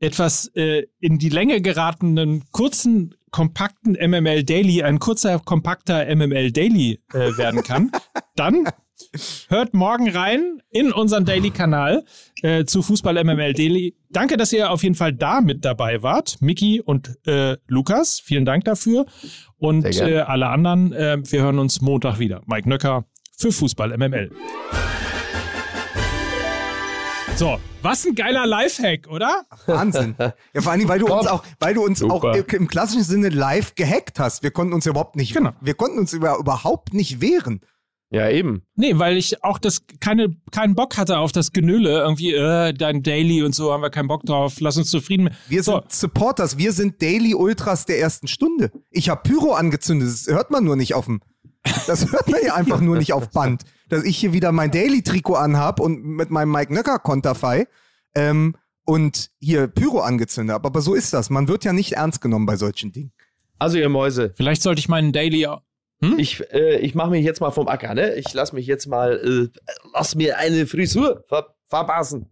etwas 0.06 0.52
äh, 0.56 0.84
in 1.00 1.18
die 1.18 1.30
Länge 1.30 1.62
geratenen 1.62 2.44
kurzen, 2.52 3.16
kompakten 3.32 3.94
MML 3.94 4.44
Daily 4.44 4.84
ein 4.84 5.00
kurzer, 5.00 5.40
kompakter 5.40 6.06
MML 6.16 6.52
Daily 6.52 7.00
äh, 7.14 7.38
werden 7.38 7.64
kann, 7.64 7.92
dann 8.36 8.70
hört 9.50 9.74
morgen 9.74 10.10
rein 10.10 10.62
in 10.70 10.92
unseren 10.92 11.26
Daily-Kanal 11.26 12.06
äh, 12.42 12.66
zu 12.66 12.82
Fußball 12.82 13.22
MML 13.24 13.54
Daily. 13.54 13.96
Danke, 14.10 14.38
dass 14.38 14.54
ihr 14.54 14.72
auf 14.72 14.84
jeden 14.84 14.96
Fall 14.96 15.14
da 15.14 15.42
mit 15.42 15.66
dabei 15.66 16.02
wart. 16.02 16.38
Miki 16.42 16.82
und 16.82 17.18
äh, 17.28 17.58
Lukas, 17.68 18.20
vielen 18.20 18.46
Dank 18.46 18.64
dafür. 18.66 19.06
Und 19.58 19.86
äh, 19.86 20.20
alle 20.20 20.48
anderen, 20.48 20.94
äh, 20.94 21.18
wir 21.22 21.42
hören 21.42 21.60
uns 21.60 21.82
Montag 21.82 22.20
wieder. 22.20 22.42
Mike 22.46 22.70
Nöcker 22.70 23.06
für 23.38 23.52
Fußball 23.52 23.98
MML. 23.98 24.32
So, 27.38 27.60
was 27.82 28.06
ein 28.06 28.16
geiler 28.16 28.48
Lifehack, 28.48 29.10
oder? 29.10 29.46
Wahnsinn. 29.66 30.16
Ja, 30.18 30.62
vor 30.62 30.72
allem, 30.72 30.88
weil 30.88 31.00
du 31.00 31.08
uns 31.08 31.28
auch, 31.28 31.44
weil 31.60 31.74
du 31.74 31.84
uns 31.84 32.02
auch 32.02 32.24
im 32.24 32.68
klassischen 32.70 33.04
Sinne 33.04 33.28
live 33.28 33.76
gehackt 33.76 34.20
hast. 34.20 34.42
Wir 34.42 34.52
konnten 34.52 34.74
uns 34.74 34.86
überhaupt 34.86 35.18
nicht, 35.18 35.34
genau. 35.34 35.52
wir 35.60 35.74
konnten 35.74 36.00
uns 36.00 36.14
über, 36.14 36.38
überhaupt 36.38 36.94
nicht 36.94 37.20
wehren. 37.20 37.60
Ja, 38.10 38.30
eben. 38.30 38.62
Nee, 38.76 38.98
weil 38.98 39.18
ich 39.18 39.44
auch 39.44 39.58
das 39.58 39.82
keine, 40.00 40.38
keinen 40.52 40.76
Bock 40.76 40.96
hatte 40.98 41.18
auf 41.18 41.34
das 41.34 41.52
Genülle. 41.52 42.00
Irgendwie, 42.00 42.34
äh, 42.34 42.72
dein 42.72 43.04
Daily 43.04 43.44
und 43.44 43.54
so 43.54 43.74
haben 43.74 43.82
wir 43.82 43.90
keinen 43.90 44.08
Bock 44.08 44.24
drauf. 44.24 44.62
Lass 44.62 44.78
uns 44.78 44.90
zufrieden. 44.90 45.32
Wir 45.50 45.64
so. 45.64 45.80
sind 45.80 45.92
Supporters, 45.92 46.58
wir 46.58 46.72
sind 46.72 47.02
Daily 47.02 47.36
Ultras 47.36 47.86
der 47.86 48.00
ersten 48.00 48.28
Stunde. 48.28 48.72
Ich 48.92 49.10
habe 49.10 49.24
Pyro 49.24 49.54
angezündet, 49.54 50.08
das 50.08 50.28
hört 50.28 50.52
man 50.52 50.64
nur 50.64 50.78
nicht 50.78 50.94
auf 50.94 51.06
dem. 51.06 51.20
Das 51.88 52.12
hört 52.12 52.30
man 52.30 52.42
ja 52.44 52.56
einfach 52.56 52.80
nur 52.80 52.98
nicht 52.98 53.14
auf 53.14 53.30
Band. 53.30 53.64
Dass 53.90 54.04
ich 54.04 54.18
hier 54.18 54.34
wieder 54.34 54.52
mein 54.52 54.72
Daily-Trikot 54.72 55.36
anhab 55.36 55.80
und 55.80 56.04
mit 56.04 56.32
meinem 56.32 56.52
Mike 56.52 56.74
Nöcker-Konterfei 56.74 57.68
ähm, 58.16 58.56
und 58.86 59.30
hier 59.40 59.68
Pyro 59.68 60.00
angezündet 60.00 60.54
habe. 60.54 60.68
Aber 60.68 60.82
so 60.82 60.94
ist 60.94 61.14
das. 61.14 61.30
Man 61.30 61.48
wird 61.48 61.64
ja 61.64 61.74
nicht 61.74 61.94
ernst 61.94 62.22
genommen 62.22 62.46
bei 62.46 62.56
solchen 62.56 62.92
Dingen. 62.92 63.12
Also 63.60 63.78
ihr 63.78 63.90
Mäuse. 63.90 64.34
Vielleicht 64.36 64.62
sollte 64.62 64.80
ich 64.80 64.90
meinen 64.90 65.12
Daily 65.12 65.48
hm? 66.02 66.20
Ich, 66.20 66.42
äh, 66.52 66.78
ich 66.80 66.96
mache 66.96 67.12
mich 67.12 67.24
jetzt 67.24 67.40
mal 67.40 67.52
vom 67.52 67.68
Acker, 67.68 67.94
ne? 67.94 68.16
Ich 68.16 68.34
lass 68.34 68.54
mich 68.54 68.68
jetzt 68.68 68.88
mal, 68.88 69.52
äh, 69.54 69.60
lass 69.94 70.16
mir 70.16 70.38
eine 70.38 70.68
Frisur 70.68 71.24
ver 71.28 71.56
verpassen. 71.68 72.28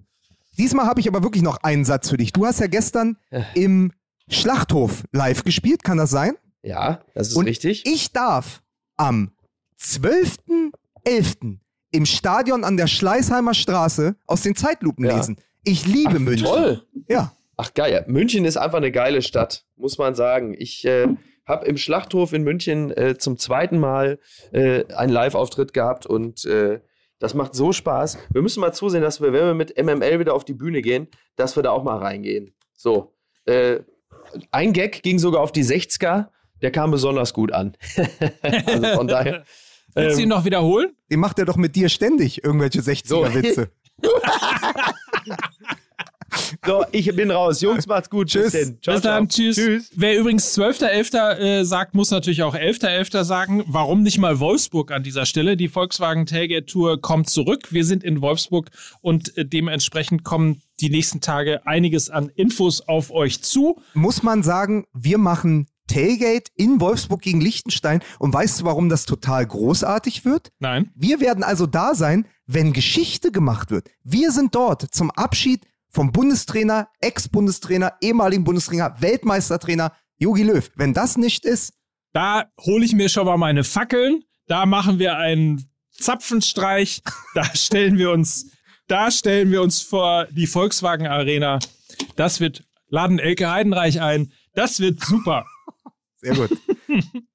Diesmal 0.57 0.85
habe 0.85 0.99
ich 0.99 1.07
aber 1.07 1.23
wirklich 1.23 1.41
noch 1.43 1.57
einen 1.63 1.85
Satz 1.85 2.09
für 2.09 2.17
dich. 2.17 2.33
Du 2.33 2.45
hast 2.45 2.59
ja 2.59 2.67
gestern 2.67 3.17
ja. 3.31 3.45
im 3.55 3.91
Schlachthof 4.29 5.03
live 5.11 5.43
gespielt, 5.43 5.83
kann 5.83 5.97
das 5.97 6.11
sein? 6.11 6.33
Ja, 6.61 7.01
das 7.15 7.29
ist 7.29 7.35
Und 7.35 7.45
richtig. 7.45 7.85
Ich 7.85 8.11
darf 8.11 8.61
am 8.97 9.31
12.11. 9.79 11.57
im 11.91 12.05
Stadion 12.05 12.63
an 12.63 12.77
der 12.77 12.87
Schleißheimer 12.87 13.53
Straße 13.53 14.15
aus 14.25 14.41
den 14.41 14.55
Zeitlupen 14.55 15.05
ja. 15.05 15.15
lesen. 15.15 15.37
Ich 15.63 15.85
liebe 15.85 16.15
Ach, 16.15 16.19
München. 16.19 16.47
Toll. 16.47 16.83
Ja. 17.07 17.33
Ach 17.57 17.73
geil. 17.73 18.03
München 18.07 18.45
ist 18.45 18.57
einfach 18.57 18.77
eine 18.77 18.91
geile 18.91 19.21
Stadt, 19.21 19.65
muss 19.75 19.97
man 19.97 20.15
sagen. 20.15 20.55
Ich 20.57 20.85
äh, 20.85 21.07
habe 21.45 21.65
im 21.67 21.77
Schlachthof 21.77 22.33
in 22.33 22.43
München 22.43 22.91
äh, 22.91 23.17
zum 23.17 23.37
zweiten 23.37 23.79
Mal 23.79 24.19
äh, 24.51 24.85
einen 24.93 25.11
Live-Auftritt 25.11 25.73
gehabt 25.73 26.05
und 26.05 26.45
äh, 26.45 26.81
das 27.19 27.33
macht 27.33 27.55
so 27.55 27.71
Spaß. 27.71 28.17
Wir 28.31 28.41
müssen 28.41 28.59
mal 28.59 28.73
zusehen, 28.73 29.01
dass 29.01 29.21
wir, 29.21 29.31
wenn 29.31 29.45
wir 29.45 29.53
mit 29.53 29.81
MML 29.81 30.19
wieder 30.19 30.33
auf 30.33 30.43
die 30.43 30.53
Bühne 30.53 30.81
gehen, 30.81 31.07
dass 31.35 31.55
wir 31.55 31.63
da 31.63 31.71
auch 31.71 31.83
mal 31.83 31.97
reingehen. 31.97 32.53
So. 32.73 33.13
Äh, 33.45 33.79
ein 34.51 34.73
Gag 34.73 35.03
ging 35.03 35.19
sogar 35.19 35.41
auf 35.41 35.51
die 35.51 35.63
60er, 35.63 36.27
der 36.61 36.71
kam 36.71 36.91
besonders 36.91 37.33
gut 37.33 37.51
an. 37.51 37.75
also 38.41 38.87
von 38.95 39.07
daher. 39.07 39.43
Willst 39.95 40.17
du 40.17 40.21
ihn 40.21 40.23
ähm, 40.23 40.29
noch 40.29 40.45
wiederholen? 40.45 40.95
Den 41.11 41.19
macht 41.19 41.37
er 41.37 41.45
doch 41.45 41.57
mit 41.57 41.75
dir 41.75 41.87
ständig, 41.89 42.43
irgendwelche 42.43 42.79
60er-Witze. 42.79 43.69
So. 44.01 44.09
So, 46.65 46.85
ich 46.91 47.13
bin 47.15 47.29
raus. 47.29 47.61
Jungs, 47.61 47.87
macht's 47.87 48.09
gut. 48.09 48.29
Tschüss. 48.29 48.53
Bis, 48.53 48.79
ciao, 48.81 48.95
Bis 48.95 49.03
dann. 49.03 49.29
Ciao. 49.29 49.43
Tschüss. 49.43 49.55
Tschüss. 49.55 49.91
Wer 49.95 50.17
übrigens 50.17 50.57
12.11. 50.57 51.37
Äh, 51.37 51.65
sagt, 51.65 51.93
muss 51.93 52.11
natürlich 52.11 52.43
auch 52.43 52.55
11.11. 52.55 53.23
sagen. 53.23 53.63
Warum 53.67 54.03
nicht 54.03 54.17
mal 54.17 54.39
Wolfsburg 54.39 54.91
an 54.91 55.03
dieser 55.03 55.25
Stelle? 55.25 55.57
Die 55.57 55.67
Volkswagen 55.67 56.25
Tailgate 56.25 56.65
Tour 56.65 57.01
kommt 57.01 57.29
zurück. 57.29 57.71
Wir 57.71 57.85
sind 57.85 58.03
in 58.03 58.21
Wolfsburg 58.21 58.69
und 59.01 59.37
äh, 59.37 59.45
dementsprechend 59.45 60.23
kommen 60.23 60.61
die 60.79 60.89
nächsten 60.89 61.21
Tage 61.21 61.65
einiges 61.67 62.09
an 62.09 62.29
Infos 62.29 62.81
auf 62.81 63.11
euch 63.11 63.41
zu. 63.41 63.79
Muss 63.93 64.23
man 64.23 64.41
sagen, 64.41 64.85
wir 64.93 65.17
machen 65.17 65.67
Tailgate 65.93 66.51
in 66.55 66.79
Wolfsburg 66.81 67.21
gegen 67.21 67.39
Liechtenstein. 67.39 68.01
Und 68.17 68.33
weißt 68.33 68.61
du, 68.61 68.65
warum 68.65 68.89
das 68.89 69.05
total 69.05 69.45
großartig 69.45 70.25
wird? 70.25 70.51
Nein. 70.59 70.91
Wir 70.95 71.19
werden 71.19 71.43
also 71.43 71.67
da 71.67 71.93
sein, 71.93 72.25
wenn 72.47 72.73
Geschichte 72.73 73.31
gemacht 73.31 73.69
wird. 73.69 73.89
Wir 74.03 74.31
sind 74.31 74.55
dort 74.55 74.81
zum 74.93 75.11
Abschied 75.11 75.67
vom 75.89 76.11
Bundestrainer, 76.11 76.87
Ex-Bundestrainer, 76.99 77.93
ehemaligen 78.01 78.43
Bundestrainer, 78.43 78.95
Weltmeistertrainer 78.99 79.93
Jogi 80.17 80.41
Löw. 80.41 80.67
Wenn 80.75 80.93
das 80.93 81.15
nicht 81.17 81.45
ist. 81.45 81.73
Da 82.11 82.45
hole 82.59 82.85
ich 82.85 82.93
mir 82.93 83.09
schon 83.09 83.25
mal 83.25 83.37
meine 83.37 83.63
Fackeln. 83.63 84.23
Da 84.47 84.65
machen 84.65 84.97
wir 84.97 85.17
einen 85.17 85.69
Zapfenstreich. 85.91 87.03
Da 87.35 87.43
stellen 87.53 87.99
wir 87.99 88.09
uns, 88.09 88.51
da 88.87 89.11
stellen 89.11 89.51
wir 89.51 89.61
uns 89.61 89.81
vor 89.81 90.25
die 90.31 90.47
Volkswagen 90.47 91.05
Arena. 91.05 91.59
Das 92.15 92.39
wird, 92.39 92.63
laden 92.89 93.19
Elke 93.19 93.51
Heidenreich 93.51 94.01
ein. 94.01 94.31
Das 94.55 94.79
wird 94.79 95.03
super. 95.03 95.45
Sehr 96.23 96.35
gut. 96.35 96.49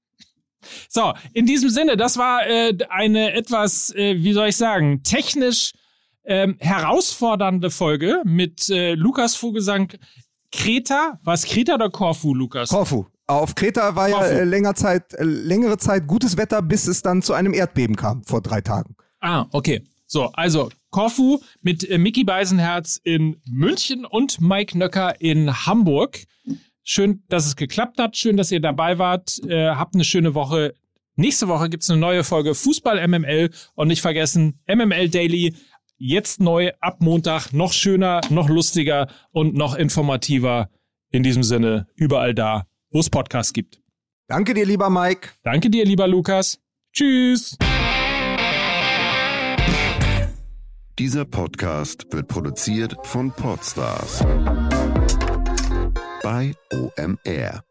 So, 0.88 1.14
in 1.32 1.46
diesem 1.46 1.70
Sinne, 1.70 1.96
das 1.96 2.16
war 2.16 2.46
äh, 2.46 2.76
eine 2.90 3.32
etwas, 3.32 3.94
äh, 3.94 4.16
wie 4.22 4.32
soll 4.32 4.48
ich 4.48 4.56
sagen, 4.56 5.02
technisch 5.02 5.72
ähm, 6.24 6.56
herausfordernde 6.58 7.70
Folge 7.70 8.22
mit 8.24 8.68
äh, 8.68 8.94
Lukas 8.94 9.34
Vogelsang. 9.34 9.92
Kreta, 10.50 11.18
war 11.22 11.34
es 11.34 11.44
Kreta 11.44 11.74
oder 11.74 11.90
Korfu, 11.90 12.34
Lukas? 12.34 12.70
Korfu. 12.70 13.06
Auf 13.26 13.54
Kreta 13.54 13.94
war 13.94 14.08
Korfu. 14.08 14.24
ja 14.24 14.30
äh, 14.30 14.44
länger 14.44 14.74
Zeit, 14.74 15.14
äh, 15.14 15.24
längere 15.24 15.78
Zeit 15.78 16.06
gutes 16.06 16.36
Wetter, 16.36 16.62
bis 16.62 16.86
es 16.86 17.02
dann 17.02 17.22
zu 17.22 17.34
einem 17.34 17.52
Erdbeben 17.52 17.96
kam 17.96 18.24
vor 18.24 18.40
drei 18.40 18.60
Tagen. 18.60 18.96
Ah, 19.20 19.46
okay. 19.52 19.82
So, 20.06 20.26
also 20.32 20.70
Korfu 20.90 21.40
mit 21.60 21.88
äh, 21.88 21.98
Mickey 21.98 22.24
Beisenherz 22.24 22.98
in 23.02 23.42
München 23.46 24.06
und 24.06 24.40
Mike 24.40 24.76
Nöcker 24.76 25.20
in 25.20 25.66
Hamburg. 25.66 26.24
Schön, 26.90 27.22
dass 27.28 27.44
es 27.44 27.54
geklappt 27.54 27.98
hat. 27.98 28.16
Schön, 28.16 28.38
dass 28.38 28.50
ihr 28.50 28.60
dabei 28.60 28.98
wart. 28.98 29.38
Äh, 29.46 29.72
habt 29.72 29.94
eine 29.94 30.04
schöne 30.04 30.32
Woche. 30.32 30.72
Nächste 31.16 31.46
Woche 31.46 31.68
gibt's 31.68 31.90
eine 31.90 32.00
neue 32.00 32.24
Folge 32.24 32.54
Fußball 32.54 33.06
MML 33.06 33.50
und 33.74 33.88
nicht 33.88 34.00
vergessen 34.00 34.58
MML 34.66 35.10
Daily. 35.10 35.54
Jetzt 35.98 36.40
neu 36.40 36.72
ab 36.80 37.02
Montag. 37.02 37.52
Noch 37.52 37.74
schöner, 37.74 38.22
noch 38.30 38.48
lustiger 38.48 39.08
und 39.32 39.54
noch 39.54 39.74
informativer. 39.74 40.70
In 41.10 41.22
diesem 41.22 41.42
Sinne, 41.42 41.88
überall 41.94 42.34
da, 42.34 42.66
wo 42.90 43.00
es 43.00 43.10
Podcasts 43.10 43.52
gibt. 43.52 43.82
Danke 44.26 44.54
dir, 44.54 44.64
lieber 44.64 44.88
Mike. 44.88 45.28
Danke 45.42 45.68
dir, 45.68 45.84
lieber 45.84 46.08
Lukas. 46.08 46.58
Tschüss. 46.94 47.58
Dieser 50.98 51.26
Podcast 51.26 52.06
wird 52.12 52.28
produziert 52.28 52.96
von 53.02 53.30
Podstars 53.30 54.24
bei 56.22 56.54
OMR. 56.72 57.67